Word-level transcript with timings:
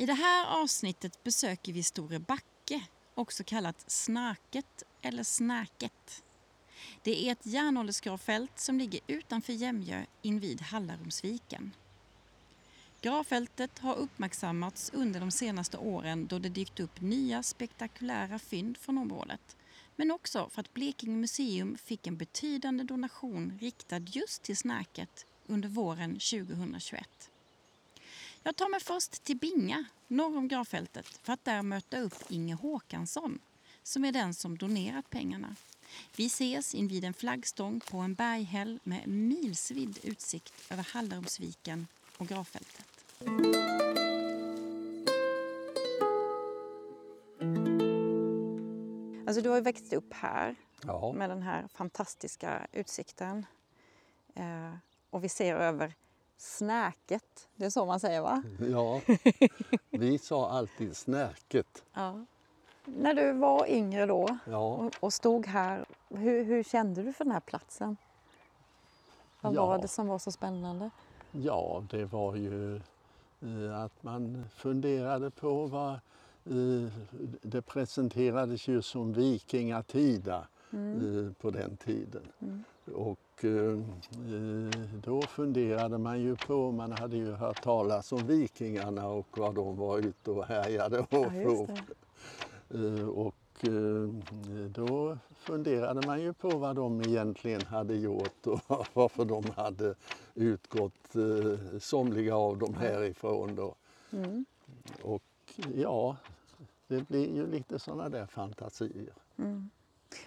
I 0.00 0.06
det 0.06 0.14
här 0.14 0.62
avsnittet 0.62 1.24
besöker 1.24 1.72
vi 1.72 1.82
Store 1.82 2.18
Backe, 2.18 2.82
också 3.14 3.44
kallat 3.44 3.90
Snarket 3.90 4.82
eller 5.02 5.22
Snäket. 5.22 6.22
Det 7.02 7.28
är 7.28 7.32
ett 7.32 7.46
järnåldersgravfält 7.46 8.58
som 8.58 8.78
ligger 8.78 9.00
utanför 9.06 9.52
Jämjö 9.52 10.04
invid 10.22 10.60
Hallarumsviken. 10.60 11.72
Gravfältet 13.00 13.78
har 13.78 13.94
uppmärksammats 13.94 14.90
under 14.94 15.20
de 15.20 15.30
senaste 15.30 15.76
åren 15.76 16.26
då 16.26 16.38
det 16.38 16.48
dykt 16.48 16.80
upp 16.80 17.00
nya 17.00 17.42
spektakulära 17.42 18.38
fynd 18.38 18.78
från 18.78 18.98
området. 18.98 19.56
Men 19.96 20.10
också 20.10 20.48
för 20.48 20.60
att 20.60 20.74
Blekinge 20.74 21.16
museum 21.16 21.78
fick 21.78 22.06
en 22.06 22.16
betydande 22.16 22.84
donation 22.84 23.58
riktad 23.60 23.98
just 23.98 24.42
till 24.42 24.56
Snäket 24.56 25.26
under 25.46 25.68
våren 25.68 26.10
2021. 26.12 27.29
Jag 28.42 28.56
tar 28.56 28.68
mig 28.68 28.80
först 28.80 29.24
till 29.24 29.36
Binga, 29.36 29.84
norr 30.08 30.36
om 30.36 30.48
gravfältet, 30.48 31.06
för 31.06 31.32
att 31.32 31.44
där 31.44 31.62
möta 31.62 32.00
upp 32.00 32.14
Inge 32.28 32.54
Håkansson, 32.54 33.38
som 33.82 34.04
är 34.04 34.12
den 34.12 34.34
som 34.34 34.58
donerat 34.58 35.10
pengarna. 35.10 35.56
Vi 36.16 36.26
ses 36.26 36.74
invid 36.74 37.04
en 37.04 37.14
flaggstång 37.14 37.80
på 37.80 37.98
en 37.98 38.14
berghäll 38.14 38.80
med 38.82 39.08
milsvid 39.08 39.98
utsikt 40.02 40.52
över 40.70 40.86
Hallarumsviken 40.92 41.86
och 42.16 42.26
gravfältet. 42.26 43.04
Alltså 49.26 49.42
du 49.42 49.48
har 49.48 49.56
ju 49.56 49.62
växt 49.62 49.92
upp 49.92 50.12
här 50.12 50.56
Ja, 50.82 51.12
med 51.12 51.30
den 51.30 51.42
här 51.42 51.68
fantastiska 51.68 52.66
utsikten. 52.72 53.46
Eh, 54.34 54.74
och 55.10 55.24
vi 55.24 55.28
ser 55.28 55.54
över 55.54 55.94
Snäket, 56.42 57.48
det 57.56 57.64
är 57.64 57.70
så 57.70 57.86
man 57.86 58.00
säger 58.00 58.20
va? 58.20 58.42
ja. 58.70 59.00
vi 59.90 60.18
sa 60.18 60.50
alltid 60.50 60.96
snärket. 60.96 61.84
Ja. 61.94 62.24
När 62.84 63.14
du 63.14 63.32
var 63.32 63.66
yngre 63.70 64.06
då 64.06 64.38
Ja, 64.46 64.90
och, 65.00 65.12
stod 65.12 65.46
här, 65.46 65.84
hur, 66.08 66.44
hur 66.44 66.62
kände 66.62 67.02
du 67.02 67.12
för 67.12 67.24
den 67.24 67.32
här 67.32 67.40
platsen? 67.40 67.96
Vad 69.40 69.54
Ja. 69.54 69.66
var 69.66 69.78
det 69.78 69.88
som 69.88 70.06
var 70.06 70.18
så 70.18 70.32
spännande? 70.32 70.90
ja, 71.32 71.84
det 71.90 72.04
var 72.04 72.36
ju 72.36 72.76
eh, 73.40 73.80
att 73.84 74.02
man 74.02 74.44
funderade 74.54 75.30
på 75.30 75.66
vad 75.66 75.92
eh, 75.92 76.92
det 77.42 77.62
presenterades 77.62 78.68
ju 78.68 78.82
som 78.82 79.12
vikingatida 79.12 80.48
eh, 80.72 81.32
på 81.40 81.50
den 81.50 81.76
tiden. 81.76 82.32
Och 82.94 83.44
eh, 83.44 83.78
då 85.04 85.22
funderade 85.22 85.98
man 85.98 86.20
ju 86.20 86.36
på, 86.36 86.72
man 86.72 86.92
hade 86.92 87.16
ju 87.16 87.32
hört 87.32 87.62
talas 87.62 88.12
om 88.12 88.26
vikingarna 88.26 89.08
och 89.08 89.38
vad 89.38 89.54
de 89.54 89.76
var 89.76 89.98
ute 89.98 90.30
och 90.30 90.44
härjade 90.44 90.98
och, 91.00 91.08
Ja. 91.10 91.66
Eh, 92.74 93.08
Och 93.08 93.34
eh, 93.68 94.08
då 94.68 95.18
funderade 95.34 96.06
man 96.06 96.20
ju 96.20 96.32
på 96.32 96.48
vad 96.48 96.76
de 96.76 97.00
egentligen 97.00 97.62
hade 97.62 97.94
gjort 97.94 98.46
och 98.46 98.60
varför 98.92 99.24
de 99.24 99.44
hade 99.56 99.94
utgått, 100.34 101.14
somliga 101.80 102.36
av 102.36 102.58
dem 102.58 102.74
härifrån 102.74 103.54
då. 103.54 103.74
Mm. 104.12 104.44
Och 105.02 105.22
ja, 105.74 106.16
det 106.86 107.08
blir 107.08 107.34
ju 107.34 107.46
lite 107.46 107.78
sådana 107.78 108.08
där 108.08 108.26
fantasier. 108.26 109.12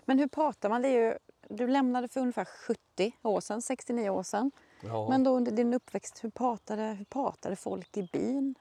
Men 0.05 0.19
hur 0.19 0.27
pratar 0.27 0.69
man? 0.69 0.81
Det 0.81 0.87
är 0.87 1.09
ju, 1.11 1.17
du 1.49 1.67
lämnade 1.67 2.07
för 2.07 2.19
ungefär 2.19 2.45
70 2.45 3.11
år 3.21 3.41
sedan, 3.41 3.61
69 3.61 4.09
år 4.09 4.23
sedan. 4.23 4.51
Ja, 4.81 5.09
Men 5.09 5.23
då 5.23 5.31
under 5.37 5.51
din 5.51 5.73
uppväxt, 5.73 6.23
hur 6.23 6.29
pratade, 6.29 6.83
hur 6.83 7.05
pratade 7.05 7.55
folk 7.55 7.97
i 7.97 8.09
byn 8.13 8.55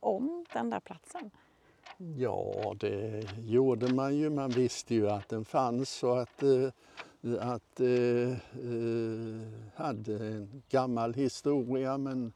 om 0.00 0.44
den 0.52 0.70
där 0.70 0.80
platsen? 0.80 1.30
ja, 2.16 2.74
det 2.80 3.24
gjorde 3.38 3.94
man 3.94 4.16
ju. 4.16 4.30
Man 4.30 4.50
visste 4.50 4.94
ju 4.94 5.10
att 5.10 5.28
den 5.28 5.44
fanns 5.44 6.02
och 6.02 6.20
att 6.22 6.42
eh, 6.42 6.68
att 7.40 7.80
eh, 7.80 8.30
eh, 8.30 9.40
hade 9.74 10.26
en 10.26 10.62
gammal 10.68 11.14
historia 11.14 11.98
men 11.98 12.32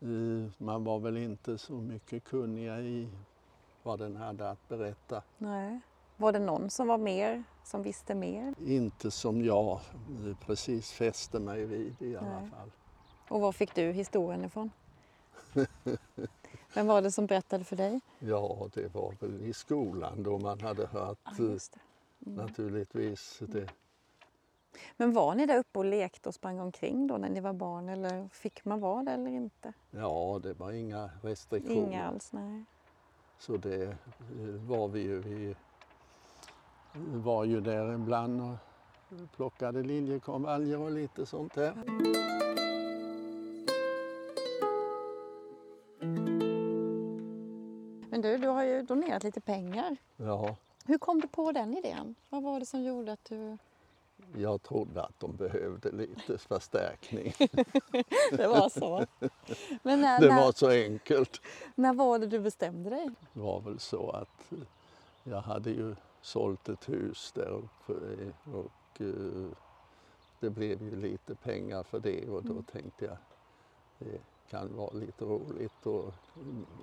eh, 0.00 0.50
man 0.58 0.84
var 0.84 0.98
väl 0.98 1.16
inte 1.16 1.58
så 1.58 1.72
mycket 1.72 2.24
kunniga 2.24 2.80
i 2.80 3.08
vad 3.82 3.98
den 3.98 4.16
hade 4.16 4.50
att 4.50 4.68
berätta. 4.68 5.22
Nej. 5.38 5.80
Var 6.16 6.32
det 6.32 6.38
någon 6.38 6.70
som 6.70 6.86
var 6.88 6.98
mer, 6.98 7.44
som 7.64 7.82
visste 7.82 8.14
mer? 8.14 8.54
Inte 8.66 9.10
som 9.10 9.44
jag 9.44 9.80
eh, 10.26 10.36
precis 10.46 10.92
fäste 10.92 11.38
mig 11.40 11.64
vid 11.64 12.02
i 12.02 12.16
alla 12.16 12.40
Nej. 12.40 12.50
fall. 12.50 12.70
Och 13.28 13.40
var 13.40 13.52
fick 13.52 13.74
du 13.74 13.92
historien 13.92 14.44
ifrån? 14.44 14.70
Vem 16.74 16.86
var 16.86 17.02
det 17.02 17.10
som 17.12 17.26
berättade 17.26 17.64
för 17.64 17.76
dig? 17.76 18.00
Ja, 18.18 18.68
det 18.74 18.94
var 18.94 19.14
väl 19.20 19.42
i 19.42 19.52
skolan 19.52 20.22
då 20.22 20.38
man 20.38 20.60
hade 20.60 20.86
hört 20.86 21.18
Ja, 21.24 21.30
eh, 21.44 21.50
just 21.52 21.72
det. 21.72 22.30
naturligtvis 22.30 23.38
det. 23.48 23.68
Men 24.96 25.12
var 25.12 25.34
ni 25.34 25.46
där 25.46 25.58
uppe 25.58 25.78
och 25.78 25.84
lekte 25.84 26.28
och 26.28 26.34
sprang 26.34 26.60
omkring 26.60 27.06
då 27.06 27.16
när 27.16 27.28
ni 27.28 27.40
var 27.40 27.52
barn 27.52 27.88
eller 27.88 28.28
fick 28.28 28.64
man 28.64 28.80
vara 28.80 29.02
det 29.02 29.10
eller 29.10 29.30
inte? 29.30 29.72
Ja, 29.90 30.40
det 30.42 30.54
var 30.54 30.72
inga 30.72 31.10
restriktioner. 31.22 31.76
Inga 31.76 32.04
alls, 32.06 32.32
nej. 32.32 32.64
Så 33.38 33.56
det 33.56 33.84
eh, 33.84 33.94
var 34.68 34.88
vi 34.88 35.00
ju. 35.02 35.18
Vi 35.20 35.54
var 36.94 37.44
ju 37.44 37.60
där 37.60 37.94
ibland 37.94 38.40
och 38.40 38.56
plockade 39.36 39.82
liljekonvaljer 39.82 40.78
och 40.78 40.90
lite 40.90 41.26
sånt 41.26 41.54
där. 41.54 41.74
Men 48.10 48.20
du, 48.20 48.38
du 48.38 48.48
har 48.48 48.64
ju 48.64 48.82
donerat 48.82 49.22
lite 49.22 49.40
pengar. 49.40 49.96
Ja, 50.16 50.56
Hur 50.86 50.98
kom 50.98 51.20
du 51.20 51.28
på 51.28 51.52
den 51.52 51.76
idén? 51.78 52.14
Vad 52.28 52.42
var 52.42 52.60
det 52.60 52.66
som 52.66 52.82
gjorde 52.82 53.12
att 53.12 53.24
du... 53.24 53.58
jag 54.36 54.62
trodde 54.62 55.02
att 55.02 55.20
de 55.20 55.36
behövde 55.36 55.92
lite 55.92 56.38
förstärkning. 56.38 57.34
Det 58.30 58.46
var 58.46 58.68
så. 58.68 59.06
Men 59.82 60.00
när, 60.00 60.20
Det 60.20 60.28
när, 60.28 60.44
var 60.44 60.52
så 60.52 60.68
enkelt. 60.68 61.40
när 61.74 61.94
var 61.94 62.18
det 62.18 62.26
du 62.26 62.38
bestämde 62.38 62.90
dig? 62.90 63.10
Det 63.32 63.40
var 63.40 63.60
väl 63.60 63.78
så 63.78 64.10
att 64.10 64.52
jag 65.24 65.40
hade 65.40 65.70
ju 65.70 65.94
sålt 66.24 66.68
ett 66.68 66.88
hus 66.88 67.32
där 67.32 67.48
uppe 67.50 67.92
och 68.44 69.00
eh, 69.00 69.50
det 70.40 70.50
blev 70.50 70.82
ju 70.82 70.96
lite 70.96 71.34
pengar 71.34 71.82
för 71.82 72.00
det 72.00 72.28
och 72.28 72.44
då 72.44 72.62
tänkte 72.62 73.04
jag 73.04 73.16
det 73.98 74.20
kan 74.46 74.76
vara 74.76 74.92
lite 74.92 75.24
roligt 75.24 75.86
och 75.86 76.14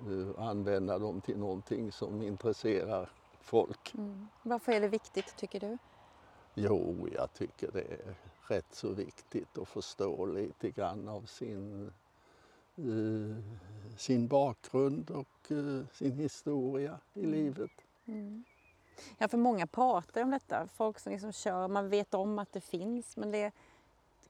eh, 0.08 0.44
använda 0.48 0.98
dem 0.98 1.20
till 1.20 1.38
någonting 1.38 1.92
som 1.92 2.22
intresserar 2.22 3.10
folk. 3.40 3.94
Mm. 3.94 4.28
Varför 4.42 4.72
är 4.72 4.80
det 4.80 4.88
viktigt 4.88 5.36
tycker 5.36 5.60
du? 5.60 5.78
Jo, 6.54 7.08
jag 7.12 7.32
tycker 7.32 7.72
det 7.72 7.82
är 7.82 8.14
rätt 8.48 8.74
så 8.74 8.92
viktigt 8.92 9.58
att 9.58 9.68
förstå 9.68 10.26
lite 10.26 10.70
grann 10.70 11.08
av 11.08 11.22
sin, 11.22 11.86
eh, 12.76 13.36
sin 13.98 14.28
bakgrund 14.28 15.10
och 15.10 15.52
sin 15.92 16.18
historia 16.18 17.00
i 17.14 17.18
Mm. 17.24 17.30
livet. 17.32 17.70
Mm. 18.06 18.44
Ja, 19.18 19.28
för 19.28 19.38
många 19.38 19.66
pratar 19.66 20.22
om 20.22 20.30
detta. 20.30 20.66
Folk 20.66 20.98
som 20.98 21.12
liksom 21.12 21.32
kör, 21.32 21.68
man 21.68 21.88
vet 21.88 22.14
om 22.14 22.38
att 22.38 22.52
det 22.52 22.60
finns 22.60 23.16
men 23.16 23.30
det, 23.30 23.52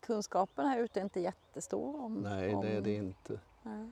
kunskapen 0.00 0.66
här 0.66 0.78
ute 0.78 1.00
är 1.00 1.04
inte 1.04 1.20
jättestor 1.20 2.04
om... 2.04 2.14
Nej, 2.14 2.54
om... 2.54 2.60
det 2.60 2.68
är 2.68 2.80
det 2.80 2.94
inte. 2.94 3.40
Nej. 3.62 3.88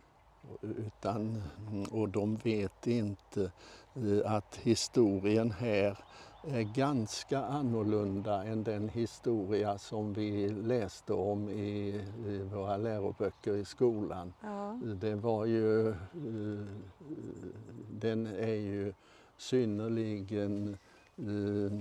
Utan, 0.60 1.42
och 1.90 2.08
de 2.08 2.36
vet 2.36 2.86
inte 2.86 3.52
eh, 3.94 4.32
att 4.32 4.56
historien 4.56 5.50
här 5.50 5.98
är 6.44 6.62
ganska 6.62 7.44
annorlunda 7.44 8.44
än 8.44 8.64
den 8.64 8.88
historia 8.88 9.78
som 9.78 10.12
vi 10.12 10.48
läste 10.48 11.12
om 11.12 11.48
i, 11.48 12.04
i 12.26 12.38
våra 12.38 12.76
läroböcker 12.76 13.56
i 13.56 13.64
skolan. 13.64 14.32
Ja. 14.40 14.80
Det 14.82 15.14
var 15.14 15.44
ju, 15.46 15.88
eh, 15.88 16.66
den 17.90 18.26
är 18.26 18.54
ju 18.54 18.92
synnerligen, 19.40 20.76
eh, 21.16 21.72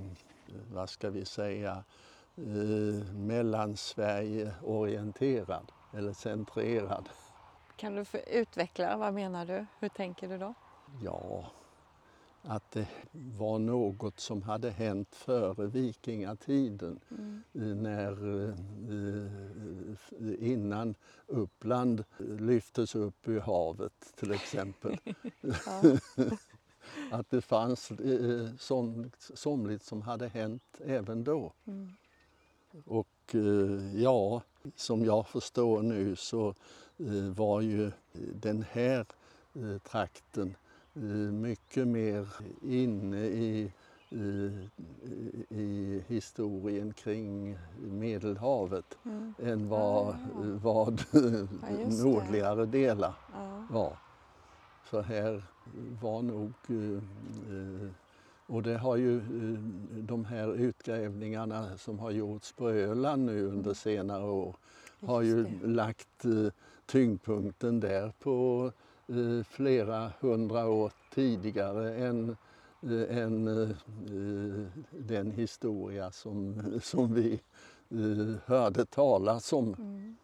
vad 0.73 0.89
ska 0.89 1.09
vi 1.09 1.25
säga, 1.25 1.83
eh, 2.37 3.13
Mellansverige-orienterad 3.13 5.71
eller 5.93 6.13
centrerad. 6.13 7.09
Kan 7.75 7.95
du 7.95 8.05
utveckla, 8.27 8.97
vad 8.97 9.13
menar 9.13 9.45
du? 9.45 9.65
Hur 9.79 9.89
tänker 9.89 10.29
du 10.29 10.37
då? 10.37 10.53
Ja, 11.03 11.45
att 12.41 12.71
det 12.71 12.87
var 13.11 13.59
något 13.59 14.19
som 14.19 14.41
hade 14.41 14.69
hänt 14.69 15.15
före 15.15 15.67
vikingatiden. 15.67 16.99
Mm. 17.11 17.43
eh, 17.53 17.61
När, 17.61 18.49
eh, 18.49 18.55
innan 20.51 20.95
Uppland 21.27 22.03
lyftes 22.17 22.95
upp 22.95 23.27
ur 23.27 23.39
havet 23.39 24.13
till 24.15 24.31
exempel. 24.31 24.97
Ja. 27.11 27.17
Att 27.17 27.29
det 27.29 27.41
fanns 27.41 27.91
eh, 27.91 28.47
som, 28.59 29.11
somligt 29.33 29.83
som 29.83 30.01
hade 30.01 30.27
hänt 30.27 30.63
även 30.85 31.23
då. 31.23 31.53
Mm. 31.67 31.89
Och 32.85 33.35
eh, 33.35 34.01
ja, 34.03 34.41
som 34.75 35.05
jag 35.05 35.27
förstår 35.27 35.81
nu 35.81 36.15
så 36.15 36.53
eh, 36.97 37.23
var 37.35 37.61
ju 37.61 37.91
den 38.33 38.65
här 38.71 39.05
eh, 39.55 39.77
trakten 39.77 40.55
eh, 40.95 41.01
mycket 41.31 41.87
mer 41.87 42.27
inne 42.61 43.25
i, 43.25 43.71
eh, 44.11 44.65
i 45.59 46.03
historien 46.07 46.93
kring 46.93 47.57
Medelhavet 47.79 48.97
Mm. 49.05 49.33
än 49.43 49.69
vad, 49.69 50.07
Ah. 50.07 50.15
vad 50.63 51.03
det. 51.11 52.03
nordligare 52.03 52.65
delar 52.65 53.13
Ja. 53.33 53.67
var. 53.69 53.97
Så 54.89 55.01
här 55.01 55.43
var 56.01 56.21
nog... 56.21 56.51
eh, 56.67 56.93
eh, 57.55 57.89
Och 58.47 58.63
det 58.63 58.77
har 58.77 58.95
ju 58.95 59.17
eh, 59.17 59.59
de 59.91 60.25
här 60.25 60.55
utgrävningarna 60.55 61.77
som 61.77 61.99
har 61.99 62.11
gjorts 62.11 62.51
på 62.53 62.69
Öland 62.69 63.25
nu 63.25 63.45
under 63.45 63.73
senare 63.73 64.23
år 64.23 64.55
har 65.05 65.21
ju 65.21 65.45
lagt 65.63 66.25
tyngdpunkten 66.85 67.79
där 67.79 68.13
på 68.19 68.71
flera 69.49 70.11
hundra 70.19 70.67
år 70.67 70.91
tidigare 71.13 71.95
än, 71.95 72.37
än 73.09 73.45
den 74.91 75.31
historia 75.31 76.11
som, 76.11 76.63
som 76.83 77.13
vi 77.13 77.39
hörde 78.45 78.85
talas 78.85 79.53
om. 79.53 79.73
Mm. 79.79 80.15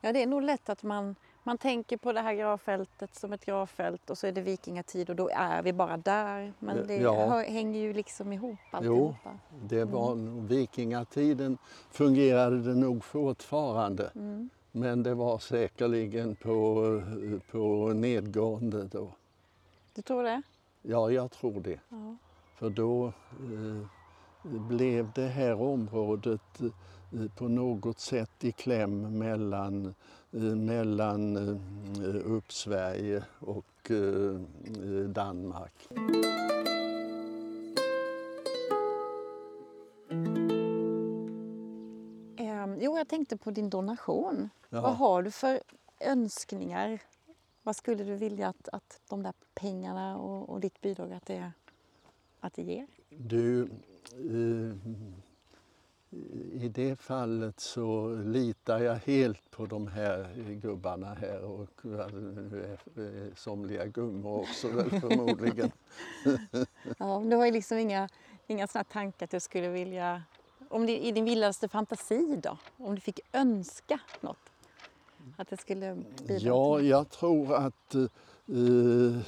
Ja, 0.00 0.12
det 0.12 0.22
är 0.22 0.26
nog 0.26 0.42
lätt 0.42 0.68
att 0.68 0.82
man, 0.82 1.16
man 1.46 1.58
tänker 1.58 1.96
på 1.96 2.12
det 2.12 2.20
här 2.20 2.34
gravfältet 2.34 3.14
som 3.14 3.32
ett 3.32 3.44
gravfält 3.44 4.10
och 4.10 4.18
så 4.18 4.26
är 4.26 4.32
det 4.32 4.40
vikingatid 4.40 5.10
och 5.10 5.16
då 5.16 5.28
är 5.32 5.62
vi 5.62 5.72
bara 5.72 5.96
där. 5.96 6.52
Men 6.58 6.86
det 6.86 6.96
Ja. 6.96 7.38
hänger 7.48 7.80
ju 7.80 7.92
liksom 7.92 8.32
ihop 8.32 8.58
alltihopa. 8.70 9.38
Det 9.62 9.84
var 9.84 10.12
Mm. 10.12 10.46
vikingatiden 10.46 11.58
fungerade 11.90 12.62
det 12.62 12.74
nog 12.74 13.04
fortfarande. 13.04 14.10
Mm. 14.14 14.50
Men 14.72 15.02
det 15.02 15.14
var 15.14 15.38
säkerligen 15.38 16.36
på, 16.36 17.02
på 17.50 17.92
nedgående 17.94 18.84
då. 18.84 19.08
Du 19.94 20.02
tror 20.02 20.22
det? 20.22 20.42
Ja, 20.82 21.10
jag 21.10 21.30
tror 21.30 21.60
det. 21.60 21.80
Ja. 21.88 22.16
För 22.54 22.70
då 22.70 23.06
eh, 23.06 23.86
blev 24.68 25.10
det 25.14 25.26
här 25.26 25.60
området 25.60 26.60
eh, 26.60 27.30
på 27.38 27.48
något 27.48 27.98
sätt 28.00 28.44
i 28.44 28.52
kläm 28.52 29.18
mellan, 29.18 29.94
mellan 30.40 31.36
eh, 31.36 32.32
Uppsverige 32.32 33.24
och 33.38 33.90
eh, 33.90 34.40
Danmark. 35.08 35.88
Ehm, 42.36 42.78
jo, 42.80 42.98
jag 42.98 43.08
tänkte 43.08 43.36
på 43.36 43.50
din 43.50 43.70
donation. 43.70 44.50
Ja. 44.68 44.80
Vad 44.80 44.96
har 44.96 45.22
du 45.22 45.30
för 45.30 45.60
önskningar? 46.00 47.00
Vad 47.62 47.76
skulle 47.76 48.04
du 48.04 48.14
vilja 48.14 48.48
att, 48.48 48.68
att 48.72 49.00
de 49.08 49.22
där 49.22 49.32
pengarna 49.54 50.18
och, 50.18 50.48
och 50.48 50.60
ditt 50.60 50.80
bidrag 50.80 51.12
att 51.12 51.26
det, 51.26 51.52
att 52.40 52.54
det 52.54 52.62
ger? 52.62 52.86
Du, 53.08 53.62
eh, 53.62 54.76
i 56.52 56.68
det 56.68 56.96
fallet 56.96 57.60
så 57.60 58.08
litar 58.08 58.78
jag 58.78 58.94
helt 58.94 59.50
på 59.50 59.66
de 59.66 59.86
här 59.86 60.34
gubbarna 60.62 61.14
här 61.14 61.44
och 61.44 61.70
ja, 61.82 62.06
nu 62.06 62.78
är 62.96 63.26
eh, 63.26 63.34
somliga 63.34 63.86
gummor 63.86 64.40
också 64.40 64.68
väl 64.68 65.00
förmodligen. 65.00 65.70
Ja, 66.98 67.22
du 67.26 67.36
har 67.36 67.46
ju 67.46 67.52
liksom 67.52 67.78
inga, 67.78 68.08
inga 68.46 68.66
såna 68.66 68.84
tankar 68.84 69.24
att 69.24 69.30
du 69.30 69.40
skulle 69.40 69.68
vilja... 69.68 70.22
Om 70.68 70.86
det, 70.86 70.98
I 70.98 71.12
din 71.12 71.24
vildaste 71.24 71.68
fantasi 71.68 72.40
då? 72.42 72.58
Om 72.76 72.94
du 72.94 73.00
fick 73.00 73.20
önska 73.32 74.00
något? 74.20 74.50
Att 75.36 75.48
det 75.48 75.56
skulle 75.56 75.96
bidra 76.26 76.38
Ja, 76.38 76.80
jag 76.80 77.10
tror 77.10 77.54
att 77.54 77.94
eh, 77.94 78.02
eh, 78.48 79.20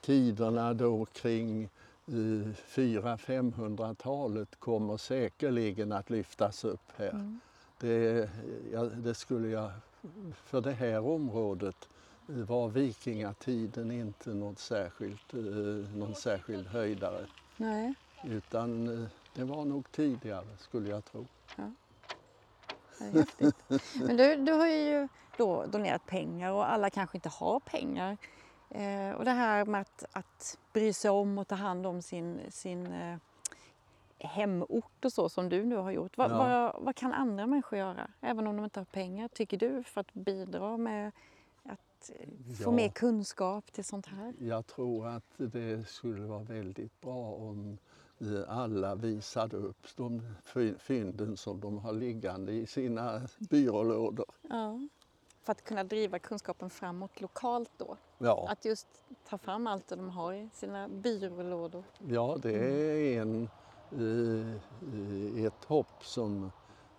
tiderna 0.00 0.74
då 0.74 1.04
kring 1.04 1.68
400-500-talet 2.10 4.60
kommer 4.60 4.96
säkerligen 4.96 5.92
att 5.92 6.10
lyftas 6.10 6.64
upp 6.64 6.92
här. 6.96 7.10
Mm. 7.10 7.40
Det, 7.80 8.30
ja, 8.72 8.84
det 8.84 9.14
skulle 9.14 9.48
jag, 9.48 9.70
för 10.44 10.60
det 10.60 10.72
här 10.72 11.06
området 11.06 11.88
eh, 12.28 12.34
var 12.34 12.68
vikingatiden 12.68 13.90
inte 13.90 14.30
något 14.30 14.58
särskilt, 14.58 15.34
eh, 15.34 15.40
någon 15.96 16.14
särskild 16.14 16.66
höjdare 16.66 17.26
Nej. 17.56 17.94
utan 18.24 19.02
eh, 19.02 19.08
det 19.34 19.44
var 19.44 19.64
nog 19.64 19.92
tidigare 19.92 20.46
skulle 20.58 20.90
jag 20.90 21.04
tro. 21.04 21.26
Är 22.98 23.12
häftigt. 23.12 23.56
Men 23.94 24.16
du, 24.16 24.36
du 24.36 24.52
har 24.52 24.66
ju 24.66 25.08
då 25.36 25.66
donerat 25.66 26.06
pengar 26.06 26.52
och 26.52 26.72
alla 26.72 26.90
kanske 26.90 27.16
inte 27.16 27.28
har 27.28 27.60
pengar. 27.60 28.16
Eh, 28.70 29.10
och 29.12 29.24
det 29.24 29.30
här 29.30 29.64
med 29.64 29.80
att, 29.80 30.04
att 30.12 30.58
bry 30.72 30.92
sig 30.92 31.10
om 31.10 31.38
och 31.38 31.48
ta 31.48 31.54
hand 31.54 31.86
om 31.86 32.02
sin, 32.02 32.40
sin 32.50 32.86
eh, 32.92 33.16
hemort 34.18 35.04
och 35.04 35.12
så 35.12 35.28
som 35.28 35.48
du 35.48 35.64
nu 35.64 35.76
har 35.76 35.90
gjort. 35.90 36.16
Vad, 36.18 36.30
Ja. 36.30 36.36
vad, 36.38 36.84
vad 36.84 36.96
kan 36.96 37.12
andra 37.12 37.46
människor 37.46 37.78
göra, 37.78 38.10
även 38.20 38.46
om 38.46 38.56
de 38.56 38.64
inte 38.64 38.80
har 38.80 38.84
pengar, 38.84 39.28
tycker 39.28 39.56
du, 39.58 39.82
för 39.82 40.00
att 40.00 40.12
bidra 40.14 40.76
med 40.76 41.12
att 41.62 42.10
eh, 42.18 42.54
få 42.56 42.62
Ja. 42.62 42.70
mer 42.70 42.88
kunskap 42.88 43.72
till 43.72 43.84
sånt 43.84 44.06
här? 44.06 44.34
Jag 44.38 44.66
tror 44.66 45.06
att 45.08 45.24
det 45.36 45.88
skulle 45.88 46.26
vara 46.26 46.42
väldigt 46.42 47.00
bra 47.00 47.32
om 47.34 47.78
eh, 48.20 48.58
alla 48.58 48.94
visade 48.94 49.56
upp 49.56 49.86
de 49.96 50.34
fy- 50.44 50.78
fynden 50.78 51.36
som 51.36 51.60
de 51.60 51.78
har 51.78 51.92
liggande 51.92 52.52
i 52.52 52.66
sina 52.66 53.20
byrålådor. 53.38 54.26
Ja. 54.48 54.80
För 55.42 55.52
att 55.52 55.64
kunna 55.64 55.84
driva 55.84 56.18
kunskapen 56.18 56.70
framåt 56.70 57.20
lokalt 57.20 57.70
då. 57.76 57.96
Ja, 58.22 58.48
Att 58.48 58.64
just 58.64 58.86
ta 59.28 59.38
fram 59.38 59.66
allt 59.66 59.88
det 59.88 59.96
de 59.96 60.10
har 60.10 60.32
i 60.32 60.48
sina 60.52 60.88
byrålådor. 60.88 61.84
ja 62.08 62.36
det 62.42 62.52
är 62.52 63.20
en, 63.22 63.48
ett 65.46 65.64
hopp 65.64 66.04
som 66.04 66.52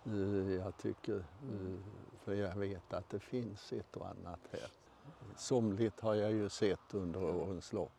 eh, 0.04 0.52
jag 0.52 0.76
tycker, 0.76 1.16
eh, 1.16 1.78
för 2.24 2.34
jag 2.34 2.54
vet 2.56 2.92
att 2.92 3.10
det 3.10 3.20
finns 3.20 3.72
ett 3.72 3.96
och 3.96 4.06
annat 4.06 4.40
här. 4.50 4.70
Somligt 5.36 6.00
har 6.00 6.14
jag 6.14 6.32
ju 6.32 6.48
sett 6.48 6.94
under 6.94 7.24
årens 7.24 7.72
lopp. 7.72 7.92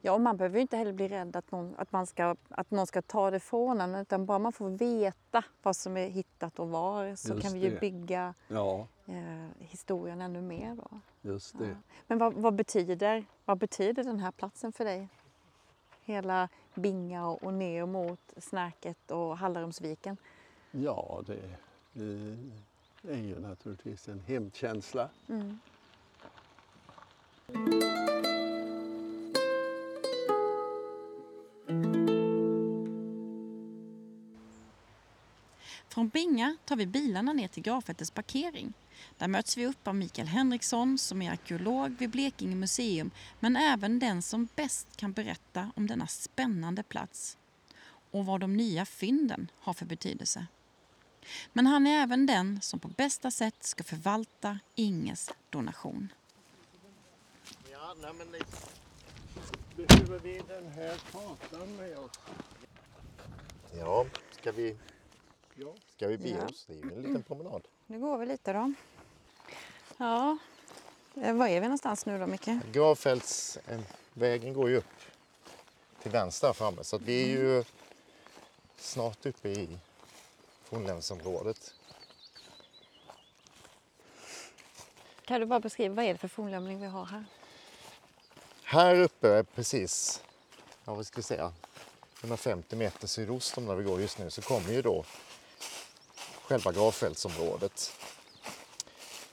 Ja, 0.00 0.12
och 0.12 0.20
man 0.20 0.36
behöver 0.36 0.56
ju 0.56 0.62
inte 0.62 0.76
heller 0.76 0.92
bli 0.92 1.08
rädd 1.08 1.36
att 1.36 1.50
någon, 1.52 1.74
att 1.78 1.92
man 1.92 2.06
ska, 2.06 2.36
att 2.48 2.70
någon 2.70 2.86
ska 2.86 3.02
ta 3.02 3.30
det 3.30 3.40
från 3.40 3.80
en 3.80 3.94
utan 3.94 4.26
bara 4.26 4.38
man 4.38 4.52
får 4.52 4.68
veta 4.70 5.44
vad 5.62 5.76
som 5.76 5.96
är 5.96 6.08
hittat 6.08 6.58
och 6.58 6.68
var 6.68 7.14
så 7.16 7.32
Just 7.32 7.42
kan 7.42 7.52
vi 7.52 7.58
ju 7.60 7.70
det. 7.70 7.80
bygga 7.80 8.34
Ja, 8.48 8.86
eh, 9.06 9.46
historien 9.58 10.20
ännu 10.20 10.40
mer. 10.42 10.74
Då. 10.74 11.00
just 11.30 11.58
det. 11.58 11.66
Ja. 11.68 11.74
Men 12.06 12.18
vad, 12.18 12.34
vad, 12.34 12.54
betyder, 12.54 13.24
vad 13.44 13.58
betyder 13.58 14.04
den 14.04 14.20
här 14.20 14.30
platsen 14.32 14.72
för 14.72 14.84
dig? 14.84 15.08
Hela 16.04 16.48
Binga 16.74 17.26
och, 17.26 17.42
och 17.42 17.54
ner 17.54 17.86
mot 17.86 18.20
Snärket 18.36 19.10
och 19.10 19.38
Hallarumsviken. 19.38 20.16
Ja, 20.70 21.22
det 21.26 21.34
eh, 21.94 23.12
är 23.14 23.22
ju 23.22 23.40
naturligtvis 23.40 24.08
en 24.08 24.20
hemkänsla. 24.20 25.08
Mm. 25.28 25.58
Binga 36.16 36.56
tar 36.64 36.76
vi 36.76 36.86
bilarna 36.86 37.32
ner 37.32 37.48
till 37.48 37.62
Gravfältets 37.62 38.10
parkering. 38.10 38.72
Där 39.18 39.28
möts 39.28 39.56
vi 39.56 39.66
upp 39.66 39.88
av 39.88 39.94
Mikael 39.94 40.28
Henriksson 40.28 40.98
som 40.98 41.22
är 41.22 41.30
arkeolog 41.30 41.96
vid 41.98 42.10
Blekinge 42.10 42.56
museum 42.56 43.10
men 43.40 43.56
även 43.56 43.98
den 43.98 44.22
som 44.22 44.48
bäst 44.54 44.96
kan 44.96 45.12
berätta 45.12 45.72
om 45.76 45.86
denna 45.86 46.06
spännande 46.06 46.82
plats 46.82 47.38
och 48.10 48.26
vad 48.26 48.40
de 48.40 48.56
nya 48.56 48.86
fynden 48.86 49.50
har 49.58 49.72
för 49.72 49.86
betydelse. 49.86 50.46
Men 51.52 51.66
han 51.66 51.86
är 51.86 52.02
även 52.02 52.26
den 52.26 52.60
som 52.60 52.80
på 52.80 52.88
bästa 52.88 53.30
sätt 53.30 53.64
ska 53.64 53.84
förvalta 53.84 54.58
Inges 54.74 55.30
donation. 55.50 56.12
Ja, 57.70 57.94
nej, 58.02 58.12
men 58.18 58.26
behöver 59.86 60.18
vi 60.18 60.42
den 60.48 60.68
här 60.68 60.96
kartan 61.12 61.76
med 61.76 61.98
oss? 61.98 62.20
Ja, 63.78 64.06
ska 64.30 64.52
vi. 64.52 64.76
Ska 65.96 66.08
vi 66.08 66.18
bege 66.18 66.36
Ja. 66.40 66.44
oss? 66.46 66.64
Det 66.68 66.72
är 66.72 66.76
ju 66.76 66.92
en 66.92 67.02
liten 67.02 67.22
promenad. 67.22 67.62
Nu 67.86 67.98
går 68.00 68.18
vi 68.18 68.26
lite 68.26 68.52
då. 68.52 68.72
Ja, 69.96 70.38
eh, 71.14 71.34
var 71.34 71.46
är 71.48 71.60
vi 71.60 71.66
någonstans 71.66 72.06
nu 72.06 72.18
då 72.18 72.26
Micke? 72.26 72.48
Gravfältsvägen 72.72 74.54
går 74.54 74.68
ju 74.70 74.76
upp 74.76 74.84
till 76.02 76.10
vänster 76.10 76.52
framme 76.52 76.84
så 76.84 76.96
att 76.96 77.02
vi 77.02 77.22
är 77.22 77.26
ju 77.28 77.64
snart 78.76 79.26
uppe 79.26 79.48
i 79.48 79.78
fornlämningsområdet. 80.64 81.74
Kan 85.24 85.40
du 85.40 85.46
bara 85.46 85.60
beskriva 85.60 85.94
vad 85.94 86.04
är 86.04 86.12
det 86.12 86.18
för 86.18 86.28
fornlämning 86.28 86.80
vi 86.80 86.86
har 86.86 87.04
här? 87.04 87.24
Här 88.62 88.94
uppe 89.00 89.44
precis, 89.54 90.22
ja 90.84 90.94
vad 90.94 91.06
ska 91.06 91.16
vi 91.16 91.22
säga, 91.22 91.52
150 92.20 92.76
meter 92.76 93.06
sydost 93.06 93.58
om 93.58 93.66
där 93.66 93.74
vi 93.74 93.84
går 93.84 94.00
just 94.00 94.18
nu 94.18 94.30
så 94.30 94.42
kommer 94.42 94.72
ju 94.72 94.82
då 94.82 95.04
själva 96.46 96.72
gravfältsområdet. 96.72 97.92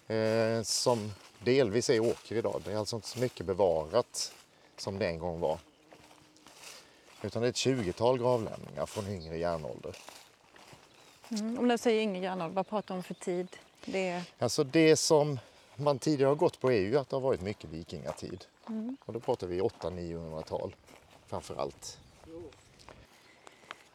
Eh, 0.08 0.62
som 0.63 1.13
delvis 1.39 1.89
är 1.89 2.00
åker 2.00 2.36
idag. 2.36 2.62
Det 2.65 2.72
är 2.72 2.77
alltså 2.77 2.96
inte 2.96 3.08
så 3.08 3.20
mycket 3.20 3.46
bevarat 3.46 4.34
som 4.77 5.00
det 5.00 5.08
en 5.08 5.20
gång 5.20 5.39
var. 5.39 5.60
Utan 7.22 7.41
det 7.41 7.48
är 7.48 7.50
ett 7.50 7.55
20-tal 7.55 8.20
gravlämningar 8.20 8.86
från 8.86 9.08
yngre 9.08 9.38
järnålder. 9.38 9.96
Mm, 11.29 11.60
om 11.60 11.67
du 11.67 11.77
säger 11.77 12.01
Inge 12.01 12.20
Järnåld, 12.20 12.53
vad 12.53 12.67
pratar 12.67 12.96
du 12.96 12.98
om 12.98 13.03
för 13.03 13.13
tid? 13.13 13.48
Det 13.86 14.08
är... 14.08 14.24
Alltså 14.39 14.63
det 14.63 14.96
som 14.96 15.39
man 15.75 16.00
tidigare 16.00 16.29
har 16.29 16.36
gått 16.36 16.60
på 16.60 16.72
är 16.72 16.79
ju 16.79 16.98
att 16.98 17.10
det 17.10 17.15
har 17.15 17.22
varit 17.22 17.41
mycket 17.41 17.70
vikingatid. 17.70 18.46
Mm. 18.67 18.98
Och 19.05 19.13
då 19.13 19.20
pratar 19.20 19.48
vi 19.48 19.62
800-900-tal 19.62 20.75
framför 21.27 21.55
allt. 21.55 22.00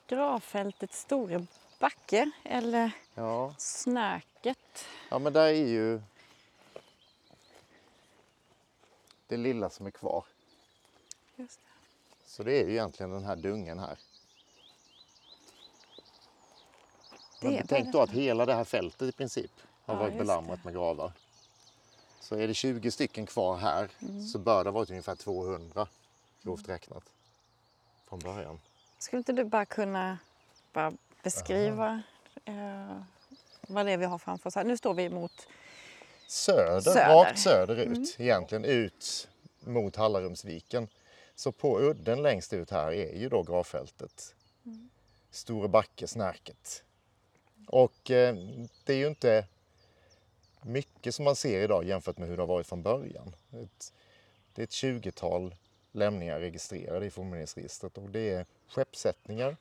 Gravfältets 0.06 1.00
store 1.00 1.46
backe 1.78 2.30
eller 2.44 2.90
Ja, 3.14 3.54
Snärket. 3.58 4.84
ja 5.10 5.18
men 5.18 5.32
där 5.32 5.46
är 5.46 5.52
ju 5.66 6.00
det 9.26 9.36
lilla 9.36 9.70
som 9.70 9.86
är 9.86 9.90
kvar. 9.90 10.24
Just 11.36 11.60
det. 11.60 12.30
Så 12.30 12.42
det 12.42 12.60
är 12.60 12.64
ju 12.66 12.70
egentligen 12.72 13.10
den 13.10 13.24
här 13.24 13.36
dungen 13.36 13.78
här. 13.78 13.98
Det 17.40 17.50
Men 17.50 17.66
tänk 17.66 17.92
då 17.92 18.00
att 18.00 18.10
hela 18.10 18.46
det 18.46 18.54
här 18.54 18.64
fältet 18.64 19.08
i 19.08 19.12
princip 19.12 19.50
har 19.84 19.94
Ja, 19.94 20.00
varit 20.00 20.18
belamrat 20.18 20.64
med 20.64 20.74
gravar. 20.74 21.12
Så 22.20 22.34
är 22.36 22.48
det 22.48 22.54
20 22.54 22.90
stycken 22.90 23.26
kvar 23.26 23.56
här 23.56 23.90
Mm. 24.02 24.26
så 24.26 24.38
bör 24.38 24.64
det 24.64 24.70
ha 24.70 24.74
varit 24.74 24.90
ungefär 24.90 25.14
200 25.16 25.88
grovt 26.42 26.68
räknat 26.68 27.04
från 28.08 28.18
början. 28.18 28.60
Skulle 28.98 29.18
inte 29.18 29.32
du 29.32 29.44
bara 29.44 29.64
kunna 29.66 30.18
bara 30.72 30.92
beskriva 31.22 32.02
eh, 32.44 33.02
vad 33.60 33.86
det 33.86 33.92
är 33.92 33.96
vi 33.96 34.04
har 34.04 34.18
framför 34.18 34.48
oss 34.48 34.54
här? 34.54 34.64
Nu 34.64 34.76
står 34.76 34.94
vi 34.94 35.08
mot... 35.08 35.48
Söder, 36.26 36.80
Söder. 36.80 37.14
rakt 37.14 37.38
söderut 37.38 38.16
egentligen 38.18 38.64
ut 38.64 39.28
mot 39.60 39.96
Hallarumsviken. 39.96 40.88
Så 41.34 41.52
på 41.52 41.80
udden 41.80 42.22
längst 42.22 42.52
ut 42.52 42.70
här 42.70 42.92
är 42.92 43.18
ju 43.18 43.28
då 43.28 43.42
gravfältet. 43.42 44.34
Store 45.30 45.68
Backe, 45.68 46.06
Snärket. 46.06 46.84
Och 47.66 48.10
eh, 48.10 48.36
det 48.84 48.92
är 48.92 48.96
ju 48.96 49.06
inte 49.06 49.44
mycket 50.62 51.14
som 51.14 51.24
man 51.24 51.36
ser 51.36 51.60
idag 51.60 51.84
jämfört 51.84 52.18
med 52.18 52.28
hur 52.28 52.36
det 52.36 52.42
har 52.42 52.46
varit 52.46 52.66
från 52.66 52.82
början. 52.82 53.34
Ett, 53.52 53.92
det 54.54 54.62
är 54.62 54.64
ett 54.64 54.70
20-tal 54.70 55.54
lämningar 55.92 56.40
registrerade 56.40 57.06
i 57.06 57.10
fornminnesregistret 57.10 57.98
och 57.98 58.10
det 58.10 58.30
är 58.30 58.46
skeppssättningar. 58.68 59.56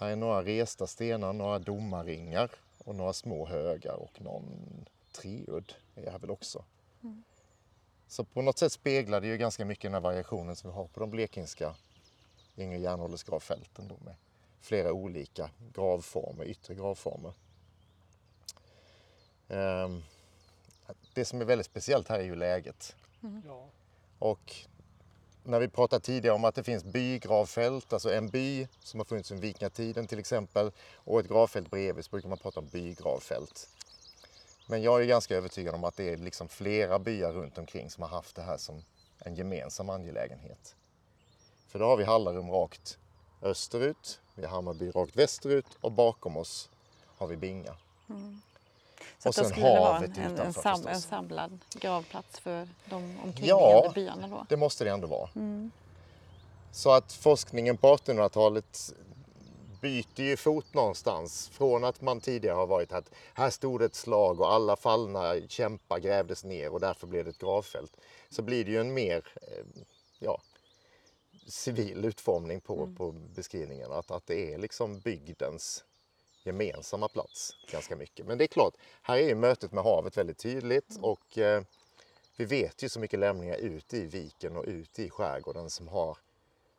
Här 0.00 0.10
är 0.10 0.16
några 0.16 0.44
resta 0.44 0.86
stenar, 0.86 1.32
några 1.32 1.58
domarringar 1.58 2.50
och 2.84 2.94
några 2.94 3.12
små 3.12 3.46
högar 3.46 3.94
och 3.94 4.20
någon 4.20 4.84
treudd 5.12 5.72
är 5.94 6.10
här 6.10 6.18
väl 6.18 6.30
också. 6.30 6.64
Så 8.06 8.24
på 8.24 8.42
något 8.42 8.58
sätt 8.58 8.72
speglar 8.72 9.20
det 9.20 9.26
ju 9.26 9.36
ganska 9.36 9.64
mycket 9.64 9.82
den 9.82 9.94
här 9.94 10.00
variationen 10.00 10.56
som 10.56 10.70
vi 10.70 10.76
har 10.76 10.86
på 10.86 11.00
de 11.00 11.10
blekingska 11.10 11.74
yngre 12.56 12.78
järnåldersgravfälten 12.78 13.88
då 13.88 13.96
med 14.04 14.14
flera 14.60 14.92
olika 14.92 15.50
gravformer, 15.74 16.44
yttre 16.44 16.74
gravformer. 16.74 17.32
Ehm, 19.48 20.02
Det 21.14 21.24
som 21.24 21.40
är 21.40 21.44
väldigt 21.44 21.66
speciellt 21.66 22.08
här 22.08 22.18
är 22.18 22.24
ju 22.24 22.34
läget. 22.34 22.96
Ja. 23.46 23.68
Och 24.18 24.54
när 25.48 25.60
vi 25.60 25.68
pratade 25.68 26.04
tidigare 26.04 26.34
om 26.34 26.44
att 26.44 26.54
det 26.54 26.62
finns 26.62 26.84
bygravfält, 26.84 27.92
alltså 27.92 28.12
en 28.12 28.28
by 28.28 28.68
som 28.80 29.00
har 29.00 29.04
funnits 29.04 29.28
sedan 29.28 29.40
vikingatiden 29.40 30.06
till 30.06 30.18
exempel, 30.18 30.70
och 30.94 31.20
ett 31.20 31.28
gravfält 31.28 31.70
bredvid 31.70 32.04
så 32.04 32.10
brukar 32.10 32.28
man 32.28 32.38
prata 32.38 32.60
om 32.60 32.66
bygravfält. 32.66 33.68
Men 34.66 34.82
jag 34.82 35.02
är 35.02 35.06
ganska 35.06 35.36
övertygad 35.36 35.74
om 35.74 35.84
att 35.84 35.96
det 35.96 36.12
är 36.12 36.16
liksom 36.16 36.48
flera 36.48 36.98
byar 36.98 37.32
runt 37.32 37.58
omkring 37.58 37.90
som 37.90 38.02
har 38.02 38.10
haft 38.10 38.36
det 38.36 38.42
här 38.42 38.56
som 38.56 38.82
en 39.18 39.34
gemensam 39.34 39.90
angelägenhet. 39.90 40.76
För 41.68 41.78
då 41.78 41.84
har 41.84 41.96
vi 41.96 42.04
Hallarum 42.04 42.50
rakt 42.50 42.98
österut, 43.42 44.20
vi 44.34 44.42
har 44.42 44.50
Hammarby 44.50 44.90
rakt 44.90 45.16
västerut 45.16 45.66
och 45.80 45.92
bakom 45.92 46.36
oss 46.36 46.70
har 47.18 47.26
vi 47.26 47.36
Binga. 47.36 47.76
Mm. 48.08 48.40
Så 49.18 49.28
Och 49.28 49.34
sen 49.34 49.44
skulle 49.44 49.66
det 49.68 49.80
vara 49.80 49.96
en, 49.96 50.04
en, 50.04 50.32
utanför 50.32 50.62
sam, 50.62 50.86
en 50.86 51.00
samlad 51.00 51.58
gravplats 51.70 52.38
för 52.38 52.68
de 52.84 52.94
omkringliggande 52.96 53.82
Ja. 53.84 53.92
byarna 53.94 54.28
då? 54.28 54.46
Det 54.48 54.56
måste 54.56 54.84
det 54.84 54.90
ändå 54.90 55.06
vara. 55.06 55.30
Mm. 55.36 55.70
Så 56.72 56.90
att 56.90 57.12
forskningen 57.12 57.76
på 57.76 57.96
1800-talet 57.96 58.94
byter 59.80 60.20
ju 60.20 60.36
fot 60.36 60.74
någonstans. 60.74 61.48
Från 61.52 61.84
att 61.84 62.00
man 62.00 62.20
tidigare 62.20 62.54
har 62.54 62.66
varit 62.66 62.92
att 62.92 63.10
här 63.34 63.50
stod 63.50 63.82
ett 63.82 63.94
slag 63.94 64.40
och 64.40 64.52
alla 64.52 64.76
fallna 64.76 65.34
kämpar 65.48 65.98
grävdes 65.98 66.44
ner 66.44 66.72
och 66.72 66.80
därför 66.80 67.06
blev 67.06 67.24
det 67.24 67.30
ett 67.30 67.38
gravfält. 67.38 67.96
Så 68.30 68.42
blir 68.42 68.64
det 68.64 68.70
ju 68.70 68.80
en 68.80 68.94
mer 68.94 69.24
eh, 69.34 69.82
ja, 70.18 70.40
civil 71.46 72.04
utformning 72.04 72.60
på, 72.60 72.94
på 72.96 73.12
beskrivningen. 73.12 73.92
Att, 73.92 74.10
att 74.10 74.26
det 74.26 74.54
är 74.54 74.58
liksom 74.58 75.00
bygdens 75.00 75.84
gemensamma 76.48 77.08
plats 77.08 77.56
ganska 77.70 77.96
mycket. 77.96 78.26
Men 78.26 78.38
det 78.38 78.44
är 78.44 78.48
klart, 78.48 78.74
här 79.02 79.16
är 79.16 79.28
ju 79.28 79.34
mötet 79.34 79.72
med 79.72 79.84
havet 79.84 80.16
väldigt 80.16 80.38
tydligt 80.38 80.96
och 81.00 81.38
eh, 81.38 81.62
vi 82.36 82.44
vet 82.44 82.82
ju 82.82 82.88
så 82.88 83.00
mycket 83.00 83.18
lämningar 83.18 83.56
ut 83.56 83.94
i 83.94 84.06
viken 84.06 84.56
och 84.56 84.64
ut 84.64 84.98
i 84.98 85.10
skärgården 85.10 85.70
som 85.70 85.88
har 85.88 86.18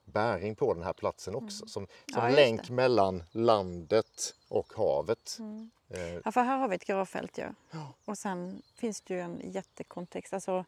bäring 0.05 0.55
på 0.55 0.73
den 0.73 0.83
här 0.83 0.93
platsen 0.93 1.35
också. 1.35 1.67
Som, 1.67 1.67
som 1.67 1.87
Ja, 2.05 2.29
länk 2.29 2.67
det. 2.67 2.73
mellan 2.73 3.23
landet 3.31 4.35
och 4.47 4.73
havet. 4.73 5.37
Eh, 5.89 6.13
Ja, 6.25 6.31
för 6.31 6.41
här 6.41 6.57
har 6.57 6.67
vi 6.67 6.75
ett 6.75 6.85
gravfält 6.85 7.37
ju. 7.37 7.49
Och 8.05 8.17
sen 8.17 8.61
finns 8.75 9.01
det 9.01 9.13
ju 9.13 9.19
en 9.19 9.41
jättekontext. 9.43 10.33
Alltså, 10.33 10.65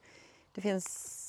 det 0.54 0.62
finns 0.62 1.28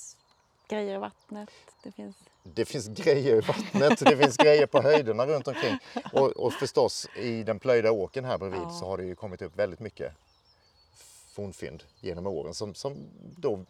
grejer 0.72 0.94
i 0.94 0.98
vattnet. 0.98 1.50
Det 1.82 1.92
finns... 1.92 2.16
det 2.42 2.64
finns 2.64 2.88
grejer 2.88 3.36
i 3.36 3.40
vattnet, 3.40 3.98
det 3.98 4.16
finns 4.16 4.36
grejer 4.36 4.66
på 4.66 4.82
höjderna 4.82 5.26
runt 5.26 5.48
omkring. 5.48 5.78
Och, 6.12 6.30
och 6.30 6.52
förstås 6.52 7.08
i 7.16 7.42
den 7.42 7.58
plöjda 7.58 7.92
åken 7.92 8.24
här 8.24 8.38
bredvid 8.38 8.60
Ja. 8.60 8.70
så 8.70 8.86
har 8.86 8.96
det 8.96 9.04
ju 9.04 9.14
kommit 9.14 9.42
upp 9.42 9.56
väldigt 9.56 9.80
mycket 9.80 10.12
fornfynd 11.34 11.82
genom 12.00 12.26
åren 12.26 12.54
som, 12.54 12.74
som 12.74 12.96
då 13.36 13.64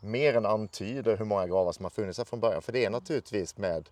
mer 0.00 0.36
än 0.36 0.46
antyder 0.46 1.16
hur 1.16 1.24
många 1.24 1.46
gravar 1.46 1.72
som 1.72 1.84
har 1.84 1.90
funnits 1.90 2.18
här 2.18 2.24
från 2.24 2.40
början. 2.40 2.62
För 2.62 2.72
det 2.72 2.84
är 2.84 2.90
naturligtvis 2.90 3.56
med 3.56 3.88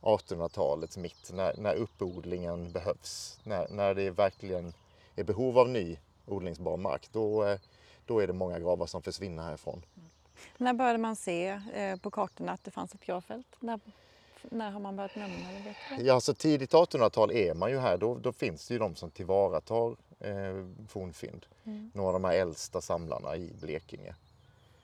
1800-talets 0.00 0.96
mitt 0.96 1.32
när, 1.32 1.54
när 1.56 1.74
uppodlingen 1.74 2.72
behövs. 2.72 3.38
När, 3.44 3.68
när 3.68 3.94
det 3.94 4.10
verkligen 4.10 4.72
är 5.16 5.24
behov 5.24 5.58
av 5.58 5.68
ny 5.68 5.96
odlingsbar 6.26 6.76
mark. 6.76 7.08
Då, 7.12 7.44
eh, 7.44 7.58
då 8.06 8.18
är 8.20 8.26
det 8.26 8.32
många 8.32 8.58
gravar 8.58 8.86
som 8.86 9.02
försvinner 9.02 9.42
härifrån. 9.42 9.82
När 10.56 10.74
började 10.74 10.98
man 10.98 11.16
se 11.16 11.60
eh, 11.74 11.96
på 11.96 12.10
kartorna 12.10 12.52
att 12.52 12.64
det 12.64 12.70
fanns 12.70 12.94
ett 12.94 13.06
gravfält? 13.06 13.46
När, 13.60 13.80
när 14.42 14.70
har 14.70 14.80
man 14.80 14.96
börjat 14.96 15.16
nämna 15.16 15.48
det? 15.52 15.68
Vet 15.68 15.76
du? 15.98 16.04
Ja, 16.04 16.20
så 16.20 16.34
tidigt 16.34 16.72
1800-tal 16.72 17.30
är 17.32 17.54
man 17.54 17.70
ju 17.70 17.78
här. 17.78 17.98
Då, 17.98 18.14
då 18.14 18.32
finns 18.32 18.68
det 18.68 18.74
ju 18.74 18.78
de 18.78 18.94
som 18.94 19.10
tillvaratar 19.10 19.96
eh, 20.20 20.66
fornfynd. 20.88 21.46
Mm. 21.64 21.90
Några 21.94 22.08
av 22.08 22.12
de 22.12 22.24
här 22.24 22.34
äldsta 22.34 22.80
samlarna 22.80 23.36
i 23.36 23.52
Blekinge. 23.60 24.14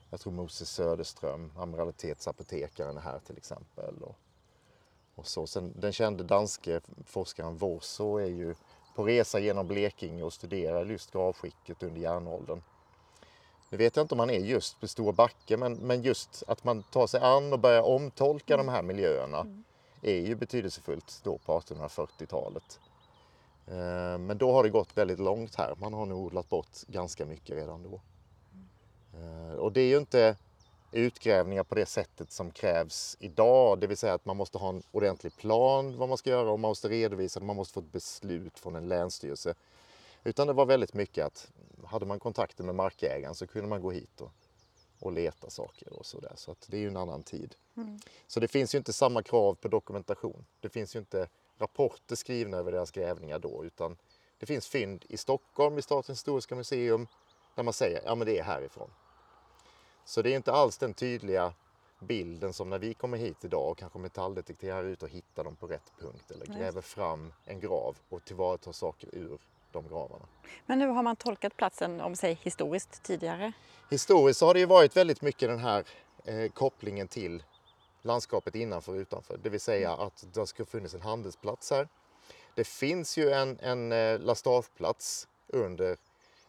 Jag 0.09 0.19
tror 0.19 0.33
Moses 0.33 0.69
Söderström, 0.69 1.51
amiralitetsapotekaren 1.57 2.97
är 2.97 3.01
här 3.01 3.19
till 3.19 3.37
exempel. 3.37 3.95
Och, 4.01 4.15
och 5.15 5.27
så. 5.27 5.47
Sen, 5.47 5.73
den 5.75 5.93
kände 5.93 6.23
danske 6.23 6.81
forskaren 7.05 7.57
Vorso 7.57 8.17
är 8.17 8.29
ju 8.29 8.55
på 8.95 9.03
resa 9.03 9.39
genom 9.39 9.67
Blekinge 9.67 10.23
och 10.23 10.33
studerar 10.33 10.85
just 10.85 11.11
gravskicket 11.11 11.83
under 11.83 12.01
järnåldern. 12.01 12.61
Nu 13.71 13.77
vet 13.77 13.95
jag 13.95 14.03
inte 14.03 14.13
om 14.13 14.17
man 14.17 14.29
är 14.29 14.39
just 14.39 14.79
på 14.79 14.87
Stora 14.87 15.11
Backe 15.11 15.57
men, 15.57 15.73
men 15.73 16.01
just 16.01 16.43
att 16.47 16.63
man 16.63 16.83
tar 16.83 17.07
sig 17.07 17.21
an 17.21 17.53
och 17.53 17.59
börjar 17.59 17.81
omtolka 17.81 18.57
de 18.57 18.67
här 18.69 18.81
miljöerna 18.81 19.63
är 20.01 20.15
ju 20.15 20.35
betydelsefullt 20.35 21.19
då 21.23 21.37
på 21.37 21.59
1840-talet. 21.59 22.79
Eh, 23.67 24.17
Men 24.17 24.37
då 24.37 24.51
har 24.51 24.63
det 24.63 24.69
gått 24.69 24.97
väldigt 24.97 25.19
långt 25.19 25.55
här. 25.55 25.75
Man 25.77 25.93
har 25.93 26.05
nog 26.05 26.25
odlat 26.25 26.49
bort 26.49 26.77
ganska 26.87 27.25
mycket 27.25 27.55
redan 27.55 27.83
då. 27.83 28.01
Eh, 29.19 29.53
Och 29.55 29.71
det 29.71 29.81
är 29.81 29.87
ju 29.87 29.97
inte 29.97 30.35
utgrävningar 30.91 31.63
på 31.63 31.75
det 31.75 31.85
sättet 31.85 32.31
som 32.31 32.51
krävs 32.51 33.17
idag. 33.19 33.79
Det 33.79 33.87
vill 33.87 33.97
säga 33.97 34.13
att 34.13 34.25
man 34.25 34.37
måste 34.37 34.57
ha 34.57 34.69
en 34.69 34.83
ordentlig 34.91 35.37
plan 35.37 35.97
vad 35.97 36.09
man 36.09 36.17
ska 36.17 36.29
göra 36.29 36.51
och 36.51 36.59
man 36.59 36.69
måste 36.69 36.89
redovisa 36.89 37.39
det. 37.39 37.45
Man 37.45 37.55
måste 37.55 37.73
få 37.73 37.79
ett 37.79 37.91
beslut 37.91 38.59
från 38.59 38.75
en 38.75 38.87
länsstyrelse. 38.87 39.53
Utan 40.23 40.47
det 40.47 40.53
var 40.53 40.65
väldigt 40.65 40.93
mycket 40.93 41.25
att 41.25 41.51
hade 41.85 42.05
man 42.05 42.19
kontakter 42.19 42.63
med 42.63 42.75
markägaren 42.75 43.35
så 43.35 43.47
kunde 43.47 43.69
man 43.69 43.81
gå 43.81 43.91
hit 43.91 44.21
och, 44.21 44.31
och 44.99 45.11
leta 45.11 45.49
saker 45.49 45.93
och 45.93 46.05
sådär. 46.05 46.33
Så 46.35 46.51
att 46.51 46.67
det 46.69 46.77
är 46.77 46.81
ju 46.81 46.87
en 46.87 46.97
annan 46.97 47.23
tid. 47.23 47.55
Så 48.27 48.39
det 48.39 48.47
finns 48.47 48.75
ju 48.75 48.77
inte 48.77 48.93
samma 48.93 49.23
krav 49.23 49.53
på 49.53 49.67
dokumentation. 49.67 50.45
Det 50.59 50.69
finns 50.69 50.95
ju 50.95 50.99
inte 50.99 51.27
rapporter 51.57 52.15
skrivna 52.15 52.57
över 52.57 52.71
deras 52.71 52.91
grävningar 52.91 53.39
då 53.39 53.65
utan 53.65 53.97
det 54.39 54.45
finns 54.45 54.67
fynd 54.67 55.05
i 55.09 55.17
Stockholm 55.17 55.77
i 55.77 55.81
Statens 55.81 56.19
historiska 56.19 56.55
museum 56.55 57.07
där 57.55 57.63
man 57.63 57.73
säger 57.73 58.01
ja 58.05 58.15
men 58.15 58.27
det 58.27 58.39
är 58.39 58.43
härifrån. 58.43 58.89
Så 60.05 60.21
det 60.21 60.31
är 60.31 60.35
inte 60.35 60.51
alls 60.51 60.77
den 60.77 60.93
tydliga 60.93 61.53
bilden 61.99 62.53
som 62.53 62.69
när 62.69 62.79
vi 62.79 62.93
kommer 62.93 63.17
hit 63.17 63.45
idag 63.45 63.71
och 63.71 63.77
kanske 63.77 63.99
metalldetekterar 63.99 64.83
ut 64.83 65.03
och 65.03 65.09
hittar 65.09 65.43
dem 65.43 65.55
på 65.55 65.67
rätt 65.67 65.91
punkt 65.99 66.31
eller 66.31 66.45
gräver 66.45 66.81
fram 66.81 67.33
en 67.45 67.59
grav 67.59 67.97
och 68.09 68.25
tillvaratar 68.25 68.71
saker 68.71 69.09
ur 69.13 69.39
de 69.73 69.87
gravarna. 69.87 70.25
Men 70.65 70.79
nu 70.79 70.87
har 70.87 71.03
man 71.03 71.15
tolkat 71.15 71.57
platsen, 71.57 72.01
om 72.01 72.15
säg 72.15 72.39
historiskt, 72.41 73.03
tidigare. 73.03 73.53
Historiskt 73.89 74.39
så 74.39 74.45
har 74.45 74.53
det 74.53 74.59
ju 74.59 74.65
varit 74.65 74.97
väldigt 74.97 75.21
mycket 75.21 75.49
den 75.49 75.59
här 75.59 75.83
eh, 76.25 76.51
kopplingen 76.51 77.07
till 77.07 77.43
landskapet 78.01 78.55
innanför 78.55 78.91
och 78.91 78.97
utanför. 78.97 79.37
Det 79.43 79.49
vill 79.49 79.59
säga 79.59 79.91
att 79.91 80.25
det 80.33 80.47
ska 80.47 80.65
funnits 80.65 80.93
en 80.93 81.01
handelsplats 81.01 81.71
här. 81.71 81.87
Det 82.55 82.63
finns 82.63 83.17
ju 83.17 83.31
en, 83.31 83.59
en 83.59 83.91
eh, 83.91 84.19
lastageplats 84.19 85.27
under 85.47 85.97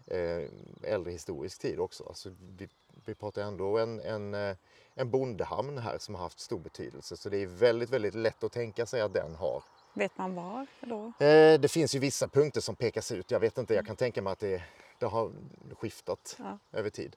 eh, 0.06 0.48
äldre 0.82 1.12
historisk 1.12 1.60
tid 1.60 1.78
också. 1.78 2.04
Alltså, 2.08 2.30
vi, 2.58 2.68
vi 3.04 3.14
pratar 3.14 3.42
ändå 3.42 3.78
en, 3.78 4.00
en, 4.00 4.34
eh, 4.34 4.56
en 4.94 5.10
bondehamn 5.10 5.78
här 5.78 5.98
som 5.98 6.14
har 6.14 6.22
haft 6.22 6.40
stor 6.40 6.58
betydelse. 6.58 7.16
Så 7.16 7.28
det 7.28 7.36
är 7.36 7.46
väldigt, 7.46 7.90
väldigt 7.90 8.14
lätt 8.14 8.44
att 8.44 8.52
tänka 8.52 8.86
sig 8.86 9.00
att 9.00 9.14
den 9.14 9.34
har 9.34 9.62
Vet 9.94 10.18
man 10.18 10.34
var 10.34 10.66
då? 10.80 11.24
Eh, 11.26 11.60
Det 11.60 11.70
finns 11.70 11.94
ju 11.94 11.98
vissa 11.98 12.28
punkter 12.28 12.60
som 12.60 12.76
pekas 12.76 13.12
ut. 13.12 13.30
Jag 13.30 13.40
vet 13.40 13.58
inte, 13.58 13.74
jag 13.74 13.86
kan 13.86 13.96
tänka 13.96 14.22
mig 14.22 14.32
att 14.32 14.38
det, 14.38 14.62
det 14.98 15.06
har 15.06 15.32
skiftat 15.78 16.36
Ja. 16.38 16.58
över 16.72 16.90
tid. 16.90 17.16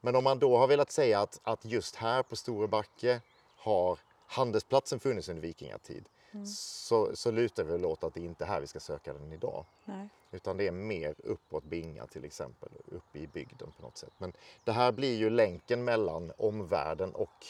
Men 0.00 0.16
om 0.16 0.24
man 0.24 0.38
då 0.38 0.56
har 0.56 0.66
velat 0.66 0.90
säga 0.90 1.20
att, 1.20 1.40
att 1.42 1.64
just 1.64 1.96
här 1.96 2.22
på 2.22 2.36
Store 2.36 2.68
Backe 2.68 3.20
har 3.56 3.98
handelsplatsen 4.26 5.00
funnits 5.00 5.28
under 5.28 5.42
vikingatid 5.42 6.08
så, 6.46 7.16
så 7.16 7.30
lutar 7.30 7.64
vi 7.64 7.84
åt 7.84 8.04
att 8.04 8.14
det 8.14 8.20
inte 8.20 8.44
är 8.44 8.48
här 8.48 8.60
vi 8.60 8.66
ska 8.66 8.80
söka 8.80 9.12
den 9.12 9.32
idag. 9.32 9.64
Nej. 9.84 10.08
Utan 10.30 10.56
det 10.56 10.66
är 10.66 10.72
mer 10.72 11.14
uppåt 11.18 11.64
Binga 11.64 12.06
till 12.06 12.24
exempel, 12.24 12.68
uppe 12.86 13.18
i 13.18 13.26
bygden 13.26 13.72
på 13.76 13.82
något 13.82 13.96
sätt. 13.98 14.12
Men 14.18 14.32
det 14.64 14.72
här 14.72 14.92
blir 14.92 15.16
ju 15.16 15.30
länken 15.30 15.84
mellan 15.84 16.32
omvärlden 16.38 17.14
och 17.14 17.46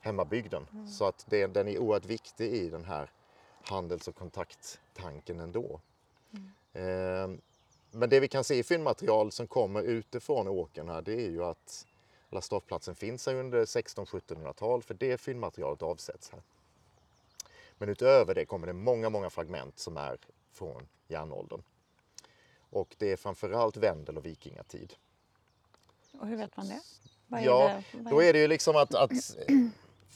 hemmabygden. 0.00 0.86
Så 0.98 1.04
att 1.04 1.24
det, 1.28 1.46
den 1.46 1.68
är 1.68 1.78
oerhört 1.78 2.04
viktig 2.04 2.52
i 2.52 2.68
den 2.70 2.84
här 2.84 3.10
handels 3.70 4.08
och 4.08 4.14
kontakttanken 4.14 5.40
ändå. 5.40 5.80
Eh, 6.72 7.28
men 7.90 8.10
det 8.10 8.20
vi 8.20 8.28
kan 8.28 8.44
se 8.44 8.58
i 8.58 8.62
fyndmaterial 8.62 9.32
som 9.32 9.46
kommer 9.46 9.82
utifrån 9.82 10.48
åkern 10.48 10.88
här 10.88 11.02
det 11.02 11.12
är 11.12 11.30
ju 11.30 11.44
att 11.44 11.86
lastageplatsen 12.30 12.94
finns 12.94 13.26
här 13.26 13.34
under 13.34 13.64
1600-1700-tal 13.64 14.82
för 14.82 14.94
det 14.94 15.18
fyndmaterialet 15.18 15.82
avsätts 15.82 16.30
här. 16.30 16.42
Men 17.78 17.88
utöver 17.88 18.34
det 18.34 18.44
kommer 18.44 18.66
det 18.66 18.72
många, 18.72 19.10
många 19.10 19.30
fragment 19.30 19.78
som 19.78 19.96
är 19.96 20.18
från 20.52 20.88
järnåldern. 21.08 21.62
Och 22.70 22.94
det 22.98 23.12
är 23.12 23.16
framförallt 23.16 23.76
Vendel 23.76 24.16
och 24.16 24.26
vikingatid. 24.26 24.94
Och 26.12 26.26
hur 26.26 26.36
vet 26.36 26.56
man 26.56 26.68
det? 26.68 26.80
Vad 27.26 27.42
Ja, 27.42 27.82
det? 27.92 27.98
Vad 27.98 28.12
Då 28.12 28.22
är 28.22 28.32
det 28.32 28.38
ju 28.38 28.48
liksom 28.48 28.76
att, 28.76 28.94
att 28.94 29.36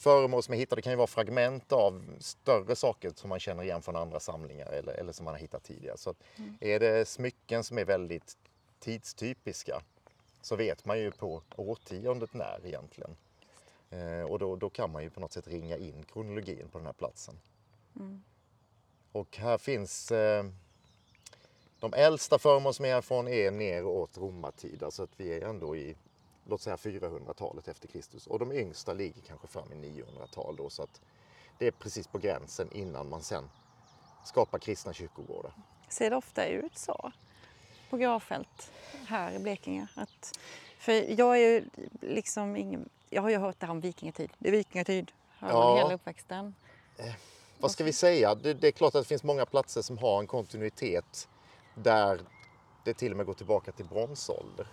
föremål 0.03 0.43
som 0.43 0.53
är 0.53 0.57
hittade 0.57 0.81
kan 0.81 0.93
ju 0.93 0.97
vara 0.97 1.07
fragment 1.07 1.71
av 1.71 2.03
större 2.19 2.75
saker 2.75 3.11
som 3.15 3.29
man 3.29 3.39
känner 3.39 3.63
igen 3.63 3.81
från 3.81 3.95
andra 3.95 4.19
samlingar 4.19 4.67
eller, 4.67 4.93
eller 4.93 5.13
som 5.13 5.25
man 5.25 5.33
har 5.33 5.39
hittat 5.39 5.63
tidigare. 5.63 5.97
Så 5.97 6.09
att 6.09 6.17
är 6.59 6.79
det 6.79 7.07
smycken 7.07 7.63
som 7.63 7.77
är 7.77 7.85
väldigt 7.85 8.37
tidstypiska 8.79 9.81
så 10.41 10.55
vet 10.55 10.85
man 10.85 10.99
ju 10.99 11.11
på 11.11 11.41
årtiondet 11.55 12.33
när 12.33 12.65
egentligen. 12.65 13.15
Eh, 13.89 14.21
och 14.21 14.39
då, 14.39 14.55
då 14.55 14.69
kan 14.69 14.91
man 14.91 15.03
ju 15.03 15.09
på 15.09 15.19
något 15.19 15.33
sätt 15.33 15.47
ringa 15.47 15.77
in 15.77 16.03
kronologin 16.03 16.69
på 16.71 16.77
den 16.77 16.85
här 16.85 16.93
platsen. 16.93 17.39
Och 19.11 19.37
här 19.37 19.57
finns 19.57 20.11
eh, 20.11 20.45
de 21.79 21.93
äldsta 21.93 22.39
föremål 22.39 22.73
som 22.73 22.85
är 22.85 22.89
härifrån 22.89 23.27
är 23.27 23.51
neråt 23.51 24.17
romartid, 24.17 24.83
alltså 24.83 25.03
att 25.03 25.19
vi 25.19 25.33
är 25.33 25.41
ändå 25.41 25.75
i 25.75 25.95
låt 26.45 26.61
säga 26.61 26.75
400-talet 26.75 27.67
efter 27.67 27.87
Kristus 27.87 28.27
och 28.27 28.39
de 28.39 28.51
yngsta 28.51 28.93
ligger 28.93 29.21
kanske 29.21 29.47
fram 29.47 29.71
i 29.71 29.75
900-tal 29.75 30.55
då 30.55 30.69
så 30.69 30.83
att 30.83 31.01
det 31.57 31.67
är 31.67 31.71
precis 31.71 32.07
på 32.07 32.17
gränsen 32.17 32.69
innan 32.71 33.09
man 33.09 33.21
sen 33.21 33.49
skapar 34.25 34.59
kristna 34.59 34.93
kyrkogårdar. 34.93 35.53
Ser 35.89 36.09
det 36.09 36.15
ofta 36.15 36.45
ut 36.45 36.77
så 36.77 37.11
på 37.89 37.97
gravfält 37.97 38.71
här 39.07 39.31
i 39.31 39.39
Blekinge? 39.39 39.87
Att, 39.95 40.39
för 40.77 41.19
jag 41.19 41.37
är 41.37 41.49
ju 41.49 41.65
liksom 42.01 42.55
ingen, 42.55 42.89
jag 43.09 43.21
har 43.21 43.29
ju 43.29 43.37
hört 43.37 43.59
det 43.59 43.65
här 43.65 43.71
om 43.71 43.81
vikingatid. 43.81 44.33
Det 44.39 44.47
är 44.49 44.51
vikingatid, 44.51 45.11
man 45.39 45.51
Ja. 45.51 45.77
hela 45.77 45.93
uppväxten. 45.93 46.55
Vad 47.59 47.71
ska 47.71 47.83
vi 47.83 47.93
säga? 47.93 48.35
Det, 48.35 48.53
det 48.53 48.67
är 48.67 48.71
klart 48.71 48.95
att 48.95 49.01
det 49.01 49.07
finns 49.07 49.23
många 49.23 49.45
platser 49.45 49.81
som 49.81 49.97
har 49.97 50.19
en 50.19 50.27
kontinuitet 50.27 51.29
där 51.75 52.21
det 52.83 52.93
till 52.93 53.11
och 53.11 53.17
med 53.17 53.25
går 53.25 53.33
tillbaka 53.33 53.71
till 53.71 53.85
bronsålder 53.85 54.67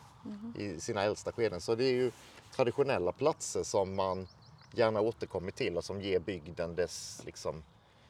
i 0.58 0.80
sina 0.80 1.02
äldsta 1.02 1.32
skeden. 1.32 1.60
Så 1.60 1.74
det 1.74 1.84
är 1.84 1.92
ju 1.92 2.10
traditionella 2.56 3.12
platser 3.12 3.62
som 3.62 3.94
man 3.94 4.28
gärna 4.72 5.00
återkommer 5.00 5.50
till 5.50 5.76
och 5.76 5.84
som 5.84 6.00
ger 6.00 6.20
bygden 6.20 6.74
dess 6.74 7.22
liksom, 7.26 7.62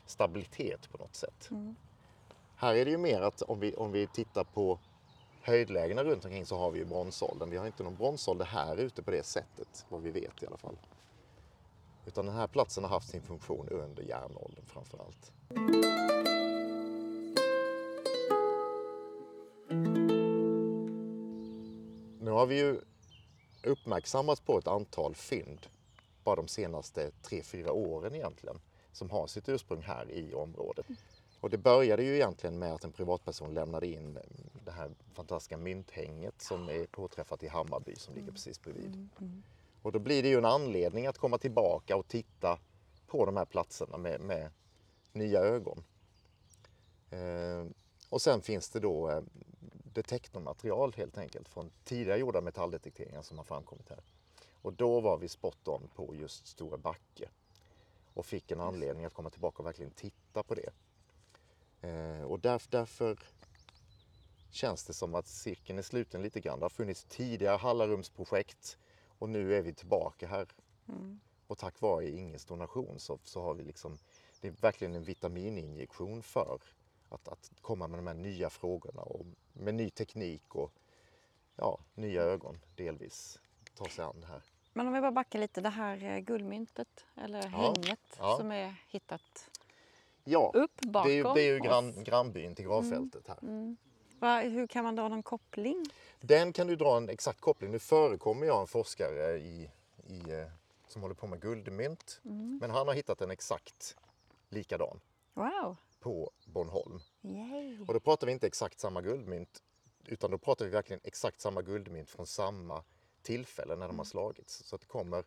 stabilitet 0.07 0.93
på 0.93 0.99
något 0.99 1.15
sätt. 1.15 1.49
Här 2.57 2.75
är 2.75 2.85
det 2.85 2.91
ju 2.91 2.99
mer 2.99 3.21
att 3.21 3.43
om 3.43 3.61
vi, 3.61 3.75
om 3.75 3.93
vi 3.93 4.07
tittar 4.07 4.45
på 4.45 4.79
höjdlägena 5.43 6.05
runt 6.05 6.25
omkring 6.25 6.47
så 6.47 6.59
har 6.59 6.71
vi 6.71 6.79
ju 6.79 6.85
bronsåldern. 6.85 7.51
Vi 7.51 7.57
har 7.57 7.67
inte 7.67 7.83
någon 7.83 7.97
bronsålder 7.97 8.45
här 8.45 8.77
ute 8.77 9.03
på 9.03 9.11
det 9.11 9.27
sättet, 9.27 9.87
vad 9.89 10.03
vi 10.03 10.11
vet 10.11 10.43
i 10.43 10.47
alla 10.47 10.57
fall. 10.57 10.77
Utan 12.07 12.27
den 12.27 12.35
här 12.35 12.47
platsen 12.47 12.85
har 12.85 12.91
haft 12.91 13.09
sin 13.09 13.23
funktion 13.23 13.69
under 13.69 14.03
järnåldern 14.03 14.65
framför 14.67 14.99
allt. 14.99 15.33
Nu 22.31 22.35
har 22.35 22.47
vi 22.47 22.59
ju 22.59 22.81
uppmärksammats 23.63 24.41
på 24.41 24.59
ett 24.59 24.67
antal 24.67 25.15
fynd 25.15 25.67
bara 26.25 26.37
de 26.37 26.49
senaste 26.49 27.11
tre 27.23 27.43
fyra 27.43 27.73
åren 27.73 28.15
egentligen 28.15 28.61
som 28.93 29.11
har 29.11 29.27
sitt 29.27 29.49
ursprung 29.49 29.83
här 29.83 30.11
i 30.11 30.35
området. 30.35 30.87
Och 31.41 31.51
det 31.51 31.59
började 31.59 32.03
ju 32.03 32.15
egentligen 32.15 32.59
med 32.59 32.75
att 32.75 32.85
en 32.85 32.93
privatperson 32.93 33.55
lämnade 33.55 33.87
in 33.87 34.19
det 34.65 34.71
här 34.71 34.91
fantastiska 35.15 35.57
mynthänget 35.57 36.43
som 36.43 36.69
är 36.69 36.87
påträffat 36.87 37.43
i 37.43 37.49
Hammarby 37.49 37.95
som 37.97 38.15
ligger 38.15 38.33
precis 38.33 38.63
bredvid. 38.63 39.09
Och 39.83 39.93
då 39.93 39.99
blir 39.99 40.23
det 40.23 40.29
ju 40.29 40.39
en 40.39 40.45
anledning 40.45 41.07
att 41.07 41.19
komma 41.19 41.39
tillbaka 41.39 41.97
och 41.97 42.09
titta 42.09 42.59
på 43.07 43.27
de 43.27 43.37
här 43.37 43.45
platserna 43.45 43.99
med, 43.99 44.21
med 44.21 44.51
nya 45.13 45.41
ögon. 45.41 45.85
Eh, 47.11 47.65
och 48.11 48.23
sen 48.23 48.43
finns 48.43 48.69
det 48.69 48.81
då 48.81 49.11
eh, 49.11 49.23
detektormaterial 49.93 50.93
helt 50.97 51.19
enkelt 51.19 51.49
från 51.49 51.71
tidigare 51.85 52.19
gjorda 52.19 52.41
metalldetekteringar 52.41 53.23
som 53.23 53.39
har 53.39 53.45
framkommit 53.45 53.89
här. 53.89 54.01
Och 54.63 54.73
då 54.73 55.01
var 55.01 55.19
vi 55.19 55.29
spot 55.29 55.69
on 55.69 55.89
på 55.95 56.15
just 56.15 56.47
Stora 56.47 56.77
Backe 56.77 57.29
och 58.15 58.27
fick 58.27 58.51
en 58.51 58.61
anledning 58.61 59.05
att 59.05 59.15
komma 59.15 59.31
tillbaka 59.31 59.59
och 59.59 59.67
verkligen 59.67 59.91
titta 59.91 60.43
på 60.43 60.55
det. 60.55 60.71
Eh, 61.89 62.23
och 62.23 62.41
därför, 62.41 62.71
därför 62.71 63.19
känns 64.51 64.85
det 64.85 64.93
som 64.93 65.15
att 65.15 65.27
cirkeln 65.27 65.79
är 65.79 65.83
sluten 65.83 66.23
lite 66.23 66.41
grann. 66.41 66.59
Det 66.59 66.65
har 66.65 66.71
funnits 66.71 67.05
tidigare 67.09 67.57
Hallarumsprojekt 67.57 68.79
och 69.19 69.29
nu 69.29 69.55
är 69.55 69.63
vi 69.63 69.75
tillbaka 69.75 70.27
här. 70.27 70.47
Mm. 70.89 71.21
Och 71.47 71.59
tack 71.59 71.81
vare 71.81 72.11
Inges 72.11 72.45
donation 72.45 73.01
så, 73.01 73.19
så 73.25 73.43
har 73.43 73.55
vi 73.55 73.63
liksom, 73.63 73.99
det 74.41 74.49
är 74.49 74.53
verkligen 74.53 74.95
en 74.95 75.05
vitamininjektion 75.05 76.23
för 76.23 76.61
att, 77.11 77.29
att 77.29 77.51
komma 77.61 77.89
med 77.89 77.99
de 77.99 78.07
här 78.07 78.15
nya 78.15 78.51
frågorna 78.51 79.03
och 79.03 79.27
med 79.53 79.75
ny 79.75 79.91
teknik 79.91 80.55
och 80.55 80.73
ja, 81.57 81.79
nya 81.95 82.23
ögon 82.23 82.59
delvis 82.77 83.39
ta 83.75 83.85
sig 83.85 84.05
an 84.05 84.21
det 84.21 84.27
här. 84.27 84.43
Men 84.73 84.87
om 84.87 84.93
vi 84.93 85.01
bara 85.01 85.13
backar 85.13 85.39
lite, 85.39 85.61
det 85.61 85.69
här 85.69 86.05
eh, 86.05 86.19
guldmyntet 86.19 87.07
eller 87.17 87.43
hänget 87.43 88.01
ja. 88.19 88.37
som 88.37 88.53
är 88.53 88.75
hittat 88.89 89.51
Ja, 90.25 90.51
upp 90.55 90.81
bakom 90.81 91.09
det 91.11 91.15
är 91.15 91.17
ju, 91.17 91.35
det 91.35 91.43
är 91.43 91.53
ju 91.53 91.59
grann, 91.59 92.05
grannbyn 92.05 92.55
till 92.55 92.65
gravfältet 92.65 93.29
här. 93.29 93.39
Mm. 93.43 93.77
Va, 94.19 94.41
hur 94.41 94.67
kan 94.67 94.85
man 94.85 94.97
dra 94.97 95.09
någon 95.09 95.23
koppling? 95.23 95.87
Den 96.21 96.53
kan 96.53 96.67
du 96.67 96.77
dra 96.77 96.97
en 96.97 97.09
exakt 97.09 97.41
koppling. 97.41 97.71
Nu 97.71 97.79
förekommer 97.79 98.47
jag 98.47 98.61
en 98.61 98.67
forskare 98.67 99.39
i, 99.39 99.71
i, 100.07 100.31
eh, 100.31 100.47
som 100.89 101.03
håller 101.03 101.15
på 101.15 101.27
med 101.27 101.41
guldmynt. 101.41 102.21
Mm. 102.25 102.59
Men 102.61 102.71
han 102.71 102.89
har 102.89 102.95
hittat 102.95 103.21
en 103.21 103.31
exakt 103.31 103.97
likadan 104.49 105.01
Wow! 105.35 105.77
På 106.01 106.31
Bornholm. 106.47 107.01
Yay. 107.23 107.81
Och 107.81 107.95
då 107.95 108.01
pratar 108.01 108.27
vi 108.27 108.33
inte 108.33 108.47
exakt 108.47 108.81
samma 108.81 109.03
guldmynt 109.03 109.63
utan 110.05 110.31
då 110.31 110.39
pratar 110.39 110.65
vi 110.65 110.71
verkligen 110.71 111.01
exakt 111.05 111.41
samma 111.41 111.63
guldmynt 111.63 112.11
från 112.11 112.27
samma 112.27 112.85
tillfälle 113.23 113.77
när 113.77 113.87
de 113.87 113.99
har 113.99 114.05
slagits. 114.05 114.65
Så 114.65 114.75
att 114.75 114.81
det 114.81 114.87
kommer 114.87 115.25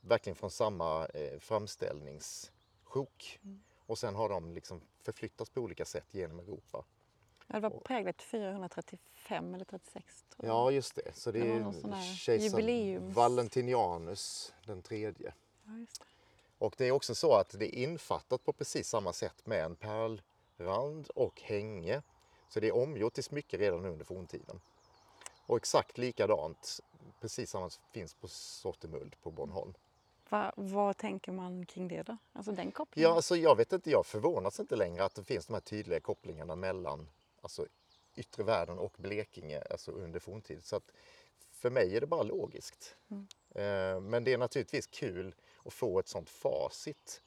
verkligen 0.00 0.36
från 0.36 0.50
samma 0.50 1.06
eh, 1.06 1.38
framställningssjok. 1.38 3.40
Och 3.86 3.98
sen 3.98 4.14
har 4.14 4.28
de 4.28 4.52
liksom 4.52 4.80
förflyttats 5.02 5.50
på 5.50 5.60
olika 5.60 5.84
sätt 5.84 6.14
genom 6.14 6.38
Europa. 6.38 6.84
Ja, 7.46 7.54
det 7.54 7.60
var 7.60 7.80
präglat 7.80 8.22
435 8.22 9.54
eller 9.54 9.64
36 9.64 10.22
tror 10.22 10.48
jag. 10.48 10.54
Ja, 10.54 10.70
just 10.70 10.94
det. 10.94 11.14
Så 11.14 11.32
det, 11.32 11.38
Det 11.38 11.48
är 11.48 12.16
kejsar 12.16 12.98
Valentinianus 12.98 14.54
den 14.66 14.82
tredje. 14.82 15.34
Ja. 15.64 15.72
Och 16.62 16.74
det 16.78 16.86
är 16.86 16.92
också 16.92 17.14
så 17.14 17.34
att 17.34 17.58
det 17.58 17.78
är 17.78 17.82
infattat 17.82 18.44
på 18.44 18.52
precis 18.52 18.88
samma 18.88 19.12
sätt 19.12 19.46
med 19.46 19.64
en 19.64 19.76
pärlrand 19.76 21.08
och 21.14 21.40
hänge. 21.40 22.02
Så 22.48 22.60
det 22.60 22.68
är 22.68 22.74
omgjort 22.74 23.14
till 23.14 23.24
smycke 23.24 23.58
redan 23.58 23.84
under 23.84 24.04
forntiden. 24.04 24.60
Och 25.46 25.56
exakt 25.56 25.98
likadant, 25.98 26.80
precis 27.20 27.50
samma 27.50 27.70
finns 27.92 28.14
på 28.14 28.28
Sortemuld 28.28 29.16
på 29.22 29.30
Bornholm. 29.30 29.74
Va, 30.28 30.52
vad 30.56 30.96
tänker 30.96 31.32
man 31.32 31.66
kring 31.66 31.88
det 31.88 32.02
då? 32.02 32.16
Alltså 32.32 32.52
den 32.52 32.72
kopplingen? 32.72 33.10
Ja, 33.10 33.16
alltså 33.16 33.36
jag 33.36 33.56
vet 33.56 33.72
inte, 33.72 33.90
jag 33.90 34.06
förvånas 34.06 34.60
inte 34.60 34.76
längre 34.76 35.04
att 35.04 35.14
det 35.14 35.24
finns 35.24 35.46
de 35.46 35.52
här 35.52 35.60
tydliga 35.60 36.00
kopplingarna 36.00 36.56
mellan 36.56 37.08
alltså, 37.40 37.66
yttre 38.16 38.42
världen 38.42 38.78
och 38.78 38.92
Blekinge 38.96 39.62
alltså 39.70 39.90
under 39.92 40.20
forntid. 40.20 40.64
Så 40.64 40.76
att 40.76 40.92
för 41.52 41.70
mig 41.70 41.96
är 41.96 42.00
det 42.00 42.06
bara 42.06 42.22
logiskt. 42.22 42.96
Eh, 43.54 44.00
Men 44.00 44.24
det 44.24 44.32
är 44.32 44.38
naturligtvis 44.38 44.86
kul 44.86 45.34
att 45.64 45.72
få 45.72 45.98
ett 45.98 46.08
sånt 46.08 46.30
facit 46.30 47.22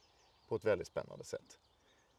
på 0.47 0.55
ett 0.55 0.65
väldigt 0.65 0.87
spännande 0.87 1.25
sätt. 1.25 1.59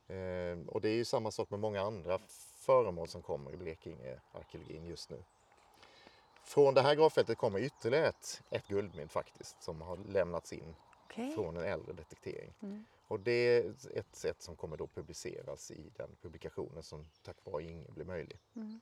Eh, 0.06 0.66
Och 0.68 0.80
det 0.80 0.88
är 0.88 0.94
ju 0.94 1.04
samma 1.04 1.30
sak 1.30 1.50
med 1.50 1.60
många 1.60 1.80
andra 1.80 2.18
föremål 2.56 3.08
som 3.08 3.22
kommer 3.22 3.52
i 3.52 3.56
Blekinge-arkeologin 3.56 4.86
just 4.86 5.10
nu. 5.10 5.24
Från 6.44 6.74
det 6.74 6.82
här 6.82 6.94
gravfältet 6.94 7.38
kommer 7.38 7.58
ytterligare 7.58 8.06
ett, 8.06 8.42
ett 8.50 8.66
guldmynt 8.66 9.12
faktiskt 9.12 9.62
som 9.62 9.80
har 9.80 9.96
lämnats 9.96 10.52
in 10.52 10.74
Okej. 11.04 11.34
från 11.34 11.56
en 11.56 11.64
äldre 11.64 11.92
detektering. 11.92 12.54
Mm. 12.62 12.84
Och 13.08 13.20
det 13.20 13.32
är 13.32 13.74
ett 13.94 14.16
sätt 14.16 14.42
som 14.42 14.56
kommer 14.56 14.76
då 14.76 14.86
publiceras 14.86 15.70
i 15.70 15.90
den 15.96 16.16
publikationen 16.22 16.82
som 16.82 17.06
tack 17.22 17.36
vare 17.44 17.62
Inge 17.62 17.90
blir 17.90 18.04
möjlig. 18.04 18.38
Mm. 18.56 18.80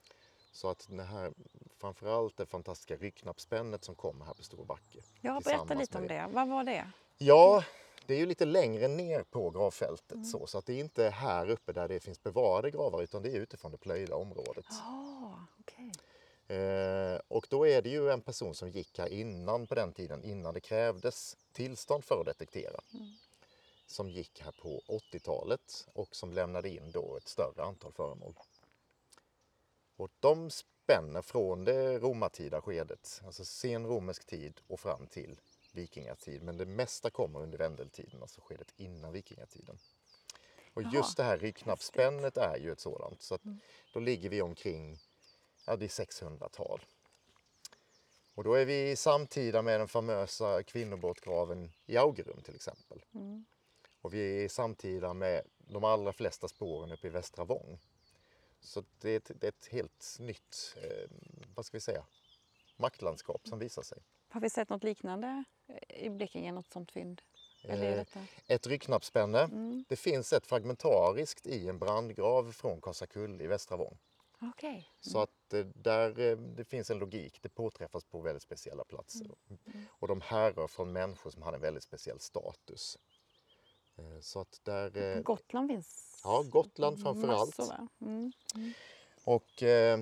Så 0.53 0.69
att 0.69 0.87
det 0.91 1.03
här, 1.03 1.33
framförallt 1.79 2.37
det 2.37 2.47
fantastiska 2.47 2.97
ryggknappsspännet 2.97 3.85
som 3.85 3.95
kommer 3.95 4.25
här 4.25 4.35
på 4.35 4.43
Stora 4.43 4.65
Backe. 4.65 5.01
Ja, 5.21 5.41
berätta 5.45 5.75
lite 5.75 5.99
om 5.99 6.05
med 6.05 6.11
det. 6.11 6.35
Vad 6.35 6.49
var 6.49 6.65
det? 6.65 6.91
Ja, 7.19 7.65
det 8.07 8.15
är 8.15 8.19
ju 8.19 8.27
lite 8.27 8.45
längre 8.45 8.89
ner 8.89 9.23
på 9.23 9.51
gravfältet 9.51 10.13
Mm. 10.13 10.25
så, 10.25 10.47
så 10.47 10.59
att 10.59 10.67
det 10.67 10.73
är 10.73 10.81
inte 10.81 11.09
här 11.09 11.51
uppe 11.51 11.73
där 11.73 11.89
det 11.89 12.01
finns 12.01 12.23
bevarade 12.23 12.71
gravar 12.71 13.03
utan 13.03 13.23
det 13.23 13.31
är 13.31 13.41
utifrån 13.41 13.71
det 13.73 13.79
plöjda 13.79 14.17
området. 14.17 14.67
Ja, 14.69 15.47
okej. 15.61 15.93
Eh, 16.59 17.21
och 17.29 17.47
då 17.51 17.67
är 17.67 17.83
det 17.83 17.89
ju 17.89 18.11
en 18.11 18.21
person 18.21 18.55
som 18.55 18.71
gick 18.71 18.99
här 18.99 19.09
innan 19.09 19.67
på 19.67 19.75
den 19.75 19.93
tiden, 19.93 20.25
innan 20.25 20.55
det 20.55 20.61
krävdes 20.61 21.37
tillstånd 21.53 22.05
för 22.05 22.21
att 22.21 22.27
detektera. 22.27 22.81
Som 23.87 24.11
gick 24.11 24.41
här 24.43 24.53
på 24.53 24.81
80-talet 24.89 25.87
och 25.93 26.17
som 26.17 26.33
lämnade 26.33 26.69
in 26.69 26.91
då 26.93 27.17
ett 27.17 27.29
större 27.29 27.63
antal 27.63 27.93
föremål. 27.93 28.35
Och 29.97 30.11
de 30.21 30.51
spänner 30.51 31.23
från 31.23 31.65
det 31.65 31.99
romartida 31.99 32.61
skedet, 32.63 33.21
alltså 33.27 33.45
sen 33.45 33.87
romersk 33.87 34.27
tid 34.27 34.61
och 34.67 34.81
fram 34.81 35.07
till 35.07 35.41
vikingatid. 35.75 36.43
Men 36.43 36.57
det 36.57 36.67
mesta 36.67 37.11
kommer 37.11 37.43
under 37.43 37.59
vendeltiden, 37.59 38.23
alltså 38.23 38.41
skedet 38.41 38.73
innan 38.77 39.13
vikingatiden. 39.13 39.79
Och 40.75 40.83
Jaha, 40.83 40.93
just 40.95 41.17
det 41.17 41.23
här 41.23 41.39
ryggknappsspännet 41.39 42.37
är 42.37 42.57
ju 42.57 42.73
ett 42.73 42.81
sådant. 42.81 43.23
Så 43.23 43.35
att 43.35 43.43
då 43.93 44.01
ligger 44.01 44.29
vi 44.29 44.43
omkring 44.43 44.99
ja, 45.67 45.77
det 45.77 45.85
är 45.85 46.05
600-tal. 46.05 46.81
Och 48.35 48.45
då 48.45 48.55
är 48.55 48.65
vi 48.65 48.97
samtida 48.97 49.63
med 49.63 49.81
den 49.81 49.89
famösa 49.89 50.63
kvinnobåtgraven 50.63 51.73
i 51.87 51.97
Augerum 51.97 52.43
till 52.43 52.55
exempel. 52.55 53.05
Mm. 53.15 53.45
Och 54.01 54.15
vi 54.15 54.45
är 54.45 54.49
samtida 54.49 55.15
med 55.15 55.43
de 55.59 55.85
allra 55.85 56.13
flesta 56.13 56.49
spåren 56.49 56.93
uppe 56.93 57.07
i 57.07 57.11
Västra 57.11 57.45
Vång. 57.45 57.79
Så 58.61 58.85
det 59.01 59.11
är 59.11 59.17
ett, 59.17 59.31
det 59.41 59.47
är 59.47 59.49
ett 59.49 59.69
helt 59.71 60.17
nytt, 60.19 60.77
eh, 60.77 61.11
vad 61.55 61.67
ska 61.67 61.77
vi 61.77 61.81
säga, 61.81 62.05
maktlandskap 62.77 63.49
som 63.49 63.59
visar 63.59 63.83
sig. 63.83 64.03
Har 64.35 64.41
vi 64.41 64.51
sett 64.51 64.69
något 64.69 64.85
liknande 64.85 65.45
i 65.89 66.11
Blekinge? 66.11 66.53
Något 66.53 66.73
sånt 66.73 66.93
fynd? 66.93 67.23
Eller 67.63 67.99
Eh? 67.99 68.23
Ett 68.47 68.67
ryggknappsspänne. 68.67 69.41
Mm. 69.41 69.85
Det 69.89 69.97
finns 69.97 70.33
ett 70.33 70.47
fragmentariskt 70.47 71.47
i 71.47 71.69
en 71.69 71.79
brandgrav 71.79 72.53
från 72.53 72.81
Kasakulle 72.81 73.45
i 73.45 73.47
Västra 73.47 73.77
Vång. 73.77 73.99
Okej. 74.41 74.89
Så 75.01 75.19
att 75.21 75.53
eh, 75.53 75.61
där, 75.65 76.21
eh, 76.21 76.37
det 76.37 76.65
finns 76.65 76.91
en 76.91 76.99
logik, 76.99 77.39
det 77.43 77.49
påträffas 77.49 78.05
på 78.05 78.21
väldigt 78.21 78.43
speciella 78.43 78.85
platser. 78.85 79.27
Och 79.89 80.09
de 80.09 80.21
härrör 80.21 80.67
från 80.69 80.93
människor 80.93 81.31
som 81.31 81.43
hade 81.43 81.57
en 81.57 81.61
väldigt 81.61 81.85
speciell 81.85 82.21
status. 82.21 82.99
Eh, 83.99 84.21
Så 84.21 84.41
att 84.41 84.61
där... 84.63 85.17
eh, 85.17 85.23
Gotland 85.23 85.69
finns 85.71 86.21
Ja, 86.25 86.43
Gotland 86.43 87.03
framför 87.03 87.29
allt. 87.29 87.59
massor, 87.59 87.73
va? 87.73 87.89
Mm. 88.01 88.33
Och 89.25 89.63
eh, 89.63 90.01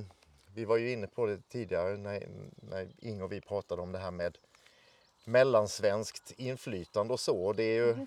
vi 0.55 0.65
var 0.65 0.77
ju 0.77 0.93
inne 0.93 1.07
på 1.07 1.27
det 1.27 1.49
tidigare 1.49 1.97
när, 1.97 2.29
när 2.55 2.89
Inge 2.99 3.23
och 3.23 3.33
vi 3.33 3.41
pratade 3.41 3.83
om 3.83 3.93
det 3.93 3.99
här 3.99 4.11
med 4.11 4.39
mellansvenskt 5.25 6.33
inflytande 6.37 7.13
och 7.13 7.21
så. 7.21 7.53
Det 7.53 7.63
är 7.63 7.87
ju, 7.87 7.95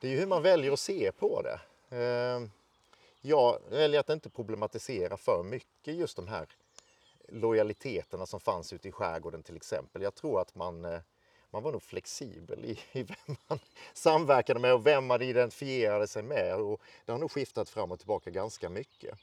det 0.00 0.08
är 0.08 0.10
ju 0.10 0.18
hur 0.18 0.26
man 0.26 0.42
väljer 0.42 0.72
att 0.72 0.80
se 0.80 1.12
på 1.12 1.42
det. 1.42 1.60
Eh, 1.96 2.48
jag 3.20 3.58
väljer 3.70 4.00
att 4.00 4.10
inte 4.10 4.30
problematisera 4.30 5.16
för 5.16 5.42
mycket 5.42 5.94
just 5.94 6.16
de 6.16 6.28
här 6.28 6.46
lojaliteterna 7.28 8.26
som 8.26 8.40
fanns 8.40 8.72
ute 8.72 8.88
i 8.88 8.92
skärgården 8.92 9.42
till 9.42 9.56
exempel. 9.56 10.02
Jag 10.02 10.14
tror 10.14 10.40
att 10.40 10.54
man, 10.54 10.84
eh, 10.84 11.00
man 11.50 11.62
var 11.62 11.72
nog 11.72 11.82
flexibel 11.82 12.64
i, 12.64 12.78
i 12.98 13.02
vem 13.02 13.36
man 13.48 13.58
samverkade 13.94 14.60
med 14.60 14.74
och 14.74 14.86
vem 14.86 15.06
man 15.06 15.22
identifierade 15.22 16.06
sig 16.06 16.22
med. 16.22 16.54
Och 16.54 16.80
det 17.04 17.12
har 17.12 17.18
nog 17.18 17.30
skiftat 17.30 17.68
fram 17.68 17.92
och 17.92 17.98
tillbaka 17.98 18.30
ganska 18.30 18.68
mycket. 18.68 19.18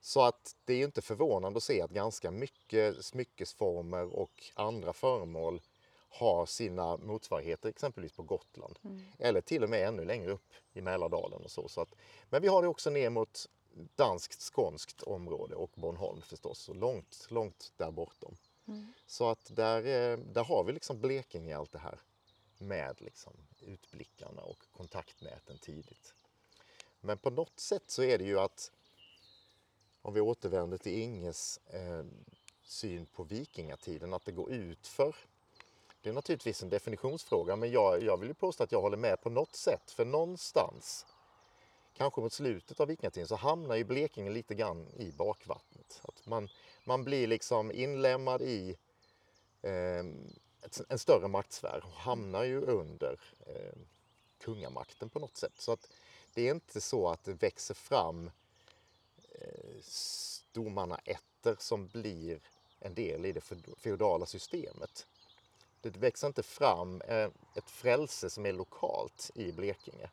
Så 0.00 0.22
att 0.22 0.56
det 0.64 0.72
är 0.72 0.76
ju 0.76 0.84
inte 0.84 1.02
förvånande 1.02 1.56
att 1.56 1.62
se 1.62 1.82
att 1.82 1.90
ganska 1.90 2.30
mycket 2.30 3.04
smyckesformer 3.04 4.14
och 4.14 4.52
andra 4.54 4.92
föremål 4.92 5.60
har 6.08 6.46
sina 6.46 6.96
motsvarigheter 6.96 7.68
exempelvis 7.68 8.12
på 8.12 8.22
Gotland. 8.22 8.78
Eller 9.18 9.40
till 9.40 9.64
och 9.64 9.70
med 9.70 9.88
ännu 9.88 10.04
längre 10.04 10.32
upp 10.32 10.52
i 10.72 10.80
Mälardalen 10.80 11.42
och 11.44 11.50
så. 11.50 11.68
så 11.68 11.80
att, 11.80 11.94
men 12.30 12.42
vi 12.42 12.48
har 12.48 12.62
det 12.62 12.68
också 12.68 12.90
ner 12.90 13.10
mot 13.10 13.48
danskt, 13.96 14.40
skånskt 14.40 15.02
område 15.02 15.54
och 15.54 15.70
Bornholm 15.74 16.22
förstås. 16.22 16.68
Och 16.68 16.76
långt, 16.76 17.26
långt 17.30 17.72
där 17.76 17.90
bortom. 17.90 18.36
Så 19.06 19.30
att 19.30 19.56
där, 19.56 19.78
eh, 19.78 20.18
där 20.18 20.44
har 20.44 20.64
vi 20.64 20.72
liksom 20.72 21.00
Blekinge 21.00 21.50
i 21.50 21.54
allt 21.54 21.72
det 21.72 21.78
här. 21.78 21.98
Med 22.58 23.00
liksom 23.00 23.32
utblickarna 23.60 24.42
och 24.42 24.62
kontaktnäten 24.72 25.58
tidigt. 25.58 26.14
Men 27.00 27.18
på 27.18 27.30
något 27.30 27.60
sätt 27.60 27.82
så 27.86 28.02
är 28.02 28.18
det 28.18 28.24
ju 28.24 28.40
att 28.40 28.72
om 30.06 30.14
vi 30.14 30.20
återvänder 30.20 30.78
till 30.78 31.02
Inges 31.02 31.60
eh, 31.66 32.04
syn 32.62 33.06
på 33.06 33.22
vikingatiden, 33.24 34.14
att 34.14 34.24
det 34.24 34.32
går 34.32 34.52
ut 34.52 34.86
för. 34.86 35.16
Det 36.02 36.08
är 36.08 36.12
naturligtvis 36.12 36.62
en 36.62 36.68
definitionsfråga, 36.68 37.56
men 37.56 37.70
jag, 37.70 38.02
jag 38.02 38.16
vill 38.16 38.28
ju 38.28 38.34
påstå 38.34 38.64
att 38.64 38.72
jag 38.72 38.80
håller 38.80 38.96
med 38.96 39.20
på 39.20 39.30
något 39.30 39.56
sätt. 39.56 39.90
För 39.90 40.04
någonstans, 40.04 41.06
kanske 41.96 42.20
mot 42.20 42.32
slutet 42.32 42.80
av 42.80 42.88
vikingatiden, 42.88 43.28
så 43.28 43.36
hamnar 43.36 43.76
ju 43.76 43.84
Blekinge 43.84 44.30
lite 44.30 44.54
grann 44.54 44.88
i 44.96 45.12
bakvattnet. 45.12 46.00
Att 46.02 46.26
man, 46.26 46.48
man 46.84 47.04
blir 47.04 47.26
liksom 47.26 47.72
inlämnad 47.72 48.42
i 48.42 48.76
eh, 49.62 50.04
ett, 50.62 50.80
en 50.88 50.98
större 50.98 51.28
maktsfär 51.28 51.82
och 51.84 51.92
hamnar 51.92 52.44
ju 52.44 52.60
under 52.60 53.20
eh, 53.46 53.78
kungamakten 54.40 55.08
på 55.08 55.18
något 55.18 55.36
sätt. 55.36 55.54
Så 55.58 55.72
att 55.72 55.90
det 56.34 56.48
är 56.48 56.54
inte 56.54 56.80
så 56.80 57.08
att 57.08 57.24
det 57.24 57.32
växer 57.32 57.74
fram 57.74 58.26
eh, 58.26 58.32
stormannaätter 59.82 61.56
som 61.58 61.86
blir 61.86 62.40
en 62.80 62.94
del 62.94 63.26
i 63.26 63.32
det 63.32 63.40
feodala 63.78 64.26
systemet. 64.26 65.06
Det 65.80 65.96
växer 65.96 66.26
inte 66.26 66.42
fram 66.42 67.00
eh, 67.00 67.28
ett 67.54 67.70
frälse 67.70 68.30
som 68.30 68.46
är 68.46 68.52
lokalt 68.52 69.30
i 69.34 69.52
Blekinge 69.52 70.10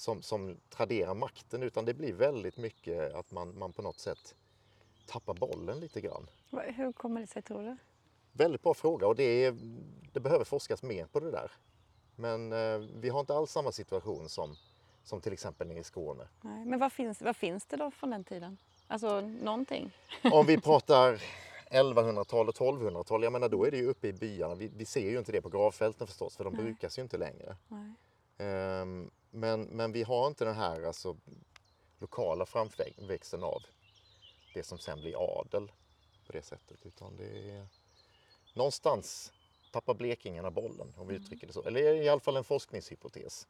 som, 0.00 0.22
som 0.22 0.56
traderar 0.68 1.14
makten 1.14 1.62
utan 1.62 1.84
det 1.84 1.94
blir 1.94 2.12
väldigt 2.12 2.56
mycket 2.56 3.14
att 3.14 3.30
man, 3.30 3.58
man 3.58 3.72
på 3.72 3.82
något 3.82 3.98
sätt 3.98 4.34
tappar 5.06 5.34
bollen 5.34 5.80
lite 5.80 6.00
grann. 6.00 6.26
Hur 6.50 6.92
kommer 6.92 7.20
det 7.20 7.26
sig 7.26 7.42
tror 7.42 7.62
du? 7.62 7.76
Väldigt 8.32 8.62
bra 8.62 8.74
fråga 8.74 9.06
och 9.06 9.16
det, 9.16 9.44
är, 9.44 9.56
det 10.12 10.20
behöver 10.20 10.44
forskas 10.44 10.82
mer 10.82 11.06
på 11.06 11.20
det 11.20 11.30
där. 11.30 11.52
Men 12.16 12.52
eh, 12.52 12.78
vi 12.78 13.08
har 13.08 13.20
inte 13.20 13.34
alls 13.34 13.50
samma 13.50 13.72
situation 13.72 14.28
som, 14.28 14.56
som 15.10 15.20
till 15.20 15.32
exempel 15.32 15.68
nere 15.68 15.78
i 15.78 15.84
Skåne. 15.84 16.28
Nej, 16.40 16.64
men 16.64 16.78
vad 16.78 16.92
finns, 16.92 17.22
vad 17.22 17.36
finns 17.36 17.66
det 17.66 17.76
då 17.76 17.90
från 17.90 18.10
den 18.10 18.24
tiden? 18.24 18.58
Alltså 18.86 19.20
någonting? 19.20 19.90
Om 20.32 20.46
vi 20.46 20.60
pratar 20.60 21.22
1100-tal 21.70 22.48
och 22.48 22.54
1200-tal, 22.54 23.22
jag 23.22 23.32
menar 23.32 23.48
då 23.48 23.64
är 23.64 23.70
det 23.70 23.76
ju 23.76 23.86
uppe 23.86 24.08
i 24.08 24.12
byarna. 24.12 24.54
Vi, 24.54 24.70
vi 24.76 24.84
ser 24.84 25.10
ju 25.10 25.18
inte 25.18 25.32
det 25.32 25.42
på 25.42 25.48
gravfälten 25.48 26.06
förstås 26.06 26.36
för 26.36 26.44
de 26.44 26.54
Nej. 26.54 26.62
brukas 26.62 26.98
ju 26.98 27.02
inte 27.02 27.18
längre. 27.18 27.56
Um, 28.38 29.10
men, 29.30 29.62
men 29.62 29.92
vi 29.92 30.02
har 30.02 30.26
inte 30.26 30.44
den 30.44 30.54
här 30.54 30.82
alltså, 30.82 31.16
lokala 31.98 32.46
framväxten 32.46 33.44
av 33.44 33.62
det 34.54 34.62
som 34.62 34.78
sen 34.78 35.00
blir 35.00 35.40
adel 35.40 35.72
på 36.26 36.32
det 36.32 36.42
sättet 36.42 36.86
utan 36.86 37.16
det 37.16 37.50
är 37.50 37.66
någonstans 38.54 39.32
tappar 39.72 39.94
blekingarna 39.94 40.50
bollen 40.50 40.94
om 40.96 41.06
vi 41.06 41.14
mm. 41.14 41.24
uttrycker 41.24 41.46
det 41.46 41.52
så. 41.52 41.64
Eller 41.64 41.94
i 41.94 42.08
alla 42.08 42.20
fall 42.20 42.36
en 42.36 42.44
forskningshypotes. 42.44 43.46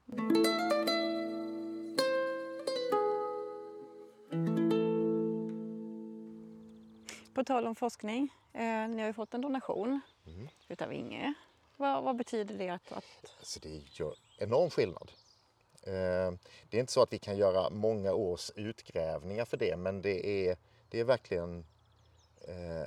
På 7.41 7.45
tal 7.45 7.67
om 7.67 7.75
forskning, 7.75 8.35
eh, 8.53 8.89
ni 8.89 9.01
har 9.01 9.07
ju 9.07 9.13
fått 9.13 9.35
en 9.35 9.41
donation 9.41 10.01
mm. 10.27 10.49
utav 10.69 10.93
Inge. 10.93 11.35
Vad, 11.77 12.03
vad, 12.05 12.17
betyder 12.17 12.59
det? 12.59 12.69
Att, 12.69 12.93
att... 12.93 13.05
Alltså 13.39 13.61
det 13.61 13.83
gör 13.93 14.15
enorm 14.39 14.71
skillnad. 14.71 15.13
Eh, 15.83 16.33
det 16.71 16.77
är 16.77 16.81
inte 16.81 16.93
så 16.93 17.03
att 17.03 17.13
vi 17.13 17.19
kan 17.19 17.37
göra 17.37 17.71
många 17.71 18.13
års 18.13 18.51
utgrävningar 18.57 19.45
för 19.45 19.57
det 19.57 19.77
men 19.77 20.03
det 20.03 20.49
är, 20.49 20.57
det 20.89 21.01
är 21.01 21.05
verkligen 21.05 21.65
eh, 22.49 22.87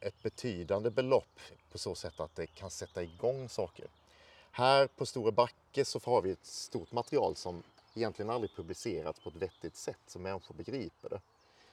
ett 0.00 0.22
betydande 0.22 0.90
belopp 0.90 1.40
på 1.72 1.78
så 1.78 1.94
sätt 1.94 2.20
att 2.20 2.36
det 2.36 2.46
kan 2.46 2.70
sätta 2.70 3.02
igång 3.02 3.48
saker. 3.48 3.86
Här 4.50 4.86
på 4.86 5.06
Stora 5.06 5.32
Backe 5.32 5.84
så 5.84 6.00
har 6.04 6.22
vi 6.22 6.30
ett 6.30 6.46
stort 6.46 6.92
material 6.92 7.36
som 7.36 7.62
egentligen 7.94 8.30
aldrig 8.30 8.56
publicerats 8.56 9.20
på 9.20 9.28
ett 9.28 9.36
vettigt 9.36 9.76
sätt 9.76 10.00
så 10.06 10.18
människor 10.18 10.54
begriper 10.54 11.08
det. 11.08 11.20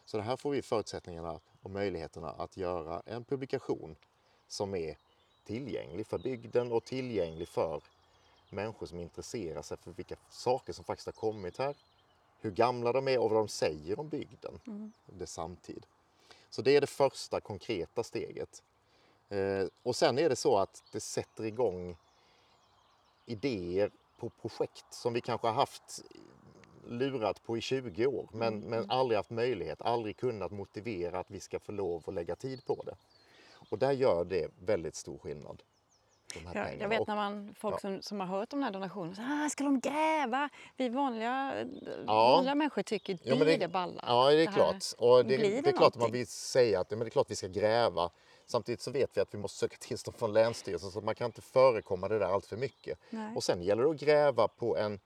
Så 0.06 0.18
det 0.18 0.24
här 0.24 0.38
får 0.38 0.52
vi 0.52 0.62
förutsättningarna 0.62 1.40
och 1.62 1.72
möjligheterna 1.72 2.30
att 2.30 2.58
göra 2.58 3.02
en 3.06 3.24
publikation 3.24 3.96
som 4.48 4.76
är 4.76 4.98
tillgänglig 5.46 6.08
för 6.08 6.18
bygden 6.18 6.72
och 6.72 6.84
tillgänglig 6.84 7.48
för 7.48 7.82
människor 8.50 8.86
som 8.86 9.00
intresserar 9.00 9.62
sig 9.62 9.78
för 9.78 9.92
vilka 9.92 10.16
saker 10.30 10.74
som 10.74 10.86
faktiskt 10.86 11.06
har 11.06 11.14
kommit 11.14 11.58
här, 11.58 11.76
hur 12.42 12.52
gamla 12.52 12.92
de 12.92 13.08
är 13.08 13.20
och 13.20 13.30
vad 13.30 13.40
de 13.40 13.48
säger 13.48 14.00
om 14.00 14.10
bygden, 14.10 14.60
mm. 14.68 14.92
det 15.06 15.28
samtid. 15.28 15.86
Så 16.50 16.62
det 16.62 16.76
är 16.76 16.82
det 16.82 16.88
första 16.88 17.42
konkreta 17.42 18.04
steget. 18.04 18.64
Eh, 19.30 19.68
och 19.84 19.96
sen 19.96 20.20
är 20.20 20.30
det 20.30 20.36
så 20.36 20.58
att 20.58 20.84
det 20.92 21.00
sätter 21.00 21.44
igång 21.44 21.98
idéer 23.26 23.92
på 24.18 24.30
projekt 24.30 24.86
som 24.90 25.14
vi 25.14 25.22
kanske 25.22 25.48
har 25.48 25.54
haft 25.54 26.04
lurat 26.88 27.44
på 27.44 27.58
i 27.58 27.62
20 27.62 28.08
år 28.08 28.30
men, 28.34 28.54
mm. 28.54 28.70
men 28.70 28.92
aldrig 28.92 29.18
haft 29.18 29.30
möjlighet, 29.30 29.82
aldrig 29.82 30.18
kunnat 30.18 30.52
motivera 30.52 31.20
att 31.20 31.32
vi 31.32 31.40
ska 31.40 31.60
få 31.60 31.72
lov 31.72 32.04
att 32.08 32.14
lägga 32.14 32.36
tid 32.36 32.66
på 32.66 32.84
det. 32.86 32.96
Och 33.70 33.80
där 33.80 33.92
gör 33.92 34.26
det 34.26 34.52
väldigt 34.60 34.96
stor 34.96 35.18
skillnad. 35.18 35.64
Ja, 36.54 36.68
jag 36.80 36.90
vet 36.90 37.08
när 37.08 37.16
man, 37.16 37.56
folk 37.58 37.76
ja. 37.76 37.80
som, 37.80 38.02
som 38.02 38.20
har 38.20 38.28
hört 38.28 38.54
om 38.54 38.60
den 38.60 38.64
här 38.64 38.72
donationen, 38.72 39.16
så, 39.16 39.22
ah, 39.22 39.50
ska 39.50 39.64
de 39.64 39.80
gräva? 39.80 40.50
Vi 40.78 40.90
vanliga, 40.90 41.66
ja. 42.08 42.32
vanliga 42.32 42.56
människor 42.56 42.82
tycker 42.82 43.18
ja, 43.24 43.36
det, 43.36 43.58
det 43.58 43.68
balla. 43.68 44.04
Ja, 44.08 44.30
det 44.30 44.34
är 44.34 44.38
det 44.38 44.54
klart. 44.54 44.84
Och 44.98 45.26
det, 45.26 45.38
det, 45.38 45.62
det 45.62 45.70
är 45.70 45.78
klart 45.78 45.96
att 45.96 46.02
man 46.02 46.12
vill 46.12 46.28
säga 46.28 46.80
att 46.80 46.90
men 46.90 47.00
det 47.00 47.06
är 47.06 47.10
klart 47.10 47.32
vi 47.32 47.36
ska 47.36 47.48
gräva. 47.48 48.10
Samtidigt 48.46 48.82
så 48.82 48.92
vet 48.92 49.18
vi 49.18 49.22
att 49.22 49.34
vi 49.34 49.38
måste 49.38 49.58
söka 49.58 49.78
tillstånd 49.80 50.18
från 50.18 50.34
Länsstyrelsen 50.34 50.92
så 50.92 51.02
man 51.02 51.16
kan 51.16 51.26
inte 51.26 51.42
förekomma 51.42 52.08
det 52.08 52.20
där 52.20 52.26
allt 52.26 52.46
för 52.46 52.58
mycket. 52.58 53.00
Nej. 53.10 53.36
Och 53.36 53.44
sen 53.44 53.64
gäller 53.64 53.84
det 53.84 53.90
att 53.90 54.00
gräva 54.00 54.48
på 54.48 54.78
en 54.78 55.00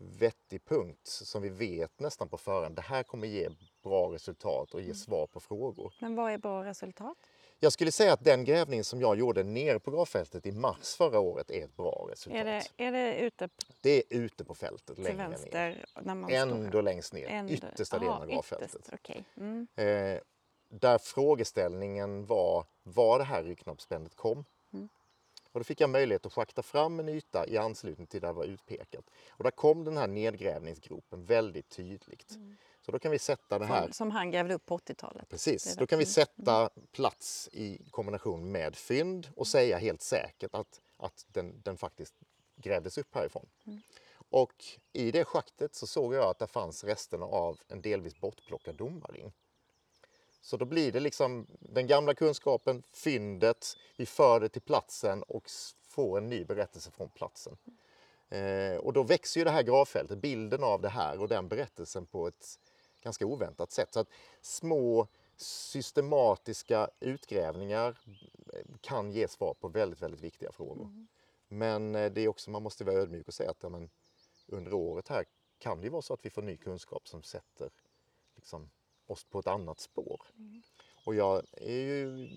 vettig 0.00 0.64
punkt 0.64 1.06
som 1.06 1.42
vi 1.42 1.48
vet 1.48 2.00
nästan 2.00 2.28
på 2.28 2.38
förhand. 2.38 2.76
Det 2.76 2.82
här 2.82 3.02
kommer 3.02 3.28
ge 3.28 3.48
bra 3.82 4.12
resultat 4.12 4.74
och 4.74 4.80
ge 4.80 4.84
mm. 4.84 4.96
svar 4.96 5.26
på 5.26 5.40
frågor. 5.40 5.94
Men 6.00 6.14
vad 6.14 6.32
är 6.32 6.38
bra 6.38 6.64
resultat? 6.64 7.16
Jag 7.62 7.72
skulle 7.72 7.92
säga 7.92 8.12
att 8.12 8.24
den 8.24 8.44
grävning 8.44 8.84
som 8.84 9.00
jag 9.00 9.18
gjorde 9.18 9.42
nere 9.42 9.80
på 9.80 9.90
gravfältet 9.90 10.46
i 10.46 10.52
mars 10.52 10.94
förra 10.96 11.20
året 11.20 11.50
är 11.50 11.64
ett 11.64 11.76
bra 11.76 12.06
resultat. 12.10 12.40
Är 12.40 12.44
det, 12.44 12.62
är 12.76 12.92
det 12.92 13.18
ute? 13.18 13.48
Det 13.80 13.96
är 13.96 14.02
ute 14.08 14.44
på 14.44 14.54
fältet, 14.54 14.96
till 14.96 15.04
längre 15.04 15.28
vänster, 15.28 15.68
ner. 15.68 15.86
När 16.02 16.14
man 16.14 16.30
Ändå 16.30 16.68
står 16.68 16.82
längst 16.82 17.12
ner, 17.12 17.28
Ändå. 17.28 17.52
yttersta 17.52 17.98
delen 17.98 18.14
av 18.14 18.26
gravfältet. 18.26 18.74
Ytterst, 18.74 18.94
okay. 18.94 19.22
mm. 19.36 19.66
eh, 19.76 20.20
där 20.68 20.98
frågeställningen 20.98 22.26
var 22.26 22.64
var 22.82 23.18
det 23.18 23.24
här 23.24 23.42
ryggknoppsspännet 23.42 24.14
kom. 24.14 24.44
Mm. 25.50 25.54
Och 25.54 25.60
då 25.60 25.64
fick 25.64 25.80
jag 25.80 25.90
möjlighet 25.90 26.26
att 26.26 26.32
schakta 26.32 26.62
fram 26.62 27.00
en 27.00 27.08
yta 27.08 27.46
i 27.46 27.58
anslutning 27.58 28.06
till 28.06 28.20
där 28.20 28.28
det 28.28 28.34
var 28.34 28.44
utpekat. 28.44 29.04
Och 29.30 29.44
där 29.44 29.50
kom 29.50 29.84
den 29.84 29.96
här 29.96 30.08
nedgrävningsgropen 30.08 31.24
väldigt 31.24 31.68
tydligt. 31.68 32.30
Mm. 32.34 32.56
Så 32.80 32.92
då 32.92 32.98
kan 32.98 33.10
vi 33.10 33.18
sätta 33.18 33.58
det 33.58 33.66
här... 33.66 33.90
Som 33.92 34.10
han 34.10 34.30
grävde 34.30 34.54
upp 34.54 34.66
på 34.66 34.78
80-talet? 34.78 35.28
Precis, 35.28 35.76
då 35.76 35.86
kan 35.86 35.98
vi 35.98 36.06
sätta 36.06 36.70
plats 36.92 37.48
i 37.52 37.90
kombination 37.90 38.52
med 38.52 38.76
fynd 38.76 39.28
och 39.36 39.46
säga 39.46 39.78
helt 39.78 40.02
säkert 40.02 40.54
att, 40.54 40.80
att 40.96 41.26
den, 41.28 41.60
den 41.62 41.76
faktiskt 41.76 42.14
grävdes 42.56 42.98
upp 42.98 43.14
härifrån. 43.14 43.48
Mm. 43.66 43.80
Och 44.30 44.64
i 44.92 45.10
det 45.10 45.24
schaktet 45.24 45.74
så 45.74 45.86
såg 45.86 46.14
jag 46.14 46.24
att 46.24 46.38
det 46.38 46.46
fanns 46.46 46.84
resterna 46.84 47.26
av 47.26 47.60
en 47.68 47.82
delvis 47.82 48.20
bortplockad 48.20 48.74
domarring. 48.74 49.32
Så 50.40 50.56
då 50.56 50.64
blir 50.64 50.92
det 50.92 51.00
liksom 51.00 51.46
den 51.60 51.86
gamla 51.86 52.14
kunskapen, 52.14 52.82
fyndet, 52.92 53.76
vi 53.96 54.06
för 54.06 54.40
det 54.40 54.48
till 54.48 54.62
platsen 54.62 55.22
och 55.22 55.50
får 55.82 56.18
en 56.18 56.28
ny 56.28 56.44
berättelse 56.44 56.90
från 56.90 57.08
platsen. 57.08 57.56
Eh, 58.28 58.76
och 58.76 58.92
då 58.92 59.02
växer 59.02 59.40
ju 59.40 59.44
det 59.44 59.50
här 59.50 59.62
gravfältet, 59.62 60.18
bilden 60.18 60.64
av 60.64 60.80
det 60.80 60.88
här 60.88 61.20
och 61.20 61.28
den 61.28 61.48
berättelsen 61.48 62.06
på 62.06 62.28
ett 62.28 62.58
ganska 63.02 63.26
oväntat 63.26 63.72
sätt. 63.72 63.94
Så 63.94 64.00
att 64.00 64.08
små 64.40 65.08
systematiska 65.36 66.90
utgrävningar 67.00 67.98
eh, 68.52 68.64
kan 68.80 69.12
ge 69.12 69.28
svar 69.28 69.54
på 69.54 69.68
väldigt, 69.68 70.02
väldigt 70.02 70.20
viktiga 70.20 70.52
frågor. 70.52 70.84
Mm. 70.84 71.08
Men 71.48 71.94
eh, 71.94 72.12
det 72.12 72.20
är 72.20 72.28
också, 72.28 72.50
man 72.50 72.62
måste 72.62 72.84
vara 72.84 72.96
ödmjuk 72.96 73.28
och 73.28 73.34
säga 73.34 73.50
att 73.50 73.62
ja, 73.62 73.68
men, 73.68 73.90
under 74.46 74.74
året 74.74 75.08
här 75.08 75.24
kan 75.58 75.80
det 75.80 75.90
vara 75.90 76.02
så 76.02 76.14
att 76.14 76.24
vi 76.24 76.30
får 76.30 76.42
ny 76.42 76.56
kunskap 76.56 77.08
som 77.08 77.22
sätter 77.22 77.70
liksom, 78.36 78.70
oss 79.10 79.24
på 79.24 79.38
ett 79.38 79.46
annat 79.46 79.80
spår. 79.80 80.22
Mm. 80.38 80.62
Och 81.04 81.14
jag 81.14 81.42
är 81.52 81.80
ju 81.80 82.28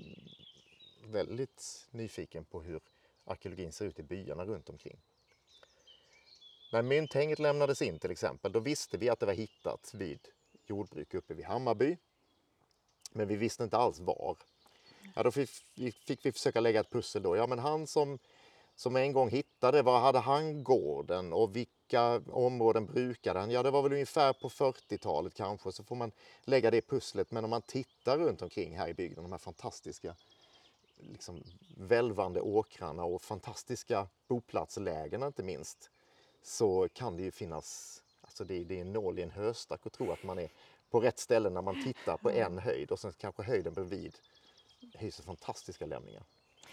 väldigt 1.06 1.88
nyfiken 1.92 2.46
på 2.46 2.62
hur 2.62 2.82
arkeologin 3.26 3.72
ser 3.72 3.86
ut 3.86 4.00
i 4.00 4.04
byarna 4.04 4.46
runt 4.46 4.70
omkring. 4.70 5.02
När 6.72 6.82
mynthänget 6.82 7.40
lämnades 7.40 7.82
in 7.82 8.00
till 8.00 8.12
exempel, 8.12 8.52
då 8.52 8.60
visste 8.60 8.98
vi 8.98 9.10
att 9.10 9.20
det 9.20 9.26
var 9.26 9.34
hittat 9.34 9.94
vid 9.94 10.20
jordbruk 10.66 11.14
uppe 11.14 11.34
vid 11.34 11.46
Hammarby. 11.46 11.98
Men 13.12 13.28
vi 13.28 13.36
visste 13.36 13.64
inte 13.64 13.78
alls 13.78 14.00
var. 14.00 14.38
Ja, 15.16 15.24
då 15.24 15.32
fick, 15.32 15.50
fick 16.08 16.26
vi 16.26 16.32
försöka 16.32 16.60
lägga 16.60 16.80
ett 16.80 16.90
pussel 16.90 17.24
då. 17.24 17.36
Ja, 17.36 17.48
men 17.48 17.60
han 17.60 17.88
som, 17.88 18.20
som 18.76 18.96
en 18.96 19.14
gång 19.14 19.30
hittade, 19.30 19.82
var 19.82 20.00
hade 20.00 20.20
han 20.20 20.64
gården 20.64 21.34
och 21.34 21.56
vilka 21.84 22.22
områden 22.32 22.86
brukade 22.86 23.40
han? 23.40 23.52
Ja, 23.52 23.64
det 23.64 23.72
var 23.72 23.82
väl 23.82 23.94
ungefär 23.94 24.34
på 24.34 24.50
40-talet 24.50 25.34
kanske, 25.34 25.72
så 25.72 25.84
får 25.84 25.96
man 25.96 26.12
lägga 26.44 26.72
det 26.72 26.82
pusslet. 26.82 27.32
Men 27.32 27.44
om 27.44 27.50
man 27.50 27.62
tittar 27.62 28.18
runt 28.18 28.42
omkring 28.42 28.78
här 28.78 28.88
i 28.88 28.94
bygden, 28.94 29.24
de 29.24 29.32
här 29.32 29.40
fantastiska 29.40 30.16
liksom, 30.98 31.44
välvande 31.78 32.42
åkrarna 32.42 33.04
och 33.04 33.22
fantastiska 33.22 34.08
boplatslägena 34.28 35.28
inte 35.28 35.44
minst, 35.44 35.90
så 36.44 36.88
kan 36.94 37.18
det 37.18 37.24
ju 37.24 37.32
finnas 37.32 38.00
Alltså 38.34 38.44
det, 38.44 38.64
det 38.64 38.78
är 38.78 38.82
en 38.82 38.94
nål 38.94 39.20
i 39.20 39.22
en 39.22 39.32
höstack 39.32 39.86
att 39.86 39.94
tro 39.94 40.12
att 40.12 40.24
man 40.24 40.40
är 40.40 40.50
på 40.90 41.00
rätt 41.00 41.20
ställe 41.20 41.50
när 41.50 41.62
man 41.62 41.84
tittar 41.84 42.18
på 42.18 42.32
en 42.32 42.60
höjd 42.60 42.92
och 42.92 43.00
sen 43.00 43.14
kanske 43.18 43.44
höjden 43.44 43.74
bredvid 43.74 44.18
hyser 44.94 45.24
fantastiska 45.24 45.86
lämningar. 45.86 46.24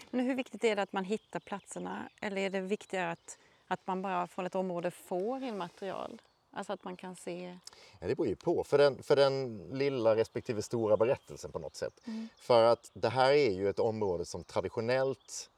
Men 0.09 0.25
hur 0.25 0.35
viktigt 0.35 0.63
är 0.63 0.75
det 0.75 0.81
att 0.81 0.93
man 0.93 1.03
hittar 1.03 1.39
platserna 1.39 2.09
eller 2.21 2.37
är 2.41 2.49
det 2.49 2.61
viktigare 2.61 3.11
att, 3.11 3.37
att 3.71 3.87
man 3.87 4.01
bara 4.01 4.27
från 4.27 4.45
ett 4.45 4.55
område 4.55 4.91
får 4.91 5.43
in 5.43 5.57
material? 5.57 6.21
Alltså 6.51 6.73
att 6.73 6.83
man 6.83 6.97
kan 6.97 7.15
se... 7.15 7.57
Ja, 7.99 8.07
det 8.07 8.15
beror 8.15 8.27
ju 8.27 8.35
på, 8.35 8.63
för 8.63 8.77
den, 8.77 9.03
för 9.03 9.15
den 9.15 9.57
lilla 9.71 10.15
respektive 10.15 10.61
stora 10.61 10.97
berättelsen 10.97 11.51
på 11.51 11.59
något 11.59 11.75
sätt. 11.75 12.01
Mm. 12.07 12.27
För 12.37 12.63
att 12.63 12.91
det 12.93 13.09
här 13.09 13.31
är 13.31 13.51
ju 13.51 13.69
ett 13.69 13.79
område 13.79 14.25
som 14.25 14.43
traditionellt 14.43 15.49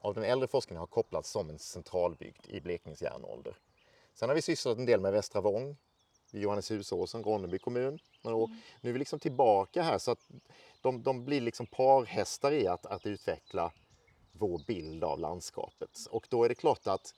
av 0.00 0.14
den 0.14 0.24
äldre 0.24 0.48
forskningen 0.48 0.80
har 0.80 0.86
kopplats 0.86 1.30
som 1.30 1.50
en 1.50 1.58
centralbygd 1.58 2.46
i 2.48 2.60
Blekinges 2.60 3.02
järnålder. 3.02 3.56
Sen 4.14 4.28
har 4.28 4.36
vi 4.36 4.42
sysslat 4.42 4.78
en 4.78 4.86
del 4.86 5.00
med 5.00 5.12
Västra 5.12 5.40
Vång, 5.40 5.76
Johanneshusåsen, 6.30 7.24
Ronneby 7.24 7.58
kommun. 7.58 7.98
Och 8.22 8.50
nu 8.80 8.88
är 8.90 8.92
vi 8.92 8.98
liksom 8.98 9.18
tillbaka 9.18 9.82
här 9.82 9.98
så 9.98 10.10
att 10.10 10.28
de, 10.80 11.02
de 11.02 11.24
blir 11.24 11.40
liksom 11.40 11.66
parhästar 11.66 12.52
i 12.52 12.66
att, 12.66 12.86
att 12.86 13.06
utveckla 13.06 13.72
vår 14.32 14.58
bild 14.66 15.04
av 15.04 15.18
landskapet. 15.18 16.06
Och 16.10 16.26
då 16.30 16.44
är 16.44 16.48
det 16.48 16.54
klart 16.54 16.86
att 16.86 17.14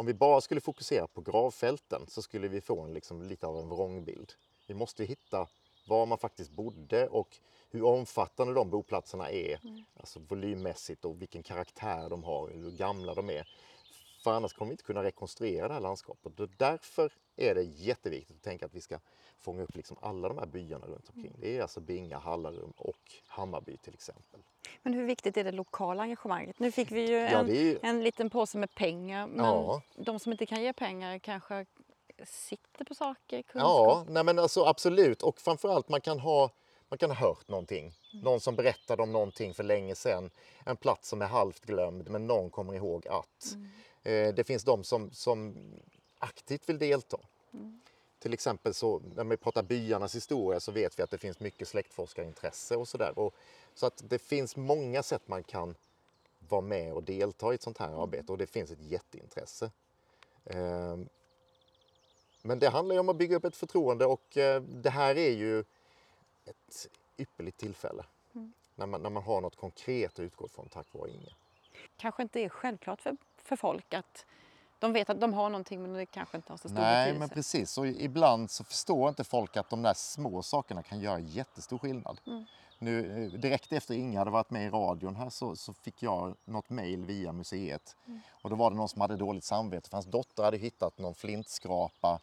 om 0.00 0.06
vi 0.06 0.14
bara 0.14 0.40
skulle 0.40 0.60
fokusera 0.60 1.06
på 1.06 1.20
gravfälten 1.20 2.06
så 2.08 2.22
skulle 2.22 2.48
vi 2.48 2.60
få 2.60 2.80
en, 2.80 2.94
liksom, 2.94 3.22
lite 3.22 3.46
av 3.46 3.58
en 3.58 3.68
vrångbild. 3.68 4.32
Vi 4.66 4.74
måste 4.74 5.04
hitta 5.04 5.48
var 5.88 6.06
man 6.06 6.18
faktiskt 6.18 6.50
bodde 6.50 7.08
och 7.08 7.38
hur 7.70 7.84
omfattande 7.84 8.54
de 8.54 8.70
boplatserna 8.70 9.30
är, 9.30 9.60
mm. 9.64 9.84
alltså 9.96 10.20
volymmässigt 10.28 11.04
och 11.04 11.22
vilken 11.22 11.42
karaktär 11.42 12.08
de 12.10 12.24
har, 12.24 12.50
hur 12.50 12.70
gamla 12.70 13.14
de 13.14 13.30
är. 13.30 13.48
För 14.22 14.32
annars 14.32 14.52
kommer 14.52 14.70
vi 14.70 14.72
inte 14.72 14.84
kunna 14.84 15.02
rekonstruera 15.02 15.68
det 15.68 15.74
här 15.74 15.80
landskapet. 15.80 16.40
Och 16.40 16.48
därför 16.56 17.12
är 17.36 17.54
det 17.54 17.62
jätteviktigt 17.62 18.36
att 18.36 18.42
tänka 18.42 18.66
att 18.66 18.74
vi 18.74 18.80
ska 18.80 18.98
fånga 19.38 19.62
upp 19.62 19.76
liksom 19.76 19.96
alla 20.00 20.28
de 20.28 20.38
här 20.38 20.46
byarna 20.46 20.86
runt 20.86 21.08
omkring. 21.08 21.34
Det 21.40 21.56
är 21.56 21.62
alltså 21.62 21.80
Binga, 21.80 22.18
Hallarum 22.18 22.72
och 22.76 23.12
Hammarby 23.26 23.76
till 23.76 23.94
exempel. 23.94 24.40
Men 24.82 24.94
hur 24.94 25.06
viktigt 25.06 25.36
är 25.36 25.44
det 25.44 25.52
lokala 25.52 26.02
engagemanget? 26.02 26.58
Nu 26.58 26.72
fick 26.72 26.92
vi 26.92 27.08
ju 27.08 27.16
en, 27.18 27.48
ja, 27.48 27.54
är... 27.54 27.78
en 27.82 28.02
liten 28.02 28.30
påse 28.30 28.58
med 28.58 28.74
pengar 28.74 29.26
men 29.26 29.44
ja. 29.44 29.82
de 29.96 30.18
som 30.18 30.32
inte 30.32 30.46
kan 30.46 30.62
ge 30.62 30.72
pengar 30.72 31.18
kanske 31.18 31.66
sitter 32.24 32.84
på 32.84 32.94
saker, 32.94 33.42
kunskap? 33.42 33.62
Ja, 33.62 34.04
nej 34.08 34.24
men 34.24 34.38
alltså, 34.38 34.64
absolut 34.64 35.22
och 35.22 35.40
framförallt 35.40 35.88
man 35.88 36.00
kan 36.00 36.18
ha 36.18 36.50
man 36.88 36.98
kan 36.98 37.10
ha 37.10 37.28
hört 37.28 37.48
någonting. 37.48 37.92
Någon 38.22 38.40
som 38.40 38.56
berättade 38.56 39.02
om 39.02 39.12
någonting 39.12 39.54
för 39.54 39.62
länge 39.62 39.94
sedan. 39.94 40.30
En 40.66 40.76
plats 40.76 41.08
som 41.08 41.22
är 41.22 41.26
halvt 41.26 41.60
glömd 41.60 42.10
men 42.10 42.26
någon 42.26 42.50
kommer 42.50 42.74
ihåg 42.74 43.08
att. 43.08 43.52
Mm. 43.54 43.70
Eh, 44.02 44.34
det 44.34 44.44
finns 44.44 44.64
de 44.64 44.84
som, 44.84 45.10
som 45.10 45.56
aktivt 46.18 46.68
vill 46.68 46.78
delta. 46.78 47.18
Mm. 47.52 47.80
Till 48.18 48.32
exempel 48.32 48.74
så 48.74 49.02
när 49.14 49.24
vi 49.24 49.36
pratar 49.36 49.62
byarnas 49.62 50.14
historia 50.14 50.60
så 50.60 50.72
vet 50.72 50.98
vi 50.98 51.02
att 51.02 51.10
det 51.10 51.18
finns 51.18 51.40
mycket 51.40 51.68
släktforskarintresse 51.68 52.76
och 52.76 52.88
sådär. 52.88 53.30
Så 53.74 53.86
att 53.86 54.02
det 54.08 54.18
finns 54.18 54.56
många 54.56 55.02
sätt 55.02 55.22
man 55.28 55.42
kan 55.42 55.74
vara 56.48 56.60
med 56.60 56.92
och 56.92 57.02
delta 57.02 57.52
i 57.52 57.54
ett 57.54 57.62
sånt 57.62 57.78
här 57.78 58.02
arbete 58.02 58.32
och 58.32 58.38
det 58.38 58.46
finns 58.46 58.70
ett 58.70 58.82
jätteintresse. 58.82 59.70
Ehm, 60.44 61.08
men 62.42 62.58
det 62.58 62.68
handlar 62.68 62.94
ju 62.94 63.00
om 63.00 63.08
att 63.08 63.16
bygga 63.16 63.36
upp 63.36 63.44
ett 63.44 63.56
förtroende 63.56 64.06
och 64.06 64.36
eh, 64.36 64.62
det 64.62 64.90
här 64.90 65.18
är 65.18 65.30
ju 65.30 65.60
ett 66.44 66.88
ypperligt 67.18 67.58
tillfälle. 67.58 68.04
Mm. 68.34 68.52
När, 68.74 68.86
man, 68.86 69.02
när 69.02 69.10
man 69.10 69.22
har 69.22 69.40
något 69.40 69.56
konkret 69.56 70.12
att 70.12 70.20
utgå 70.20 70.48
från 70.48 70.68
tack 70.68 70.86
vare 70.92 71.10
Inge. 71.10 71.34
Kanske 71.96 72.22
inte 72.22 72.40
är 72.40 72.48
självklart 72.48 73.00
för, 73.00 73.16
för 73.44 73.56
folk 73.56 73.94
att 73.94 74.26
de 74.78 74.92
vet 74.92 75.10
att 75.10 75.20
de 75.20 75.34
har 75.34 75.50
någonting 75.50 75.82
men 75.82 75.92
det 75.92 76.06
kanske 76.06 76.36
inte 76.36 76.52
har 76.52 76.56
så 76.56 76.68
stor 76.68 76.78
Nej, 76.80 76.84
betydelse. 76.84 77.10
Nej, 77.10 77.18
men 77.18 77.28
precis. 77.28 77.78
Och 77.78 77.86
ibland 77.86 78.50
så 78.50 78.64
förstår 78.64 79.08
inte 79.08 79.24
folk 79.24 79.56
att 79.56 79.70
de 79.70 79.82
där 79.82 79.94
små 79.94 80.42
sakerna 80.42 80.82
kan 80.82 81.00
göra 81.00 81.18
jättestor 81.18 81.78
skillnad. 81.78 82.20
Mm. 82.26 82.44
Nu, 82.78 83.24
eh, 83.24 83.40
direkt 83.40 83.72
efter 83.72 83.94
Inga 83.94 84.18
hade 84.18 84.30
varit 84.30 84.50
med 84.50 84.66
i 84.66 84.70
radion 84.70 85.16
här 85.16 85.30
så, 85.30 85.56
så 85.56 85.74
fick 85.74 86.02
jag 86.02 86.34
något 86.44 86.70
mejl 86.70 87.04
via 87.04 87.32
museet. 87.32 87.96
Mm. 88.06 88.20
Och 88.42 88.50
då 88.50 88.56
var 88.56 88.70
det 88.70 88.76
någon 88.76 88.88
som 88.88 89.00
hade 89.00 89.16
dåligt 89.16 89.44
samvete 89.44 89.88
för 89.90 89.96
hans 89.96 90.06
dotter 90.06 90.42
hade 90.42 90.56
hittat 90.56 90.98
någon 90.98 91.14
flintskrapa 91.14 92.20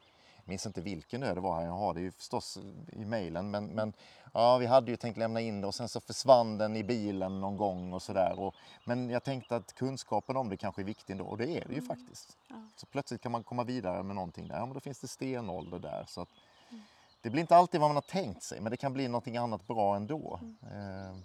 minns 0.47 0.65
inte 0.65 0.81
vilken 0.81 1.23
ö 1.23 1.33
det 1.33 1.41
var, 1.41 1.61
jag 1.61 1.71
har 1.71 1.93
det 1.93 2.01
ju 2.01 2.11
förstås 2.11 2.57
i 2.91 3.05
mejlen. 3.05 3.51
Men, 3.51 3.65
men 3.65 3.93
ja, 4.33 4.57
vi 4.57 4.65
hade 4.65 4.91
ju 4.91 4.97
tänkt 4.97 5.17
lämna 5.17 5.41
in 5.41 5.61
det 5.61 5.67
och 5.67 5.75
sen 5.75 5.89
så 5.89 5.99
försvann 5.99 6.57
den 6.57 6.75
i 6.75 6.83
bilen 6.83 7.41
någon 7.41 7.57
gång 7.57 7.93
och 7.93 8.01
sådär. 8.01 8.51
Men 8.85 9.09
jag 9.09 9.23
tänkte 9.23 9.55
att 9.55 9.73
kunskapen 9.73 10.37
om 10.37 10.49
det 10.49 10.57
kanske 10.57 10.81
är 10.81 10.85
viktig 10.85 11.13
ändå 11.13 11.25
och 11.25 11.37
det 11.37 11.49
är 11.49 11.65
det 11.65 11.73
ju 11.73 11.79
mm. 11.79 11.87
faktiskt. 11.87 12.37
Ja. 12.47 12.55
Så 12.75 12.85
plötsligt 12.85 13.21
kan 13.21 13.31
man 13.31 13.43
komma 13.43 13.63
vidare 13.63 14.03
med 14.03 14.15
någonting 14.15 14.47
där. 14.47 14.55
Ja, 14.55 14.65
men 14.65 14.73
då 14.73 14.79
finns 14.79 14.99
det 14.99 15.07
stenålder 15.07 15.79
där. 15.79 16.05
Så 16.07 16.21
att, 16.21 16.29
mm. 16.69 16.83
Det 17.21 17.29
blir 17.29 17.41
inte 17.41 17.55
alltid 17.55 17.81
vad 17.81 17.89
man 17.89 17.97
har 17.97 18.01
tänkt 18.01 18.43
sig 18.43 18.61
men 18.61 18.71
det 18.71 18.77
kan 18.77 18.93
bli 18.93 19.07
någonting 19.07 19.37
annat 19.37 19.67
bra 19.67 19.95
ändå. 19.95 20.39
Mm. 20.41 21.09
Eh, 21.09 21.17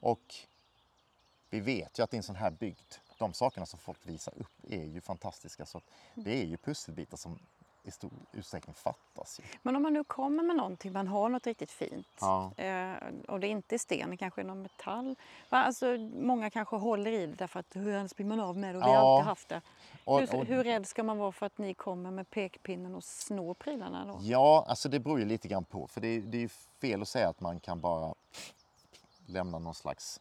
och 0.00 0.34
vi 1.50 1.60
vet 1.60 1.98
ju 1.98 2.02
att 2.02 2.14
i 2.14 2.16
en 2.16 2.22
sån 2.22 2.36
här 2.36 2.50
bygd, 2.50 2.94
de 3.18 3.32
sakerna 3.32 3.66
som 3.66 3.78
folk 3.78 4.06
visar 4.06 4.34
upp 4.36 4.72
är 4.72 4.84
ju 4.84 5.00
fantastiska. 5.00 5.66
Så 5.66 5.80
mm. 6.14 6.24
det 6.24 6.42
är 6.42 6.46
ju 6.46 6.56
pusselbitar 6.56 7.16
som 7.16 7.38
i 7.84 7.90
stor 7.90 8.10
utsträckning 8.32 8.74
fattas. 8.74 9.40
Ju. 9.40 9.44
Men 9.62 9.76
om 9.76 9.82
man 9.82 9.92
nu 9.92 10.04
kommer 10.04 10.42
med 10.42 10.56
någonting, 10.56 10.92
man 10.92 11.08
har 11.08 11.28
något 11.28 11.46
riktigt 11.46 11.70
fint 11.70 12.06
ja. 12.20 12.52
eh, 12.56 12.94
och 13.28 13.40
det 13.40 13.46
inte 13.46 13.76
är 13.76 13.78
sten, 13.78 14.10
det 14.10 14.16
kanske 14.16 14.40
är 14.40 14.44
någon 14.44 14.62
metall. 14.62 15.16
Alltså, 15.48 15.86
många 16.14 16.50
kanske 16.50 16.76
håller 16.76 17.10
i 17.10 17.26
det 17.26 17.34
därför 17.34 17.60
att 17.60 17.76
hur 17.76 17.94
annars 17.94 18.14
blir 18.14 18.26
man 18.26 18.40
av 18.40 18.56
med 18.56 18.74
det 18.74 18.78
och 18.78 18.84
vi 18.84 18.90
har 18.90 19.14
alltid 19.14 19.26
haft 19.26 19.48
det. 19.48 19.60
Och, 20.04 20.20
hur, 20.20 20.34
och, 20.34 20.44
hur 20.44 20.64
rädd 20.64 20.86
ska 20.86 21.02
man 21.02 21.18
vara 21.18 21.32
för 21.32 21.46
att 21.46 21.58
ni 21.58 21.74
kommer 21.74 22.10
med 22.10 22.30
pekpinnen 22.30 22.94
och 22.94 23.04
snor 23.04 23.54
prylarna 23.54 24.06
då? 24.06 24.18
Ja, 24.20 24.64
alltså 24.68 24.88
det 24.88 25.00
beror 25.00 25.18
ju 25.18 25.24
lite 25.24 25.48
grann 25.48 25.64
på 25.64 25.86
för 25.86 26.00
det, 26.00 26.20
det 26.20 26.44
är 26.44 26.48
fel 26.80 27.02
att 27.02 27.08
säga 27.08 27.28
att 27.28 27.40
man 27.40 27.60
kan 27.60 27.80
bara 27.80 28.14
lämna 29.26 29.58
någon 29.58 29.74
slags 29.74 30.20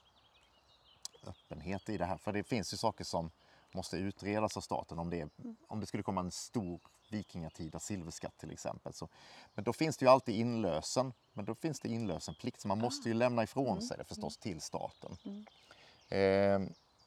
öppenhet 1.27 1.89
i 1.89 1.97
det 1.97 2.05
här. 2.05 2.17
För 2.17 2.33
det 2.33 2.43
finns 2.43 2.73
ju 2.73 2.77
saker 2.77 3.03
som 3.03 3.31
måste 3.73 3.97
utredas 3.97 4.57
av 4.57 4.61
staten 4.61 4.99
om 4.99 5.09
det, 5.09 5.21
mm. 5.21 5.55
om 5.67 5.79
det 5.79 5.85
skulle 5.85 6.03
komma 6.03 6.21
en 6.21 6.31
stor 6.31 6.79
vikingatida 7.09 7.79
silverskatt 7.79 8.37
till 8.37 8.51
exempel. 8.51 8.93
Så, 8.93 9.09
men 9.53 9.63
då 9.63 9.73
finns 9.73 9.97
det 9.97 10.05
ju 10.05 10.09
alltid 10.11 10.35
inlösen, 10.35 11.13
men 11.33 11.45
då 11.45 11.55
finns 11.55 11.79
det 11.79 11.89
inlösenplikt 11.89 12.61
så 12.61 12.67
man 12.67 12.79
måste 12.79 13.09
ju 13.09 13.13
lämna 13.13 13.43
ifrån 13.43 13.67
mm. 13.67 13.81
sig 13.81 13.97
det 13.97 14.03
förstås 14.03 14.37
till 14.37 14.61
staten. 14.61 15.17
Eh, 16.09 16.59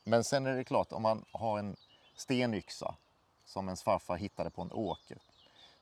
men 0.05 0.24
sen 0.24 0.46
är 0.46 0.57
det 0.57 0.64
klart, 0.64 0.92
om 0.92 1.02
man 1.02 1.24
har 1.33 1.59
en 1.59 1.76
stenyxa 2.16 2.94
som 3.44 3.68
ens 3.68 3.83
farfar 3.83 4.16
hittade 4.16 4.50
på 4.50 4.62
en 4.62 4.72
åker, 4.72 5.18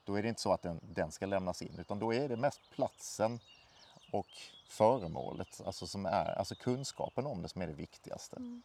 då 0.04 0.14
är 0.14 0.22
det 0.22 0.28
inte 0.28 0.40
så 0.40 0.52
att 0.52 0.62
den, 0.62 0.80
den 0.82 1.12
ska 1.12 1.26
lämnas 1.26 1.62
in, 1.62 1.78
utan 1.78 1.98
då 1.98 2.14
är 2.14 2.28
det 2.28 2.36
mest 2.36 2.60
platsen 2.70 3.40
och 4.12 4.26
föremålet, 4.68 5.60
alltså, 5.66 5.86
som 5.86 6.06
är, 6.06 6.38
alltså 6.38 6.54
kunskapen 6.54 7.26
om 7.26 7.42
det 7.42 7.48
som 7.48 7.62
är 7.62 7.66
det 7.66 7.72
viktigaste. 7.72 8.36
Mm. 8.36 8.62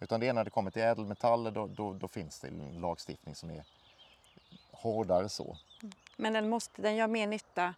Utan 0.00 0.20
det 0.20 0.28
är 0.28 0.32
när 0.32 0.44
det 0.44 0.50
kommer 0.50 0.70
till 0.70 0.82
ädelmetaller, 0.82 1.50
då, 1.50 1.66
då, 1.66 1.92
då 1.92 2.08
finns 2.08 2.40
det 2.40 2.48
en 2.48 2.80
lagstiftning 2.80 3.34
som 3.34 3.50
är 3.50 3.64
hårdare 4.72 5.28
så. 5.28 5.56
Men 6.16 6.32
den, 6.32 6.48
måste, 6.48 6.82
den 6.82 6.96
gör 6.96 7.06
mer 7.06 7.26
nytta 7.26 7.74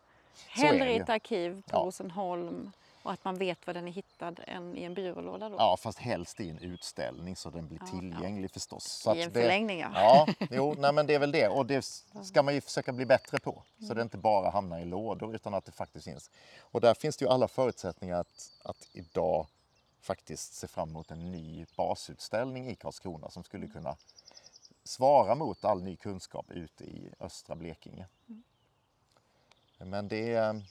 hellre 0.49 0.93
i 0.93 0.97
ett 0.97 1.09
arkiv 1.09 1.63
på 1.63 1.77
ja. 1.77 1.79
Rosenholm 1.79 2.73
och 3.03 3.13
att 3.13 3.25
man 3.25 3.39
vet 3.39 3.67
var 3.67 3.75
den 3.75 3.89
är 3.89 3.93
hittad 3.93 4.35
än 4.47 4.77
i 4.77 4.83
en 4.83 4.95
byrålåda? 4.95 5.49
Då? 5.49 5.57
Ja, 5.59 5.77
fast 5.77 5.99
helst 5.99 6.41
i 6.41 6.51
en 6.51 6.59
utställning 6.59 7.37
så 7.37 7.51
den 7.51 7.69
blir 7.69 7.79
ja, 7.81 7.87
tillgänglig 7.87 8.49
ja. 8.49 8.53
förstås. 8.53 8.85
Så 8.85 9.15
I 9.15 9.23
en 9.23 9.33
det, 9.33 9.41
förlängning 9.41 9.81
ja. 9.81 9.91
Ja, 9.95 10.27
jo, 10.51 10.75
nej, 10.79 10.93
men 10.93 11.07
det 11.07 11.15
är 11.15 11.19
väl 11.19 11.33
det 11.33 11.49
och 11.49 11.67
det 11.67 11.85
ska 12.23 12.43
man 12.43 12.55
ju 12.55 12.61
försöka 12.61 12.93
bli 12.93 13.07
bättre 13.07 13.39
på 13.39 13.63
så 13.79 13.85
mm. 13.85 13.97
det 13.97 14.03
inte 14.03 14.17
bara 14.17 14.51
hamnar 14.51 14.79
i 14.79 14.85
lådor 14.85 15.35
utan 15.35 15.55
att 15.55 15.65
det 15.65 15.73
faktiskt 15.73 16.05
finns. 16.05 16.31
Och 16.61 16.81
där 16.81 16.95
finns 16.95 17.17
det 17.17 17.25
ju 17.25 17.31
alla 17.31 17.49
förutsättningar 17.49 18.21
att, 18.21 18.51
att 18.63 18.89
idag 18.93 19.47
faktiskt 20.01 20.55
se 20.55 20.69
fram 20.69 20.89
emot 20.89 21.11
en 21.11 21.33
ny 21.33 21.67
basutställning 21.77 22.69
i 22.69 22.75
Karlskrona 22.75 23.31
som 23.31 23.45
skulle 23.45 23.69
kunna 23.69 23.97
svara 24.85 25.35
mot 25.35 25.65
all 25.65 25.83
ny 25.83 25.97
kunskap 25.97 26.51
ute 26.51 26.85
i 26.85 27.13
östra 27.21 27.57
Blekinge. 27.57 28.07
Mm. 28.29 28.43
Men 29.79 30.09
det 30.09 30.33
är, 30.33 30.63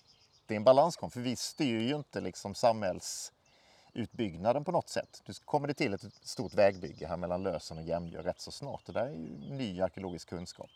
det 0.46 0.54
är 0.54 0.58
en 0.58 0.64
balansgång 0.64 1.12
för 1.12 1.22
vi 1.22 1.36
styr 1.36 1.80
ju 1.80 1.96
inte 1.96 2.22
liksom 2.22 2.56
samhällsutbyggnaden 2.56 4.64
på 4.64 4.72
något 4.72 4.90
sätt. 4.90 5.22
Nu 5.26 5.34
kommer 5.46 5.68
det 5.68 5.74
till 5.74 5.94
ett 5.94 6.06
stort 6.24 6.54
vägbygge 6.54 7.08
här 7.08 7.18
mellan 7.18 7.44
Lösen 7.44 7.78
och 7.78 7.84
Jämjö 7.84 8.22
rätt 8.22 8.42
så 8.42 8.52
snart 8.52 8.88
och 8.88 8.94
där 8.94 9.06
är 9.06 9.12
ju 9.12 9.38
ny 9.38 9.82
arkeologisk 9.82 10.30
kunskap. 10.30 10.70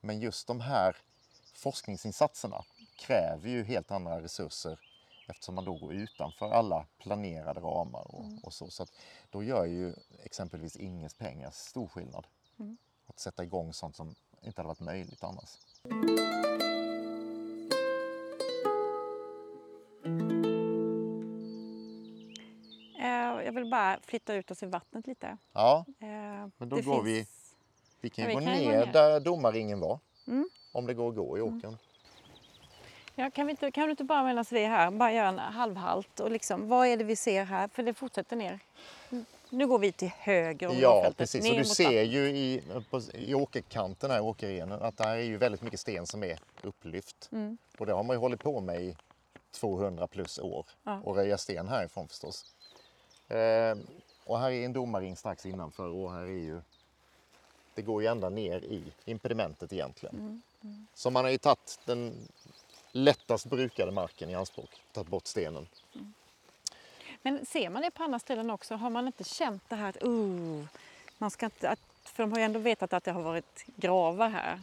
Men 0.00 0.20
just 0.20 0.46
de 0.46 0.60
här 0.60 0.96
forskningsinsatserna 1.54 2.64
kräver 2.96 3.48
ju 3.48 3.64
helt 3.64 3.90
andra 3.90 4.20
resurser 4.20 4.78
eftersom 5.28 5.54
man 5.54 5.64
då 5.64 5.74
går 5.74 5.92
utanför 5.92 6.50
alla 6.50 6.86
planerade 6.98 7.60
ramar 7.60 8.14
och, 8.14 8.24
mm. 8.24 8.38
och 8.38 8.52
så. 8.52 8.70
Så 8.70 8.86
då 9.30 9.42
gör 9.42 9.64
ju 9.64 9.94
exempelvis 10.22 10.76
Inges 10.76 11.14
pengar 11.14 11.50
stor 11.50 11.88
skillnad. 11.88 12.26
Mm. 12.58 12.76
Att 13.06 13.18
sätta 13.18 13.42
igång 13.44 13.72
sånt 13.72 13.96
som 13.96 14.14
inte 14.42 14.60
hade 14.60 14.68
varit 14.68 14.80
möjligt 14.80 15.24
annars. 15.24 15.58
Eh, 23.00 23.44
jag 23.44 23.52
vill 23.52 23.70
bara 23.70 24.00
flytta 24.02 24.34
ut 24.34 24.50
oss 24.50 24.62
i 24.62 24.66
vattnet 24.66 25.06
lite. 25.06 25.36
Ja, 25.52 25.84
eh, 26.00 26.06
men 26.56 26.68
då 26.68 26.76
det 26.76 26.82
går 26.82 27.04
finns... 27.04 27.06
vi... 27.06 27.26
Vi 28.00 28.10
kan 28.10 28.24
ju 28.24 28.30
ja, 28.30 28.38
gå, 28.38 28.46
ner 28.46 28.64
gå 28.64 28.84
ner 28.84 28.92
där 28.92 29.20
domarringen 29.20 29.80
var. 29.80 29.98
Mm. 30.26 30.48
Om 30.72 30.86
det 30.86 30.94
går 30.94 31.08
att 31.08 31.16
gå 31.16 31.38
i 31.38 31.40
åkern. 31.40 31.76
Mm. 33.18 33.26
Ja, 33.26 33.30
kan, 33.30 33.46
vi 33.46 33.50
inte, 33.50 33.70
kan 33.70 33.84
du 33.84 33.90
inte 33.90 34.04
bara 34.04 34.24
medan 34.24 34.44
vi 34.50 34.64
är 34.64 34.68
här, 34.68 34.90
bara 34.90 35.12
göra 35.12 35.28
en 35.28 35.38
halvhalt 35.38 36.20
och 36.20 36.30
liksom, 36.30 36.68
vad 36.68 36.86
är 36.86 36.96
det 36.96 37.04
vi 37.04 37.16
ser 37.16 37.44
här? 37.44 37.68
För 37.68 37.82
det 37.82 37.94
fortsätter 37.94 38.36
ner. 38.36 38.58
Nu 39.50 39.66
går 39.66 39.78
vi 39.78 39.92
till 39.92 40.10
höger. 40.18 40.70
Ja, 40.80 41.12
precis. 41.16 41.50
Och 41.50 41.56
du 41.56 41.64
ser 41.64 42.02
ju 42.02 42.28
i, 42.28 42.62
på, 42.90 43.00
i 43.14 43.34
åkerkanten 43.34 44.10
här, 44.10 44.20
åkerrenen, 44.20 44.82
att 44.82 44.96
det 44.96 45.04
är 45.04 45.16
ju 45.16 45.36
väldigt 45.36 45.62
mycket 45.62 45.80
sten 45.80 46.06
som 46.06 46.24
är 46.24 46.38
upplyft. 46.62 47.28
Mm. 47.32 47.58
Och 47.78 47.86
det 47.86 47.92
har 47.92 48.02
man 48.02 48.16
ju 48.16 48.20
hållit 48.20 48.42
på 48.42 48.60
med 48.60 48.82
i 48.82 48.96
200 49.50 50.06
plus 50.06 50.38
år 50.38 50.66
ja. 50.84 51.00
och 51.04 51.16
röja 51.16 51.38
sten 51.38 51.68
härifrån 51.68 52.08
förstås. 52.08 52.54
Eh, 53.28 53.76
Och 54.24 54.38
här 54.38 54.50
är 54.50 54.64
en 54.64 54.72
domarring 54.72 55.16
strax 55.16 55.46
innanför 55.46 55.88
och 55.88 56.12
här 56.12 56.22
är 56.22 56.26
ju... 56.26 56.60
Det 57.74 57.82
går 57.82 58.02
ju 58.02 58.08
ända 58.08 58.28
ner 58.28 58.64
i 58.64 58.82
impedimentet 59.04 59.72
egentligen. 59.72 60.42
Så 60.94 61.10
man 61.10 61.24
har 61.24 61.30
ju 61.30 61.38
tagit 61.38 61.78
den 61.84 62.28
lättast 63.04 63.46
brukade 63.46 63.92
marken 63.92 64.30
i 64.30 64.34
anspråk, 64.34 64.70
tagit 64.92 65.08
bort 65.08 65.26
stenen. 65.26 65.66
Men 67.22 67.46
ser 67.46 67.70
man 67.70 67.82
det 67.82 67.90
på 67.90 68.02
andra 68.02 68.18
ställen 68.18 68.50
också? 68.50 68.74
Har 68.74 68.90
man 68.90 69.06
inte 69.06 69.24
känt 69.24 69.62
det 69.68 69.76
här 69.76 69.88
att 69.88 70.02
oh, 70.02 70.64
man 71.18 71.30
ska 71.30 71.46
inte, 71.46 71.70
att, 71.70 71.80
för 72.04 72.22
de 72.22 72.32
har 72.32 72.38
ju 72.38 72.44
ändå 72.44 72.58
vetat 72.58 72.92
att 72.92 73.04
det 73.04 73.12
har 73.12 73.22
varit 73.22 73.64
gravar 73.76 74.28
här. 74.28 74.60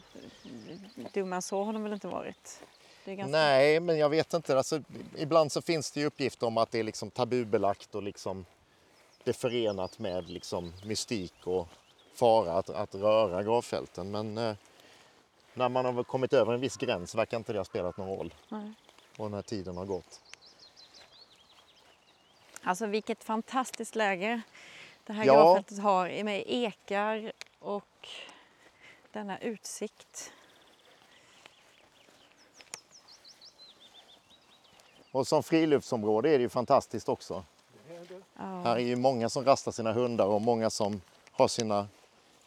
Dummare 1.14 1.42
så 1.42 1.64
har 1.64 1.74
de 1.74 1.84
väl 1.84 1.94
inte 1.94 2.08
varit? 2.08 2.64
Ganska... 3.06 3.32
Nej, 3.32 3.80
men 3.80 3.98
jag 3.98 4.10
vet 4.10 4.34
inte. 4.34 4.58
Alltså, 4.58 4.82
ibland 5.18 5.52
så 5.52 5.62
finns 5.62 5.92
det 5.92 6.00
ju 6.00 6.06
uppgifter 6.06 6.48
om 6.48 6.58
att 6.58 6.72
det 6.72 6.80
är 6.80 6.84
liksom 6.84 7.12
tabubelagt 7.12 7.96
och 7.96 8.04
liksom 8.04 8.46
det 9.24 9.32
är 9.32 9.34
förenat 9.34 10.00
med 10.00 10.30
liksom 10.30 10.74
mystik 10.84 11.34
och 11.44 11.68
fara 12.14 12.54
att, 12.54 12.70
att 12.70 12.96
röra 12.96 13.44
gravfälten. 13.44 14.12
Men 14.12 14.38
eh, 14.38 14.56
när 15.56 15.70
man 15.70 15.86
har 15.86 16.04
kommit 16.04 16.34
över 16.34 16.54
en 16.54 16.62
viss 16.62 16.78
gräns 16.78 17.16
verkar 17.16 17.38
inte 17.38 17.54
det 17.54 17.60
ha 17.60 17.66
spelat 17.66 17.98
någon 17.98 18.18
roll. 18.18 18.34
Nej. 18.50 18.74
Och 19.18 19.32
när 19.32 19.42
tiden 19.42 19.78
har 19.78 19.86
gått. 19.86 20.22
Alltså 22.64 22.86
vilket 22.86 23.24
fantastiskt 23.24 23.96
läge 23.96 24.42
det 25.06 25.14
här 25.14 25.26
Ja. 25.26 25.34
gravfältet 25.34 25.80
har 25.80 26.24
med 26.24 26.44
ekar 26.48 27.32
och 27.60 28.10
denna 29.12 29.40
utsikt. 29.40 30.32
Och 35.12 35.28
som 35.28 35.44
friluftsområde 35.44 36.30
är 36.30 36.38
det 36.38 36.42
ju 36.42 36.50
fantastiskt 36.50 37.10
också. 37.10 37.44
Ja. 38.38 38.44
Här 38.44 38.76
är 38.76 38.80
ju 38.80 38.96
många 38.96 39.30
som 39.30 39.46
rastar 39.46 39.72
sina 39.72 39.94
hundar 39.94 40.26
och 40.28 40.42
många 40.42 40.70
som 40.70 41.02
har 41.32 41.48
sina 41.48 41.88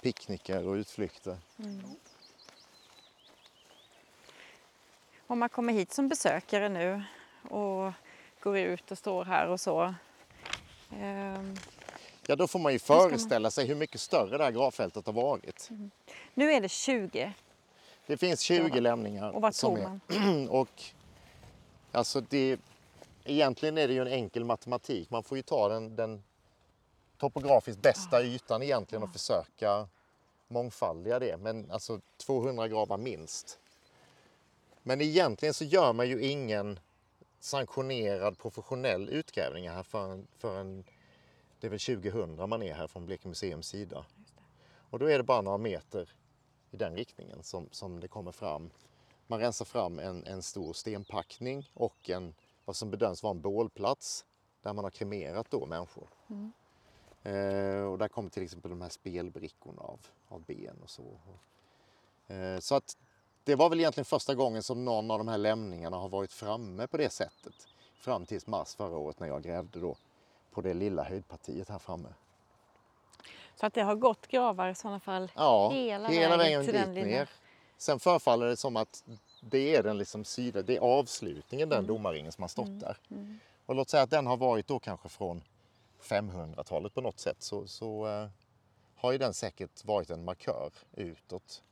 picknickar 0.03 0.67
och 0.67 0.75
utflykter. 0.75 1.37
Om 5.31 5.39
man 5.39 5.49
kommer 5.49 5.73
hit 5.73 5.93
som 5.93 6.09
besökare 6.09 6.69
nu 6.69 7.03
och 7.51 7.93
går 8.41 8.59
ut 8.59 8.91
och 8.91 8.99
står 8.99 9.25
här 9.25 9.49
och 9.49 9.61
så. 9.61 9.95
Ehm, 10.97 11.57
Ja, 12.27 12.37
då 12.37 12.47
får 12.49 12.59
man 12.59 12.73
ju 12.73 12.79
föreställa 12.79 13.51
sig 13.51 13.67
hur 13.67 13.75
mycket 13.75 14.01
större 14.01 14.39
det 14.39 14.45
här 14.45 14.51
gravfältet 14.51 15.07
har 15.07 15.13
varit. 15.13 15.69
nu 16.35 16.53
är 16.53 16.61
det 16.61 16.69
20 16.69 17.33
Det 18.07 18.17
finns 18.17 18.41
20 18.41 18.71
Ja. 18.75 18.81
lämningar. 18.81 19.31
och 19.31 19.43
vad 19.43 19.55
är- 19.79 19.83
man? 19.83 20.49
Och 20.49 20.83
alltså 21.93 22.21
det, 22.21 22.61
egentligen 23.25 23.79
är 23.79 23.89
det 23.89 23.95
ju 23.95 24.01
en 24.01 24.09
enkel 24.13 24.45
matematik. 24.45 25.11
Man 25.11 25.23
får 25.23 25.37
ju 25.39 25.43
ta 25.43 25.69
den, 25.69 25.97
den 25.97 26.23
topografiskt 27.19 27.83
bästa 27.83 28.23
ytan 28.23 28.63
egentligen 28.63 29.03
och 29.03 29.13
försöka 29.13 29.89
mångfaldiga 30.49 31.19
det. 31.19 31.37
Men 31.37 31.71
alltså 31.71 32.01
200 32.17 32.69
gravar 32.69 32.97
minst. 32.97 33.59
Men 34.83 35.01
egentligen 35.01 35.55
så 35.55 35.65
gör 35.65 35.93
man 35.93 36.09
ju 36.09 36.23
ingen 36.23 36.81
sanktionerad 37.41 38.39
professionell 38.39 39.09
utgrävning 39.09 39.69
här 39.69 39.83
förrän, 39.83 40.27
förrän 40.39 40.85
det 41.61 41.67
är 41.67 41.71
väl 41.71 41.81
2000 41.81 42.49
man 42.49 42.63
är 42.63 42.75
här 42.75 42.87
från 42.87 43.07
Blekinge 43.07 43.31
Museums 43.31 43.69
sida. 43.69 44.07
Och 44.91 44.99
då 44.99 45.07
är 45.07 45.19
det 45.19 45.25
bara 45.25 45.41
några 45.41 45.59
meter 45.59 46.11
i 46.71 46.77
den 46.77 46.97
riktningen 46.97 47.43
som, 47.43 47.69
som 47.71 48.01
det 48.01 48.09
kommer 48.09 48.33
fram. 48.33 48.71
Man 49.27 49.41
rensar 49.41 49.65
fram 49.65 49.99
en, 49.99 50.27
en 50.27 50.43
stor 50.43 50.73
stenpackning 50.73 51.71
och 51.75 52.11
en, 52.11 52.35
vad 52.65 52.77
som 52.77 52.91
bedöms 52.91 53.23
vara 53.23 53.31
en 53.31 53.41
bålplats 53.41 54.25
där 54.63 54.73
man 54.73 54.85
har 54.85 54.91
kremerat 54.91 55.51
då 55.51 55.67
människor. 55.67 56.09
Eh, 57.23 57.83
och 57.83 57.99
där 57.99 58.09
kommer 58.09 58.31
till 58.31 58.43
exempel 58.43 58.71
de 58.71 58.81
här 58.81 58.89
spelbrickorna 58.89 59.83
av, 59.83 60.01
av 60.29 60.43
ben 60.43 60.77
och 60.83 60.91
så. 60.91 61.19
Eh, 62.27 62.59
så 62.59 62.75
att 62.75 62.97
det 63.49 63.57
var 63.57 63.69
väl 63.69 63.81
egentligen 63.81 64.05
första 64.05 64.35
gången 64.35 64.63
som 64.63 64.85
någon 64.85 65.11
av 65.11 65.19
de 65.19 65.29
här 65.29 65.39
lämningarna 65.39 65.97
har 65.97 66.09
varit 66.09 66.33
framme 66.33 66.87
på 66.87 66.97
det 66.97 67.11
sättet. 67.11 67.55
Fram 67.95 68.27
tills 68.27 68.47
mars 68.47 68.75
förra 68.75 68.97
året 68.97 69.21
när 69.21 69.27
jag 69.29 69.43
grävde 69.43 69.81
då 69.81 69.97
på 70.51 70.61
det 70.61 70.75
lilla 70.75 71.05
höjdpartiet 71.05 71.69
här 71.69 71.79
framme. 71.79 72.09
Så 73.61 73.67
att 73.67 73.75
det 73.75 73.83
har 73.83 73.95
gått 73.95 74.27
gravar 74.27 74.69
i 74.69 74.75
sådana 74.75 75.01
fall 75.01 75.31
Ja, 75.35 75.71
hela, 75.71 76.09
hela 76.09 76.37
vägen, 76.37 76.65
till 76.65 76.75
dit 76.75 76.89
lilla... 76.89 77.07
ner. 77.07 77.29
Sen 77.79 78.01
förefaller 78.01 78.47
det 78.47 78.57
som 78.57 78.77
att 78.77 79.05
det 79.41 79.77
är 79.77 79.83
den 79.83 79.99
liksom 79.99 80.25
sida, 80.25 80.63
det 80.63 80.77
är 80.77 80.81
avslutningen, 80.81 81.69
Mm. 81.69 81.77
den 81.79 81.87
domarringen 81.87 82.33
som 82.33 82.43
har 82.43 82.49
stått 82.49 82.81
där. 82.81 82.97
Och 83.67 83.75
låt 83.75 83.89
säga 83.89 84.03
att 84.03 84.11
den 84.11 84.27
har 84.27 84.37
varit 84.37 84.67
då 84.67 84.79
kanske 84.79 85.09
från 85.09 85.43
500-talet 86.03 86.95
på 86.95 87.01
något 87.01 87.19
sätt 87.19 87.37
så, 87.43 87.67
så 87.67 88.07
eh, 88.07 88.29
har 88.97 89.13
ju 89.13 89.19
den 89.19 89.35
säkert 89.35 89.85
varit 89.85 90.11
en 90.11 90.25
markör 90.25 90.71
utåt 90.95 91.63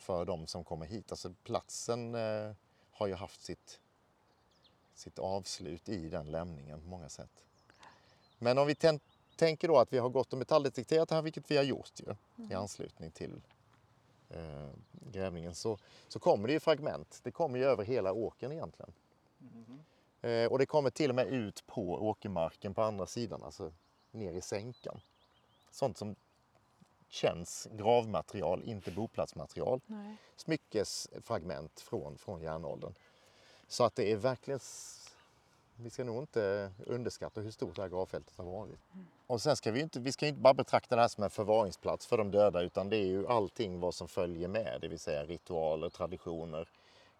för 0.00 0.24
de 0.24 0.46
som 0.46 0.64
kommer 0.64 0.86
hit. 0.86 1.10
Alltså 1.10 1.34
platsen 1.44 2.14
eh, 2.14 2.52
har 2.92 3.06
ju 3.06 3.14
haft 3.14 3.42
sitt, 3.42 3.80
sitt 4.94 5.18
avslut 5.18 5.88
i 5.88 6.08
den 6.08 6.30
lämningen 6.30 6.80
på 6.80 6.88
många 6.88 7.08
sätt. 7.08 7.44
Men 8.38 8.58
om 8.58 8.66
vi 8.66 8.74
tän- 8.74 9.00
tänker 9.36 9.68
då 9.68 9.78
att 9.78 9.92
vi 9.92 9.98
har 9.98 10.08
gått 10.08 10.32
och 10.32 10.38
metalldetekterat 10.38 11.10
här, 11.10 11.22
vilket 11.22 11.50
vi 11.50 11.56
har 11.56 11.64
gjort 11.64 11.92
ju 11.96 12.14
i 12.50 12.54
anslutning 12.54 13.10
till 13.10 13.40
eh, 14.30 14.68
grävningen, 15.12 15.54
så, 15.54 15.78
så 16.08 16.18
kommer 16.18 16.46
det 16.48 16.52
ju 16.52 16.60
fragment. 16.60 17.20
Det 17.22 17.30
kommer 17.30 17.58
ju 17.58 17.64
över 17.64 17.84
hela 17.84 18.12
åkern 18.12 18.52
egentligen. 18.52 18.92
Eh, 20.22 20.52
och 20.52 20.58
det 20.58 20.66
kommer 20.66 20.90
till 20.90 21.10
och 21.10 21.16
med 21.16 21.26
ut 21.26 21.66
på 21.66 22.08
åkermarken 22.08 22.74
på 22.74 22.82
andra 22.82 23.06
sidan, 23.06 23.42
alltså 23.42 23.72
ner 24.10 24.32
i 24.32 24.40
sänkan. 24.40 25.00
Sånt 25.70 25.98
som 25.98 26.16
känns 27.10 27.68
gravmaterial, 27.72 28.62
inte 28.64 28.90
boplatsmaterial. 28.90 29.80
Nej. 29.86 30.16
Smyckesfragment 30.36 31.80
från, 31.80 32.18
från 32.18 32.40
järnåldern. 32.42 32.94
Så 33.68 33.84
att 33.84 33.94
det 33.94 34.12
är 34.12 34.16
verkligen... 34.16 34.60
Vi 35.76 35.90
ska 35.90 36.04
nog 36.04 36.22
inte 36.22 36.70
underskatta 36.86 37.40
hur 37.40 37.50
stort 37.50 37.76
det 37.76 37.82
här 37.82 37.88
gravfältet 37.88 38.36
har 38.38 38.44
varit. 38.44 38.78
Och 39.26 39.42
sen 39.42 39.56
ska 39.56 39.70
vi 39.72 39.80
inte, 39.80 40.00
vi 40.00 40.12
ska 40.12 40.26
inte 40.26 40.40
bara 40.40 40.54
betrakta 40.54 40.96
det 40.96 41.00
här 41.00 41.08
som 41.08 41.24
en 41.24 41.30
förvaringsplats 41.30 42.06
för 42.06 42.18
de 42.18 42.30
döda 42.30 42.60
utan 42.62 42.88
det 42.88 42.96
är 42.96 43.06
ju 43.06 43.26
allting 43.26 43.80
vad 43.80 43.94
som 43.94 44.08
följer 44.08 44.48
med, 44.48 44.78
det 44.80 44.88
vill 44.88 44.98
säga 44.98 45.24
ritualer, 45.24 45.88
traditioner 45.88 46.68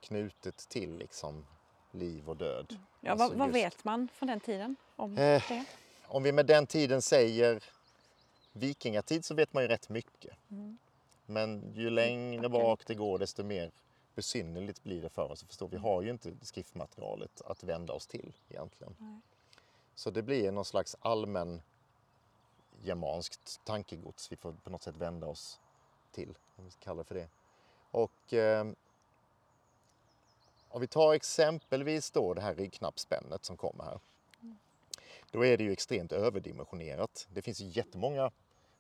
knutet 0.01 0.57
till 0.69 0.97
liksom 0.99 1.47
liv 1.91 2.29
och 2.29 2.37
död. 2.37 2.79
Ja, 3.01 3.11
Alltså 3.13 3.29
vad, 3.29 3.39
vad 3.39 3.47
just- 3.49 3.57
vet 3.57 3.85
man 3.85 4.09
från 4.15 4.27
den 4.27 4.41
tiden 4.41 4.77
om 4.97 5.19
Eh, 5.19 5.43
det? 5.49 5.65
Om 6.07 6.23
vi 6.23 6.33
med 6.33 6.47
den 6.47 6.67
tiden 6.67 7.03
säger 7.03 7.65
vikingatid 8.53 9.25
så 9.25 9.35
vet 9.35 9.53
man 9.53 9.63
ju 9.63 9.69
rätt 9.69 9.89
mycket. 9.89 10.37
Men 11.27 11.73
ju 11.75 11.91
längre 11.91 12.47
Okej. 12.47 12.51
bak 12.51 12.87
det 12.87 12.95
går 12.95 13.19
desto 13.19 13.43
mer 13.43 13.71
besynnerligt 14.15 14.83
blir 14.83 15.03
det 15.03 15.09
för 15.09 15.33
oss 15.33 15.43
att 15.43 15.49
förstå. 15.49 15.67
Vi 15.67 15.77
har 15.77 16.03
ju 16.03 16.11
inte 16.11 16.33
skriftmaterialet 16.43 17.43
att 17.43 17.65
vända 17.65 17.93
oss 17.93 18.07
till 18.07 18.33
egentligen. 18.49 18.97
Nej. 18.99 19.21
Så 19.95 20.11
det 20.11 20.23
blir 20.23 20.53
någon 20.53 20.65
slags 20.65 20.97
allmän 21.01 21.63
germanskt 22.83 23.61
tankegods 23.65 24.33
vi 24.33 24.37
får 24.37 24.53
på 24.53 24.71
något 24.71 24.83
sätt 24.83 24.97
vända 24.97 25.27
oss 25.27 25.61
till, 26.13 26.35
om 26.57 26.65
vi 26.65 26.71
ska 26.71 26.81
kalla 26.81 26.99
det 26.99 27.05
för 27.05 27.15
det. 27.15 27.29
Och 27.91 28.33
eh, 28.33 28.67
om 30.69 30.81
vi 30.81 30.87
tar 30.87 31.15
exempelvis 31.15 32.11
då 32.11 32.35
det 32.35 32.41
här 32.41 32.55
ryggknappsspännet 32.55 33.45
som 33.45 33.57
kommer 33.57 33.85
här. 33.85 34.01
Då 35.31 35.45
är 35.45 35.57
det 35.57 35.65
ju 35.65 35.73
extremt 35.73 36.13
överdimensionerat. 36.13 37.29
Det 37.31 37.43
finns 37.43 37.61
jättemånga 37.61 38.31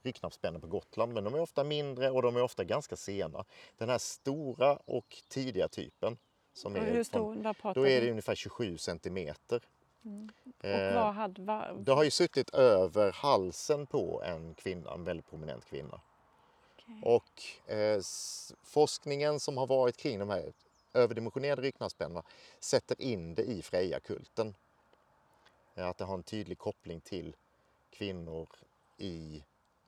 ryggknappspännen 0.02 0.60
på 0.60 0.66
Gotland 0.66 1.12
men 1.12 1.24
de 1.24 1.34
är 1.34 1.40
ofta 1.40 1.64
mindre 1.64 2.10
och 2.10 2.22
de 2.22 2.36
är 2.36 2.42
ofta 2.42 2.64
ganska 2.64 2.96
sena. 2.96 3.44
Den 3.78 3.88
här 3.88 3.98
stora 3.98 4.76
och 4.76 5.22
tidiga 5.28 5.68
typen 5.68 6.18
som 6.52 6.76
är 6.76 6.80
hur 6.80 6.92
från, 6.92 7.04
stor? 7.04 7.52
Pratar 7.52 7.80
då 7.80 7.88
är 7.88 8.00
det 8.00 8.10
ungefär 8.10 8.34
27 8.34 8.78
centimeter. 8.78 9.56
Och 9.56 10.64
Eh, 10.64 10.94
vad 10.94 11.14
hade... 11.14 11.42
Vad, 11.42 11.84
det 11.84 11.92
har 11.92 12.04
ju 12.04 12.10
suttit 12.10 12.50
över 12.50 13.12
halsen 13.12 13.86
på 13.86 14.22
en 14.24 14.54
kvinna, 14.54 14.94
en 14.94 15.04
väldigt 15.04 15.30
prominent 15.30 15.64
kvinna. 15.64 16.00
okej. 16.76 17.00
Och 17.02 17.70
eh, 17.72 18.00
forskningen 18.62 19.40
som 19.40 19.56
har 19.56 19.66
varit 19.66 19.96
kring 19.96 20.18
de 20.18 20.30
här 20.30 20.52
överdimensionerade 20.94 21.62
ryggknappsspännorna 21.62 22.22
sätter 22.60 23.02
in 23.02 23.34
det 23.34 23.42
i 23.42 23.62
Freja-kulten. 23.62 24.54
Eh, 25.80 25.88
Att 25.88 25.98
det 25.98 26.04
har 26.04 26.14
en 26.14 26.22
tydlig 26.22 26.58
koppling 26.58 27.00
till 27.00 27.36
kvinnor 27.90 28.48
i 28.96 29.44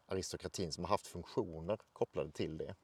aristokratin 0.07 0.73
som 0.73 0.85
har 0.85 0.89
haft 0.89 1.07
funktioner 1.07 1.79
kopplade 1.93 2.31
till 2.31 2.59
det. 2.59 2.75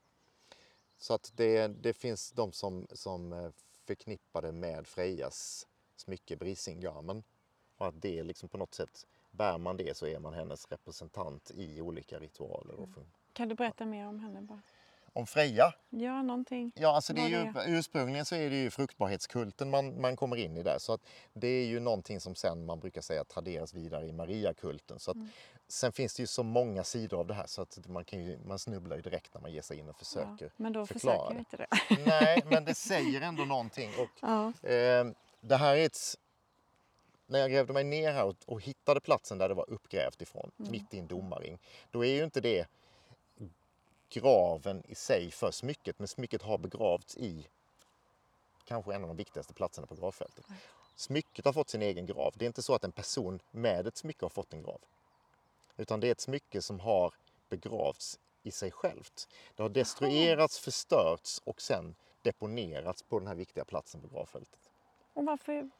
Så 0.98 1.14
att 1.14 1.32
det, 1.36 1.68
det 1.68 1.92
finns 1.92 2.32
de 2.32 2.52
som, 2.52 2.86
som 2.92 3.32
eh, 3.32 3.50
förknippar 3.86 4.42
det 4.42 4.52
med 4.52 4.86
Frejas 4.86 5.66
smycke 5.96 6.36
Brisingamen. 6.36 7.22
Och 7.76 7.86
att 7.86 8.02
det 8.02 8.22
liksom 8.22 8.48
på 8.48 8.58
något 8.58 8.74
sätt, 8.74 9.06
bär 9.30 9.58
man 9.58 9.76
det 9.76 9.96
så 9.96 10.06
är 10.06 10.18
man 10.18 10.34
hennes 10.34 10.66
representant 10.72 11.50
i 11.54 11.80
olika 11.80 12.18
ritualer. 12.18 12.74
Fun- 12.74 13.06
Kan 13.32 13.48
du 13.48 13.54
berätta 13.54 13.86
mer 13.86 14.06
om 14.06 14.20
henne? 14.20 14.40
Bara? 14.42 14.62
Om 15.18 15.26
Freja. 15.26 15.74
Ja, 15.90 16.22
någonting. 16.22 16.72
Ja, 16.74 16.88
alltså 16.94 17.12
det 17.12 17.20
är 17.20 17.28
ju, 17.28 17.52
ursprungligen 17.78 18.24
så 18.24 18.34
är 18.34 18.50
det 18.50 18.56
ju 18.56 18.70
fruktbarhetskulten 18.70 19.70
man, 19.70 20.00
man 20.00 20.16
kommer 20.16 20.36
in 20.36 20.56
i 20.56 20.62
där. 20.62 20.78
Så 20.78 20.92
att 20.92 21.00
det 21.32 21.48
är 21.48 21.66
ju 21.66 21.80
någonting 21.80 22.20
som 22.20 22.34
sen 22.34 22.66
man 22.66 22.80
brukar 22.80 23.00
säga 23.00 23.24
traderas 23.24 23.74
vidare 23.74 24.06
i 24.06 24.12
Mariakulten. 24.12 24.98
Så 24.98 25.10
att, 25.10 25.16
Mm. 25.16 25.28
Sen 25.70 25.92
finns 25.92 26.14
det 26.14 26.22
ju 26.22 26.26
så 26.26 26.42
många 26.42 26.84
sidor 26.84 27.20
av 27.20 27.26
det 27.26 27.34
här 27.34 27.46
så 27.46 27.62
att 27.62 27.86
man, 27.88 28.04
kan 28.04 28.24
ju, 28.24 28.38
man 28.46 28.58
snubblar 28.58 28.96
ju 28.96 29.02
direkt 29.02 29.34
när 29.34 29.40
man 29.40 29.52
ger 29.52 29.62
sig 29.62 29.78
in 29.78 29.88
och 29.88 29.96
försöker. 29.98 30.44
Ja, 30.46 30.50
men 30.56 30.72
då 30.72 30.86
förklara 30.86 31.16
försöker 31.16 31.34
vi 31.34 31.38
inte 31.38 31.56
det. 31.56 31.66
Nej, 32.10 32.42
men 32.50 32.64
det 32.64 32.74
säger 32.90 33.20
ändå 33.20 33.44
någonting. 33.44 33.90
Och, 33.98 34.08
Ja. 34.20 34.68
eh, 34.68 35.04
det 35.40 35.56
här 35.56 35.76
är 35.76 35.86
ett... 35.86 35.98
När 37.26 37.38
jag 37.38 37.50
grävde 37.50 37.72
mig 37.72 37.84
ner 37.84 38.12
här 38.12 38.24
och, 38.24 38.36
och 38.46 38.62
hittade 38.62 39.00
platsen 39.00 39.38
där 39.38 39.48
det 39.48 39.54
var 39.54 39.70
uppgrävt 39.70 40.22
ifrån, 40.22 40.50
Mm. 40.58 40.72
mitt 40.72 40.94
i 40.94 40.98
en 40.98 41.06
domarring, 41.06 41.58
då 41.90 42.04
är 42.04 42.12
ju 42.12 42.24
inte 42.24 42.40
det 42.40 42.66
graven 44.10 44.82
i 44.88 44.94
sig 44.94 45.30
för 45.30 45.50
smycket, 45.50 45.98
men 45.98 46.08
smycket 46.08 46.42
har 46.42 46.58
begravts 46.58 47.16
i 47.16 47.48
kanske 48.64 48.94
en 48.94 49.02
av 49.02 49.08
de 49.08 49.16
viktigaste 49.16 49.54
platserna 49.54 49.86
på 49.86 49.94
gravfältet. 49.94 50.46
Smycket 50.96 51.44
har 51.44 51.52
fått 51.52 51.68
sin 51.68 51.82
egen 51.82 52.06
grav. 52.06 52.34
Det 52.36 52.44
är 52.44 52.46
inte 52.46 52.62
så 52.62 52.74
att 52.74 52.84
en 52.84 52.92
person 52.92 53.40
med 53.50 53.86
ett 53.86 53.96
smycke 53.96 54.24
har 54.24 54.30
fått 54.30 54.52
en 54.52 54.62
grav. 54.62 54.80
Utan 55.76 56.00
det 56.00 56.06
är 56.06 56.12
ett 56.12 56.20
smycke 56.20 56.62
som 56.62 56.80
har 56.80 57.14
begravts 57.48 58.18
i 58.42 58.50
sig 58.50 58.70
självt. 58.70 59.28
Det 59.56 59.62
har 59.62 59.70
destruerats, 59.70 60.58
förstörts 60.58 61.40
och 61.44 61.62
sen 61.62 61.94
deponerats 62.22 63.02
på 63.02 63.18
den 63.18 63.28
här 63.28 63.34
viktiga 63.34 63.64
platsen 63.64 64.00
på 64.00 64.08
gravfältet. 64.08 64.70
Och 65.14 65.24
varför? 65.24 65.70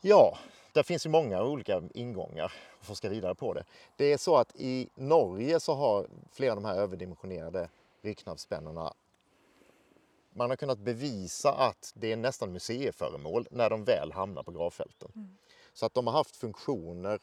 Ja, 0.00 0.38
där 0.72 0.82
finns 0.82 1.06
ju 1.06 1.10
många 1.10 1.42
olika 1.42 1.82
ingångar 1.94 2.52
att 2.80 2.86
forska 2.86 3.08
vidare 3.08 3.34
på 3.34 3.54
det. 3.54 3.64
Det 3.96 4.12
är 4.12 4.18
så 4.18 4.36
att 4.36 4.56
i 4.56 4.88
Norge 4.94 5.60
så 5.60 5.74
har 5.74 6.06
flera 6.32 6.52
av 6.52 6.56
de 6.56 6.64
här 6.64 6.74
överdimensionerade 6.74 7.68
ryggknappsspännena 8.02 8.94
man 10.32 10.50
har 10.50 10.56
kunnat 10.56 10.78
bevisa 10.78 11.52
att 11.52 11.92
det 11.96 12.12
är 12.12 12.16
nästan 12.16 12.52
museiföremål 12.52 13.46
när 13.50 13.70
de 13.70 13.84
väl 13.84 14.12
hamnar 14.12 14.42
på 14.42 14.50
gravfälten. 14.50 15.36
Så 15.72 15.86
att 15.86 15.94
de 15.94 16.06
har 16.06 16.14
haft 16.14 16.36
funktioner 16.36 17.18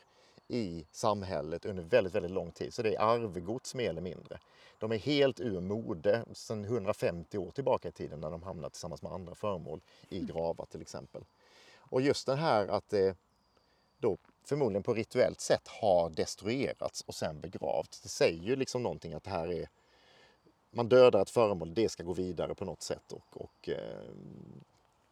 i 0.48 0.86
samhället 0.92 1.66
under 1.66 1.84
väldigt, 1.84 2.16
väldigt 2.16 2.32
lång 2.32 2.52
tid. 2.52 2.74
Så 2.74 2.82
det 2.82 2.96
är 2.96 3.02
arvegods 3.02 3.76
mer 3.76 3.90
eller 3.90 4.02
mindre. 4.02 4.40
De 4.80 4.92
är 4.92 4.98
helt 4.98 5.40
ur 5.40 5.62
mode 5.62 6.26
sedan 6.34 6.66
150 6.66 7.38
år 7.38 7.52
tillbaka 7.52 7.88
i 7.90 7.92
tiden 7.92 8.22
när 8.22 8.32
de 8.32 8.44
hamnar 8.44 8.70
tillsammans 8.70 9.02
med 9.02 9.12
andra 9.12 9.36
föremål 9.36 9.82
i 10.10 10.20
gravar 10.20 10.66
till 10.66 10.82
exempel. 10.82 11.24
Och 11.90 12.02
just 12.02 12.26
det 12.26 12.36
här 12.36 12.68
att 12.68 12.90
det 12.90 13.18
då 13.98 14.18
förmodligen 14.44 14.84
på 14.84 14.94
rituellt 14.94 15.42
sätt 15.42 15.68
har 15.68 16.10
destruerats 16.10 17.02
och 17.02 17.16
sen 17.16 17.42
begravts. 17.42 18.02
Det 18.02 18.10
säger 18.10 18.44
ju 18.44 18.56
liksom 18.56 18.84
någonting 18.84 19.14
att 19.14 19.24
det 19.24 19.30
här 19.30 19.52
är 19.52 19.70
man 20.70 20.90
dödar 20.90 21.22
ett 21.22 21.30
föremål, 21.30 21.74
det 21.74 21.90
ska 21.90 22.04
gå 22.04 22.14
vidare 22.14 22.56
på 22.56 22.66
något 22.66 22.82
sätt. 22.82 23.12
Och, 23.12 23.42
och, 23.42 23.70
eh, 23.70 24.12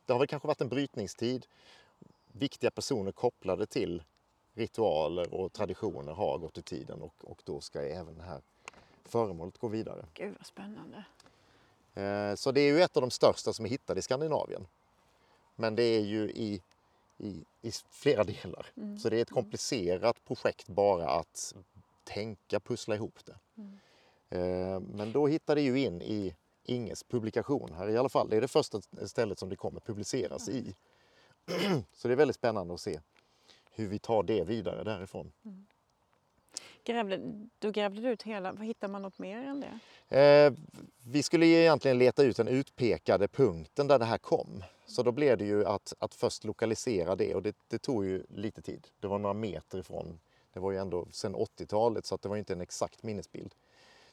det 0.06 0.14
har 0.14 0.20
väl 0.20 0.28
kanske 0.28 0.48
varit 0.48 0.62
en 0.62 0.70
brytningstid. 0.70 1.46
Viktiga 2.32 2.72
personer 2.72 3.12
kopplade 3.12 3.66
till 3.66 4.04
ritualer 4.54 5.34
och 5.34 5.54
traditioner 5.54 6.14
har 6.14 6.38
gått 6.38 6.58
ur 6.58 6.62
tiden 6.62 7.02
och, 7.02 7.14
och 7.20 7.42
då 7.46 7.62
ska 7.62 7.82
även 7.82 8.18
det 8.18 8.24
här 8.24 8.42
föremålet 9.04 9.58
gå 9.58 9.68
vidare. 9.68 10.06
Gud 10.14 10.36
vad 10.38 10.46
spännande. 10.46 11.06
Eh, 11.94 12.36
Så 12.36 12.52
det 12.52 12.62
är 12.62 12.74
ju 12.74 12.82
ett 12.82 12.98
av 12.98 13.02
de 13.02 13.12
största 13.12 13.54
som 13.54 13.66
är 13.66 13.70
hittade 13.70 14.00
i 14.00 14.04
Skandinavien. 14.04 14.68
Men 15.56 15.76
det 15.76 15.84
är 15.84 16.02
ju 16.02 16.30
i, 16.30 16.62
i, 17.18 17.44
i 17.62 17.72
flera 17.92 18.24
delar. 18.24 18.68
Så 19.00 19.10
det 19.10 19.18
är 19.18 19.22
ett 19.22 19.30
komplicerat 19.30 20.26
projekt 20.26 20.68
bara 20.68 21.10
att 21.10 21.54
tänka, 22.04 22.60
pussla 22.60 22.96
ihop 22.96 23.20
det. 23.26 23.36
Eh, 24.30 24.80
Men 24.80 25.12
då 25.12 25.28
hittade 25.28 25.62
det 25.62 25.66
ju 25.66 25.80
in 25.80 26.02
i 26.02 26.36
Inges 26.68 27.04
publikation 27.04 27.74
här 27.74 27.90
i 27.90 27.98
alla 27.98 28.10
fall. 28.10 28.30
Det 28.30 28.38
är 28.38 28.42
det 28.42 28.48
första 28.48 28.82
stället 29.06 29.40
som 29.40 29.50
det 29.50 29.56
kommer 29.56 29.80
publiceras 29.80 30.50
i. 30.50 30.76
Så 31.94 32.08
det 32.08 32.14
är 32.14 32.18
väldigt 32.18 32.36
spännande 32.36 32.74
att 32.74 32.82
se 32.82 33.00
hur 33.72 33.88
vi 33.88 34.00
tar 34.00 34.24
det 34.24 34.44
vidare 34.44 34.84
därifrån. 34.84 35.32
Grävde, 36.86 37.20
då 37.60 37.72
grävde 37.72 38.02
du 38.02 38.10
ut 38.10 38.24
hela, 38.24 38.52
vad 38.52 38.66
hittar 38.66 38.88
man 38.88 39.02
något 39.02 39.20
mer 39.20 39.38
än 39.38 39.60
det? 39.60 39.80
Eh, 40.20 40.54
vi 41.04 41.24
skulle 41.24 41.46
ju 41.46 41.56
egentligen 41.56 41.98
leta 41.98 42.24
ut 42.24 42.38
den 42.38 42.48
utpekade 42.48 43.28
punkten 43.28 43.88
där 43.88 44.00
det 44.00 44.06
här 44.06 44.18
kom. 44.18 44.64
Så 44.86 45.04
då 45.04 45.12
blev 45.12 45.38
det 45.38 45.46
ju 45.46 45.66
att, 45.66 45.94
att 46.00 46.16
först 46.16 46.44
lokalisera 46.44 47.16
det 47.16 47.36
och 47.36 47.42
det, 47.42 47.56
det 47.68 47.78
tog 47.78 48.06
ju 48.06 48.24
lite 48.30 48.62
tid. 48.62 48.88
Det 49.00 49.08
var 49.08 49.20
några 49.20 49.34
meter 49.34 49.80
ifrån. 49.80 50.20
Det 50.54 50.60
var 50.60 50.72
ju 50.72 50.78
ändå 50.78 51.08
sedan 51.12 51.36
80-talet 51.36 52.06
så 52.06 52.16
att 52.16 52.22
det 52.22 52.30
var 52.30 52.38
inte 52.38 52.54
en 52.54 52.62
exakt 52.62 53.04
minnesbild. 53.04 53.56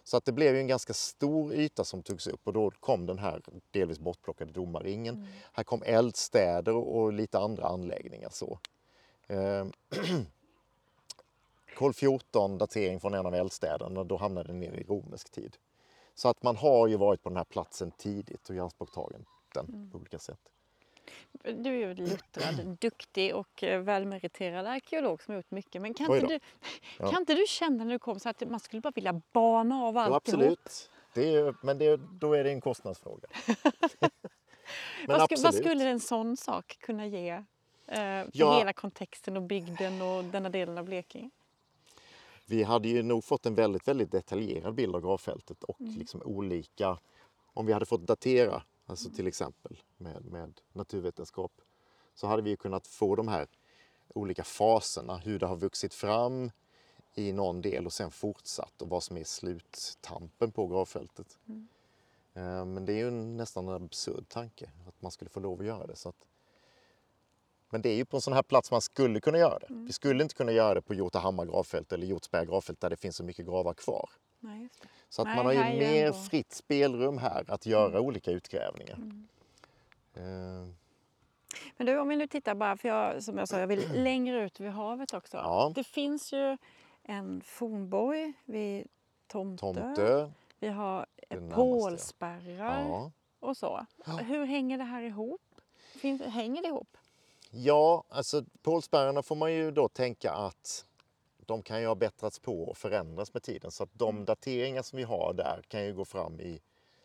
Så 0.04 0.16
att 0.16 0.24
det 0.24 0.32
blev 0.32 0.54
ju 0.54 0.60
en 0.60 0.66
ganska 0.66 0.92
stor 0.92 1.54
yta 1.54 1.84
som 1.84 2.02
togs 2.02 2.26
upp 2.26 2.40
och 2.44 2.52
då 2.52 2.70
kom 2.70 3.06
den 3.06 3.18
här 3.18 3.42
delvis 3.70 3.98
bortplockade 3.98 4.52
domarringen. 4.52 5.26
Här 5.52 5.64
kom 5.64 5.82
eldstäder 5.86 6.74
och, 6.74 6.96
och 6.96 7.12
lite 7.12 7.38
andra 7.38 7.66
anläggningar. 7.66 8.30
Så. 8.32 8.58
Eh, 9.26 9.66
Kol 11.82 11.92
14 11.94 12.58
datering 12.58 13.00
från 13.00 13.14
en 13.14 13.26
av 13.26 13.34
eldstäderna, 13.34 14.04
då 14.04 14.16
hamnade 14.16 14.46
den 14.48 14.60
ner 14.60 14.72
i 14.72 14.82
romersk 14.82 15.30
tid. 15.30 15.56
Så 16.14 16.28
att 16.28 16.42
man 16.42 16.56
har 16.56 16.88
ju 16.88 16.96
varit 16.96 17.22
på 17.22 17.28
den 17.28 17.36
här 17.36 17.44
platsen 17.44 17.90
tidigt 17.90 18.50
och 18.50 18.56
ianspråktagen 18.56 19.24
den 19.54 19.90
på 19.92 19.98
olika 19.98 20.18
sätt. 20.18 20.38
Du 21.42 21.68
är 21.70 21.88
ju 21.88 21.94
luttrad, 21.94 22.76
duktig 22.80 23.34
och 23.34 23.62
eh, 23.64 23.80
välmeriterad 23.80 24.66
arkeolog 24.66 25.22
som 25.22 25.32
har 25.32 25.36
gjort 25.36 25.50
mycket. 25.50 25.82
Men 25.82 25.94
kan 25.94 26.14
inte, 26.14 26.26
du, 26.26 26.40
Ja. 26.98 27.10
kan 27.10 27.20
inte 27.20 27.34
du 27.34 27.44
känna 27.48 27.84
när 27.84 27.92
du 27.92 27.98
kom 27.98 28.20
så 28.20 28.28
att 28.28 28.48
man 28.50 28.60
skulle 28.60 28.82
bara 28.82 28.92
vilja 28.94 29.20
bana 29.32 29.82
av 29.84 29.94
Jo, 29.94 30.00
alltihop? 30.00 30.42
absolut. 30.42 30.90
Det 31.14 31.34
är, 31.34 31.54
men 31.62 31.78
det, 31.78 32.00
då 32.20 32.34
är 32.34 32.44
det 32.44 32.50
en 32.50 32.60
kostnadsfråga. 32.60 33.28
men 35.06 35.18
Vad, 35.18 35.22
sku, 35.22 35.42
vad 35.42 35.54
skulle 35.54 35.88
en 35.88 36.00
sån 36.00 36.36
sak 36.36 36.76
kunna 36.80 37.06
ge 37.06 37.42
eh, 37.86 38.24
Ja. 38.32 38.58
hela 38.58 38.72
kontexten 38.72 39.36
och 39.36 39.42
bygden 39.42 40.02
och 40.02 40.24
denna 40.24 40.48
delen 40.48 40.78
av 40.78 40.84
Blekinge? 40.84 41.30
Vi 42.46 42.62
hade 42.62 42.88
ju 42.88 43.02
nog 43.02 43.24
fått 43.24 43.46
en 43.46 43.54
väldigt, 43.54 43.88
väldigt 43.88 44.10
detaljerad 44.10 44.74
bild 44.74 44.94
av 44.94 45.00
gravfältet 45.00 45.64
och 45.64 45.76
liksom 45.80 46.22
olika, 46.22 46.98
om 47.54 47.66
vi 47.66 47.72
hade 47.72 47.86
fått 47.86 48.06
datera, 48.06 48.62
alltså 48.86 49.10
till 49.10 49.26
exempel 49.26 49.82
med, 49.96 50.24
med 50.24 50.60
naturvetenskap, 50.72 51.52
så 52.14 52.26
hade 52.26 52.42
vi 52.42 52.56
kunnat 52.56 52.86
få 52.86 53.16
de 53.16 53.28
här 53.28 53.46
olika 54.14 54.44
faserna, 54.44 55.16
hur 55.16 55.38
det 55.38 55.46
har 55.46 55.56
vuxit 55.56 55.94
fram 55.94 56.50
i 57.14 57.32
någon 57.32 57.62
del 57.62 57.86
och 57.86 57.92
sen 57.92 58.10
fortsatt 58.10 58.82
och 58.82 58.88
vad 58.88 59.02
som 59.02 59.16
är 59.16 59.24
sluttampen 59.24 60.52
på 60.52 60.66
gravfältet. 60.66 61.38
Eh, 62.34 62.64
Men 62.64 62.84
det 62.86 62.92
är 62.92 63.04
ju 63.04 63.10
nästan 63.10 63.68
en 63.68 63.84
absurd 63.84 64.28
tanke 64.28 64.70
att 64.88 65.02
man 65.02 65.10
skulle 65.10 65.30
få 65.30 65.40
lov 65.40 65.60
att 65.60 65.66
göra 65.66 65.86
det. 65.86 65.96
Så 65.96 66.08
att... 66.08 66.26
Men 67.72 67.82
det 67.82 67.88
är 67.88 67.94
ju 67.94 68.04
på 68.04 68.16
en 68.16 68.20
sån 68.20 68.32
här 68.32 68.42
plats 68.42 68.70
man 68.70 68.80
skulle 68.80 69.20
kunna 69.20 69.38
göra 69.38 69.58
det. 69.58 69.66
Vi 69.70 69.92
skulle 69.92 70.22
inte 70.22 70.34
kunna 70.34 70.52
göra 70.52 70.74
det 70.74 70.82
på 70.82 70.94
Jotahammar 70.94 71.44
gravfält 71.46 71.92
eller 71.92 72.06
Hjortsberga 72.06 72.44
gravfält 72.44 72.80
där 72.80 72.90
det 72.90 72.96
finns 72.96 73.16
så 73.16 73.24
mycket 73.24 73.46
gravar 73.46 73.74
kvar. 73.74 74.10
Nej. 74.40 74.68
Så 75.08 75.22
att 75.22 75.26
Nej, 75.28 75.36
man 75.36 75.46
har 75.46 75.52
ju 75.52 75.58
mer 75.58 76.06
ändå- 76.06 76.18
fritt 76.18 76.52
spelrum 76.52 77.18
här 77.18 77.44
att 77.48 77.66
göra 77.66 78.00
olika 78.00 78.30
utgrävningar. 78.30 78.98
Eh, 80.14 80.22
Men 81.76 81.86
du, 81.86 81.98
om 81.98 82.08
vi 82.08 82.16
nu 82.16 82.26
tittar 82.26 82.54
bara, 82.54 82.76
för 82.76 82.88
jag, 82.88 83.22
som 83.22 83.38
jag 83.38 83.48
sa, 83.48 83.58
jag 83.60 83.66
vill 83.66 83.88
längre 84.02 84.44
ut 84.44 84.60
vid 84.60 84.70
havet 84.70 85.14
också. 85.14 85.36
Ja. 85.36 85.72
Det 85.74 85.84
finns 85.84 86.32
ju 86.32 86.56
en 87.02 87.40
fornborg 87.44 88.32
vid 88.44 88.86
Tomtö. 89.26 89.72
Tomtö. 89.72 90.30
Vi 90.58 90.68
har 90.68 91.06
pålspärrar 91.54 92.80
Ja. 92.88 93.10
och 93.40 93.56
så. 93.56 93.86
Hur 94.20 94.44
hänger 94.44 94.78
det 94.78 94.84
här 94.84 95.02
ihop? 95.02 95.40
Finns, 96.00 96.22
hänger 96.22 96.62
det 96.62 96.68
ihop? 96.68 96.96
Ja, 97.54 98.04
alltså 98.08 98.44
pålspärrarna 98.62 99.22
får 99.22 99.36
man 99.36 99.52
ju 99.52 99.70
då 99.70 99.88
tänka 99.88 100.32
att 100.32 100.86
de 101.46 101.62
kan 101.62 101.80
ju 101.80 101.86
ha 101.86 101.94
bättrats 101.94 102.38
på 102.38 102.62
och 102.62 102.76
förändras 102.76 103.34
med 103.34 103.42
tiden. 103.42 103.70
Så 103.70 103.82
att 103.82 103.90
de 103.92 104.24
dateringar 104.24 104.82
som 104.82 104.96
vi 104.96 105.02
har 105.02 105.34
där 105.34 105.62
kan 105.68 105.84
ju 105.84 105.94
gå 105.94 106.04
fram 106.04 106.40
i 106.40 106.60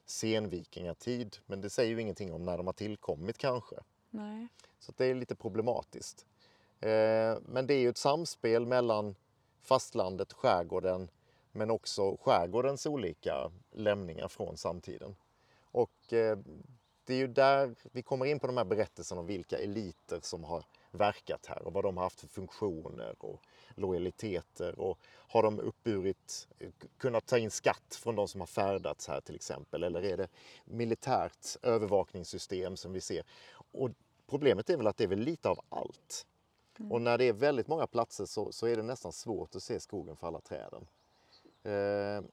senvikingatid. 0.05 1.37
Men 1.45 1.61
det 1.61 1.69
säger 1.69 1.91
ju 1.91 2.01
ingenting 2.01 2.33
om 2.33 2.43
när 2.43 2.57
de 2.57 2.65
har 2.65 2.73
tillkommit 2.73 3.37
kanske. 3.37 3.75
Nej. 4.09 4.47
Så 4.79 4.93
det 4.97 5.05
är 5.05 5.15
lite 5.15 5.35
problematiskt. 5.35 6.25
Eh, 6.79 7.37
men 7.41 7.67
det 7.67 7.73
är 7.73 7.79
ju 7.79 7.89
ett 7.89 7.97
samspel 7.97 8.65
mellan 8.65 9.15
fastlandet, 9.61 10.33
skärgården, 10.33 11.09
men 11.51 11.71
också 11.71 12.17
skärgårdens 12.17 12.85
olika 12.85 13.51
lämningar 13.71 14.27
från 14.27 14.57
samtiden. 14.57 15.15
Och 15.71 16.13
eh, 16.13 16.37
det 17.07 17.13
är 17.13 17.17
ju 17.17 17.27
där 17.27 17.75
vi 17.91 18.01
kommer 18.01 18.25
in 18.25 18.39
på 18.39 18.47
de 18.47 18.57
här 18.57 18.65
berättelserna 18.65 19.21
om 19.21 19.27
vilka 19.27 19.57
eliter 19.57 20.19
som 20.21 20.43
har 20.43 20.63
verkat 20.91 21.45
här 21.45 21.67
och 21.67 21.73
vad 21.73 21.83
de 21.83 21.97
har 21.97 22.03
haft 22.03 22.19
för 22.19 22.27
funktioner 22.27 23.15
och 23.19 23.41
lojaliteter 23.75 24.79
och 24.79 24.99
har 25.05 25.43
de 25.43 25.59
uppburit, 25.59 26.47
kunnat 26.97 27.25
ta 27.25 27.37
in 27.37 27.51
skatt 27.51 27.99
från 28.03 28.15
de 28.15 28.27
som 28.27 28.41
har 28.41 28.47
färdats 28.47 29.07
här 29.07 29.21
till 29.21 29.35
exempel 29.35 29.83
eller 29.83 30.05
är 30.05 30.17
det 30.17 30.27
militärt 30.65 31.57
övervakningssystem 31.61 32.77
som 32.77 32.93
vi 32.93 33.01
ser. 33.01 33.23
Och 33.71 33.89
problemet 34.27 34.69
är 34.69 34.77
väl 34.77 34.87
att 34.87 34.97
det 34.97 35.03
är 35.03 35.07
väl 35.07 35.19
lite 35.19 35.49
av 35.49 35.59
allt. 35.69 36.25
Och 36.89 37.01
när 37.01 37.17
det 37.17 37.23
är 37.25 37.33
väldigt 37.33 37.67
många 37.67 37.87
platser 37.87 38.25
så, 38.25 38.51
så 38.51 38.67
är 38.67 38.75
det 38.75 38.83
nästan 38.83 39.11
svårt 39.11 39.55
att 39.55 39.63
se 39.63 39.79
skogen 39.79 40.15
för 40.15 40.27
alla 40.27 40.41
träden. 40.41 40.87
Eh, 41.63 42.23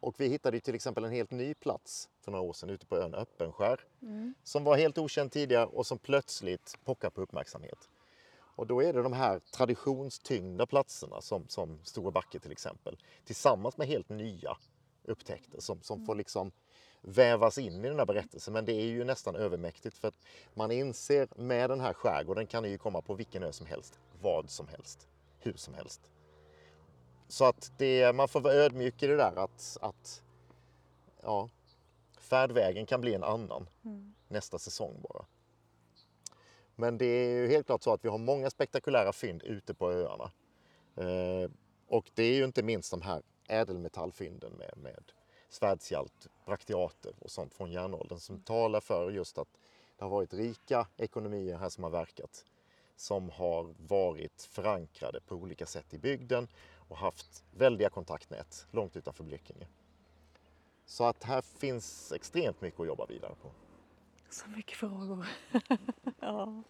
Och 0.00 0.14
vi 0.18 0.28
hittade 0.28 0.60
till 0.60 0.74
exempel 0.74 1.04
en 1.04 1.12
helt 1.12 1.30
ny 1.30 1.54
plats 1.54 2.08
för 2.20 2.32
några 2.32 2.44
år 2.44 2.52
sedan 2.52 2.70
ute 2.70 2.86
på 2.86 2.96
ön 2.96 3.14
Öppenskär 3.14 3.80
som 4.44 4.64
var 4.64 4.76
helt 4.76 4.98
okänd 4.98 5.32
tidigare 5.32 5.66
och 5.66 5.86
som 5.86 5.98
plötsligt 5.98 6.78
pockar 6.84 7.10
på 7.10 7.20
uppmärksamhet. 7.20 7.88
Och 8.60 8.66
då 8.66 8.82
är 8.82 8.92
det 8.92 9.02
de 9.02 9.12
här 9.12 9.38
traditionstyngda 9.38 10.66
platserna 10.66 11.20
som, 11.20 11.48
som 11.48 11.84
Stora 11.84 12.10
Backe 12.10 12.38
till 12.38 12.52
exempel 12.52 12.98
tillsammans 13.24 13.76
med 13.76 13.86
helt 13.86 14.08
nya 14.08 14.56
upptäckter 15.04 15.60
som, 15.60 15.82
som 15.82 16.06
får 16.06 16.14
liksom 16.14 16.52
vävas 17.00 17.58
in 17.58 17.84
i 17.84 17.88
den 17.88 17.98
här 17.98 18.06
berättelsen. 18.06 18.54
Men 18.54 18.64
det 18.64 18.72
är 18.72 18.86
ju 18.86 19.04
nästan 19.04 19.36
övermäktigt 19.36 19.98
för 19.98 20.08
att 20.08 20.18
man 20.54 20.70
inser 20.70 21.28
med 21.36 21.70
den 21.70 21.80
här 21.80 21.92
skärgården 21.92 22.46
kan 22.46 22.70
ju 22.70 22.78
komma 22.78 23.02
på 23.02 23.14
vilken 23.14 23.42
ö 23.42 23.52
som 23.52 23.66
helst, 23.66 23.98
vad 24.22 24.50
som 24.50 24.68
helst, 24.68 25.08
hur 25.38 25.52
som 25.52 25.74
helst. 25.74 26.00
Så 27.30 27.44
att 27.44 27.72
det, 27.76 28.14
man 28.14 28.28
får 28.28 28.40
vara 28.40 28.54
ödmjuk 28.54 29.02
i 29.02 29.06
det 29.06 29.16
där 29.16 29.36
att, 29.36 29.78
att 29.80 30.22
ja, 31.22 31.48
färdvägen 32.18 32.86
kan 32.86 33.00
bli 33.00 33.14
en 33.14 33.24
annan 33.24 33.68
nästa 34.28 34.58
säsong 34.58 35.00
bara. 35.02 35.24
Men 36.76 36.98
det 36.98 37.06
är 37.06 37.28
ju 37.28 37.48
helt 37.48 37.66
klart 37.66 37.82
så 37.82 37.92
att 37.92 38.04
vi 38.04 38.08
har 38.08 38.18
många 38.18 38.50
spektakulära 38.50 39.12
fynd 39.12 39.42
ute 39.42 39.74
på 39.74 39.92
öarna. 39.92 40.30
Eh, 40.96 41.50
och 41.88 42.10
det 42.14 42.22
är 42.22 42.34
ju 42.34 42.44
inte 42.44 42.62
minst 42.62 42.90
de 42.90 43.02
här 43.02 43.22
ädelmetallfynden 43.48 44.52
med, 44.52 44.72
med 44.76 45.12
svärdshjalt, 45.48 46.26
brakteater 46.46 47.14
och 47.18 47.30
sånt 47.30 47.54
från 47.54 47.72
järnåldern 47.72 48.18
som 48.18 48.40
talar 48.40 48.80
för 48.80 49.10
just 49.10 49.38
att 49.38 49.58
det 49.98 50.04
har 50.04 50.10
varit 50.10 50.34
rika 50.34 50.86
ekonomier 50.96 51.58
här 51.58 51.68
som 51.68 51.84
har 51.84 51.90
verkat 51.90 52.44
som 53.00 53.30
har 53.30 53.74
varit 53.78 54.48
förankrade 54.50 55.20
på 55.20 55.34
olika 55.34 55.66
sätt 55.66 55.94
i 55.94 55.98
bygden 55.98 56.48
och 56.90 56.96
haft 56.96 57.44
väldiga 57.50 57.90
kontaktnät 57.90 58.66
långt 58.70 58.96
utanför 58.96 59.24
Blekinge. 59.24 59.66
Så 60.86 61.04
att 61.04 61.24
här 61.24 61.42
finns 61.42 62.12
extremt 62.12 62.60
mycket 62.60 62.80
att 62.80 62.86
jobba 62.86 63.06
vidare 63.06 63.34
på. 63.42 63.50
Så 64.30 64.48
mycket 64.48 64.76
frågor. 64.78 65.26
ja. 66.20 66.62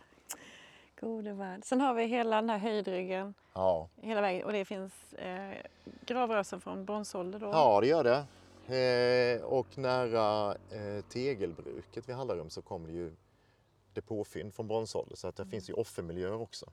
Gode 1.00 1.32
värld. 1.32 1.60
Sen 1.64 1.80
har 1.80 1.94
vi 1.94 2.04
hela 2.04 2.36
den 2.36 2.50
här 2.50 2.58
höjdryggen 2.58 3.34
Ja, 3.52 3.88
hela 3.96 4.20
vägen 4.20 4.46
och 4.46 4.52
det 4.52 4.64
finns 4.64 5.12
eh, 5.12 5.56
gravrösen 6.06 6.60
från 6.60 6.84
bronsålder 6.84 7.38
då. 7.38 7.46
ja 7.46 7.80
det 7.80 7.86
gör 7.86 8.04
det. 8.04 8.26
Eh, 8.76 9.42
och 9.44 9.78
nära 9.78 10.54
eh, 10.54 11.04
tegelbruket 11.08 12.08
vid 12.08 12.16
Hallarum 12.16 12.50
så 12.50 12.62
kommer 12.62 12.88
det 12.88 12.94
ju 12.94 13.12
depåfynd 13.92 14.54
från 14.54 14.68
bronsålder 14.68 15.16
så 15.16 15.28
att 15.28 15.36
det 15.36 15.46
finns 15.46 15.70
ju 15.70 15.74
offermiljöer 15.74 16.40
också. 16.40 16.70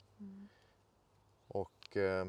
Och 1.47 1.97
eh, 1.97 2.25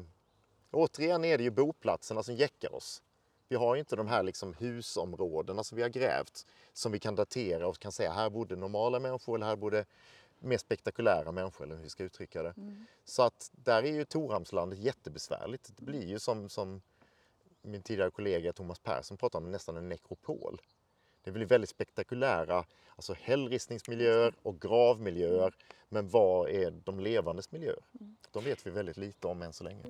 återigen 0.71 1.25
är 1.25 1.37
det 1.37 1.43
ju 1.43 1.49
boplatserna 1.49 2.23
som 2.23 2.35
jäckar 2.35 2.75
oss. 2.75 3.01
Vi 3.47 3.55
har 3.55 3.75
ju 3.75 3.79
inte 3.79 3.95
de 3.95 4.07
här 4.07 4.23
liksom 4.23 4.53
husområdena 4.53 5.63
som 5.63 5.75
vi 5.75 5.81
har 5.81 5.89
grävt 5.89 6.45
som 6.73 6.91
vi 6.91 6.99
kan 6.99 7.15
datera 7.15 7.67
och 7.67 7.79
kan 7.79 7.91
säga 7.91 8.11
här 8.11 8.29
bodde 8.29 8.55
normala 8.55 8.99
människor 8.99 9.35
eller 9.35 9.45
här 9.45 9.55
bodde 9.55 9.85
mer 10.39 10.57
spektakulära 10.57 11.31
människor 11.31 11.65
eller 11.65 11.75
hur 11.75 11.83
vi 11.83 11.89
ska 11.89 12.03
uttrycka 12.03 12.43
det. 12.43 12.53
Så 13.05 13.23
att 13.23 13.51
där 13.53 13.83
är 13.83 13.91
ju 13.91 14.05
Torhamnslandet 14.05 14.79
jättebesvärligt. 14.79 15.71
Det 15.77 15.83
blir 15.83 16.05
ju 16.05 16.19
som, 16.19 16.49
som 16.49 16.81
min 17.61 17.81
tidigare 17.81 18.11
kollega 18.11 18.53
Thomas 18.53 18.79
Persson 18.79 19.17
pratade 19.17 19.45
om, 19.45 19.51
nästan 19.51 19.77
en 19.77 19.89
nekropol. 19.89 20.61
Det 21.23 21.31
blir 21.31 21.45
väldigt 21.45 21.69
spektakulära 21.69 22.65
alltså 22.99 23.13
hällristningsmiljöer 23.13 24.33
och 24.41 24.61
gravmiljöer. 24.61 25.53
Men 25.89 26.09
vad 26.09 26.49
är 26.49 26.71
de 26.83 26.99
levandes 26.99 27.51
miljöer? 27.51 27.83
De 28.31 28.43
vet 28.43 28.67
vi 28.67 28.71
väldigt 28.71 28.97
lite 28.97 29.27
om 29.27 29.41
än 29.41 29.53
så 29.53 29.63
länge. 29.63 29.83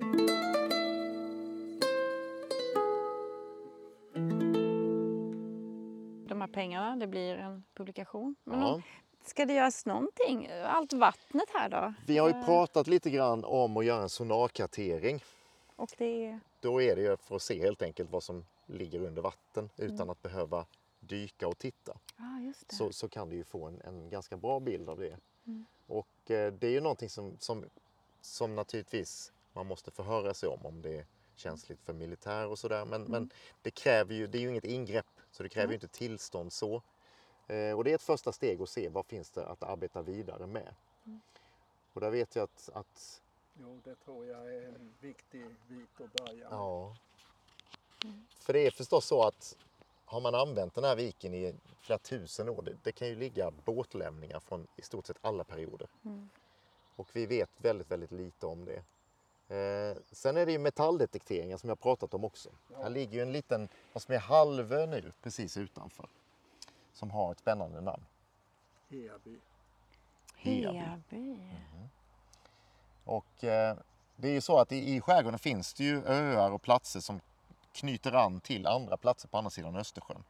Pengarna, 6.50 6.96
det 6.96 7.06
blir 7.06 7.36
en 7.36 7.64
publikation. 7.74 8.34
Men 8.44 8.60
Ja. 8.60 8.82
Ska 9.24 9.46
det 9.46 9.52
göras 9.52 9.86
någonting? 9.86 10.48
Allt 10.66 10.92
vattnet 10.92 11.50
här 11.54 11.68
då? 11.68 11.94
Vi 12.06 12.18
har 12.18 12.28
ju 12.28 12.34
Eh, 12.34 12.44
pratat 12.44 12.86
lite 12.86 13.10
grann 13.10 13.44
om 13.44 13.76
att 13.76 13.84
göra 13.84 14.02
en 14.02 14.08
sonarkartering. 14.08 15.24
Och 15.76 15.90
det 15.98 16.26
är... 16.26 16.40
Då 16.60 16.82
är 16.82 16.96
det 16.96 17.02
ju 17.02 17.16
för 17.16 17.36
att 17.36 17.42
se 17.42 17.60
helt 17.60 17.82
enkelt 17.82 18.10
vad 18.10 18.22
som 18.22 18.44
ligger 18.66 19.00
under 19.00 19.22
vatten 19.22 19.70
utan 19.76 20.10
att 20.10 20.22
behöva 20.22 20.66
dyka 21.00 21.48
och 21.48 21.58
titta. 21.58 21.96
Det. 22.16 22.74
så, 22.74 22.92
så 22.92 23.08
kan 23.08 23.28
du 23.28 23.36
ju 23.36 23.44
få 23.44 23.66
en, 23.66 23.80
en 23.80 24.10
ganska 24.10 24.36
bra 24.36 24.60
bild 24.60 24.88
av 24.88 24.98
det. 24.98 25.16
Och 25.86 26.30
eh, 26.30 26.52
det 26.52 26.66
är 26.66 26.70
ju 26.70 26.80
någonting 26.80 27.08
som, 27.08 27.36
som, 27.38 27.64
som 28.20 28.54
naturligtvis 28.54 29.32
man 29.52 29.66
måste 29.66 29.90
förhöra 29.90 30.34
sig 30.34 30.48
om, 30.48 30.66
om 30.66 30.82
det 30.82 31.06
känsligt 31.40 31.80
för 31.82 31.92
militär 31.92 32.46
och 32.46 32.58
sådär. 32.58 32.84
Men, 32.84 33.02
men 33.02 33.30
det 33.62 33.70
kräver 33.70 34.14
ju, 34.14 34.26
det 34.26 34.38
är 34.38 34.40
ju 34.40 34.48
inget 34.48 34.64
ingrepp, 34.64 35.06
så 35.30 35.42
det 35.42 35.48
kräver 35.48 35.68
ju 35.68 35.74
inte 35.74 35.88
tillstånd 35.88 36.52
så. 36.52 36.82
Eh, 37.46 37.72
och 37.72 37.84
det 37.84 37.90
är 37.90 37.94
ett 37.94 38.02
första 38.02 38.32
steg 38.32 38.62
att 38.62 38.68
se 38.68 38.88
vad 38.88 39.06
finns 39.06 39.30
det 39.30 39.46
att 39.46 39.62
arbeta 39.62 40.02
vidare 40.02 40.46
med. 40.46 40.74
Och 41.92 42.00
där 42.00 42.10
vet 42.10 42.36
jag 42.36 42.42
att, 42.42 42.70
att 42.72 43.22
Jo, 43.60 43.80
det 43.84 43.94
tror 43.94 44.26
jag 44.26 44.54
är 44.54 44.68
en 44.68 44.94
viktig 45.00 45.46
bit 45.68 46.00
att 46.00 46.12
börja 46.12 46.50
med. 46.50 46.58
Ja. 46.58 46.96
För 48.38 48.52
det 48.52 48.66
är 48.66 48.70
förstås 48.70 49.06
så 49.06 49.22
att 49.22 49.56
har 50.04 50.20
man 50.20 50.34
använt 50.34 50.74
den 50.74 50.84
här 50.84 50.96
viken 50.96 51.34
i 51.34 51.54
flera 51.80 51.98
tusen 51.98 52.48
år, 52.48 52.62
det, 52.62 52.76
det 52.82 52.92
kan 52.92 53.08
ju 53.08 53.14
ligga 53.14 53.50
båtlämningar 53.50 54.40
från 54.40 54.66
i 54.76 54.82
stort 54.82 55.06
sett 55.06 55.18
alla 55.20 55.44
perioder. 55.44 55.88
Och 56.96 57.08
vi 57.12 57.26
vet 57.26 57.50
väldigt, 57.56 57.90
väldigt 57.90 58.10
lite 58.10 58.46
om 58.46 58.64
det. 58.64 58.82
Eh, 59.50 59.96
sen 60.12 60.36
är 60.36 60.46
det 60.46 60.52
ju 60.52 60.58
metalldetekteringar 60.58 61.56
som 61.56 61.68
jag 61.68 61.80
pratat 61.80 62.14
om 62.14 62.24
också. 62.24 62.50
Här 62.82 62.90
ligger 62.90 63.12
ju 63.12 63.22
en 63.22 63.32
liten, 63.32 63.68
vad 63.92 64.02
som 64.02 64.14
är 64.14 64.18
halvö 64.18 64.86
nu, 64.86 65.12
precis 65.22 65.56
utanför. 65.56 66.08
Som 66.92 67.10
har 67.10 67.32
ett 67.32 67.38
spännande 67.38 67.80
namn. 67.80 68.04
Heaby. 68.90 69.38
Heaby. 70.36 70.78
Heaby. 70.78 71.36
Och 73.04 73.44
eh, 73.44 73.76
det 74.16 74.28
är 74.28 74.32
ju 74.32 74.40
så 74.40 74.58
att 74.58 74.72
i, 74.72 74.94
i 74.94 75.00
skärgården 75.00 75.38
finns 75.38 75.74
det 75.74 75.84
ju 75.84 76.02
öar 76.04 76.50
och 76.50 76.62
platser 76.62 77.00
som 77.00 77.20
knyter 77.72 78.12
an 78.12 78.40
till 78.40 78.66
andra 78.66 78.96
platser 78.96 79.28
på 79.28 79.38
andra 79.38 79.50
sidan 79.50 79.76
Östersjön. 79.76 80.24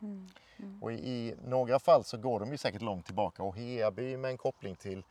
Och 0.80 0.92
i, 0.92 0.96
i 0.96 1.34
några 1.44 1.78
fall 1.78 2.04
så 2.04 2.16
går 2.16 2.40
de 2.40 2.50
ju 2.50 2.58
säkert 2.58 2.82
långt 2.82 3.06
tillbaka 3.06 3.42
och 3.42 3.56
Heaby 3.56 4.16
med 4.16 4.30
en 4.30 4.38
koppling 4.38 4.76
till 4.76 5.02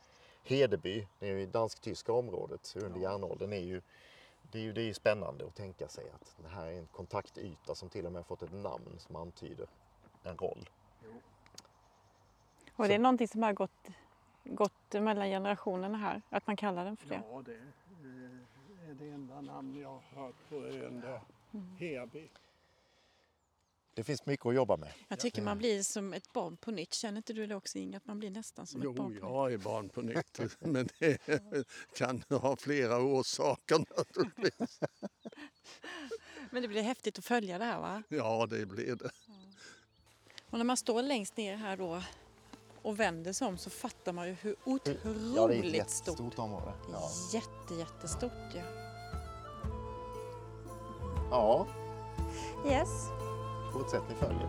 Hedeby, 0.44 1.06
det 1.18 1.28
är 1.28 1.38
ju 1.38 1.46
dansk-tyska 1.46 2.12
området 2.12 2.76
under 2.76 3.00
järnåldern, 3.00 3.52
är 3.52 3.56
ju, 3.56 3.82
det 4.42 4.58
är 4.58 4.62
ju 4.62 4.72
det 4.72 4.80
är 4.80 4.84
ju 4.84 4.94
spännande 4.94 5.46
att 5.46 5.54
tänka 5.54 5.88
sig 5.88 6.04
att 6.10 6.36
det 6.42 6.48
här 6.48 6.66
är 6.66 6.78
en 6.78 6.86
kontaktyta 6.86 7.74
som 7.74 7.88
till 7.88 8.06
och 8.06 8.12
med 8.12 8.26
fått 8.26 8.42
ett 8.42 8.52
namn 8.52 8.96
som 8.98 9.16
antyder 9.16 9.66
en 10.22 10.36
roll. 10.36 10.68
Och 12.76 12.88
det 12.88 12.94
är 12.94 12.98
någonting 12.98 13.28
som 13.28 13.42
har 13.42 13.52
gått, 13.52 13.88
gått 14.44 14.92
mellan 14.92 15.28
generationerna 15.28 15.98
här, 15.98 16.22
att 16.28 16.46
man 16.46 16.56
kallar 16.56 16.84
den 16.84 16.96
för 16.96 17.08
det. 17.08 17.22
Ja, 17.30 17.42
det 17.46 17.54
eh, 17.54 18.90
är 18.90 18.94
det 18.94 19.10
enda 19.10 19.40
namn 19.40 19.80
jag 19.80 19.88
har 19.88 20.22
hört 20.22 20.48
på 20.48 20.56
ön 20.56 21.00
där. 21.00 21.20
Heby. 21.78 22.28
Det 24.00 24.04
finns 24.04 24.26
mycket 24.26 24.46
att 24.46 24.54
jobba 24.54 24.76
med. 24.76 24.92
Jag 25.08 25.18
tycker 25.18 25.42
man 25.42 25.58
blir 25.58 25.82
som 25.82 26.12
ett 26.14 26.32
barn 26.32 26.56
på 26.56 26.70
nytt. 26.70 26.94
Känner 26.94 27.16
inte 27.16 27.32
du 27.32 27.46
det 27.46 27.56
också 27.56 27.78
Inga? 27.78 27.96
Att 27.96 28.06
man 28.06 28.18
blir 28.18 28.30
nästan 28.30 28.66
som 28.66 28.80
ett 28.80 28.84
Jo, 28.84 28.92
barn 28.92 29.06
på 29.06 29.12
nytt? 29.12 29.22
jag 29.22 29.52
är 29.52 29.58
barn 29.58 29.88
på 29.88 30.02
nytt. 30.02 30.40
Men 30.60 30.88
det 30.98 31.18
kan 31.96 32.22
ha 32.30 32.56
flera 32.56 32.98
orsaker 32.98 33.78
naturligtvis. 33.96 34.80
Men 36.50 36.62
det 36.62 36.68
blir 36.68 36.82
häftigt 36.82 37.18
att 37.18 37.24
följa 37.24 37.58
det 37.58 37.64
här 37.64 37.80
va? 37.80 38.02
Ja, 38.08 38.46
det 38.50 38.66
blir 38.66 38.96
det. 38.96 39.10
Och 40.50 40.58
när 40.58 40.64
man 40.64 40.76
står 40.76 41.02
längst 41.02 41.36
ner 41.36 41.56
här 41.56 41.76
då 41.76 42.02
och 42.82 43.00
vänder 43.00 43.32
sig 43.32 43.46
om 43.46 43.58
så 43.58 43.70
fattar 43.70 44.12
man 44.12 44.26
ju 44.28 44.32
hur 44.34 44.56
otroligt 44.64 45.36
Ja, 45.36 45.46
det 45.46 45.54
är 45.54 45.80
ett 45.80 45.90
stort. 45.90 46.08
jättestort 46.08 46.38
område. 46.38 46.72
Ja. 46.92 47.10
Jätte, 47.32 47.74
jättestort 47.74 48.32
ja. 48.54 48.62
ja, 51.30 51.66
Yes 52.66 53.19
fortsättning 53.72 54.16
följer. 54.18 54.48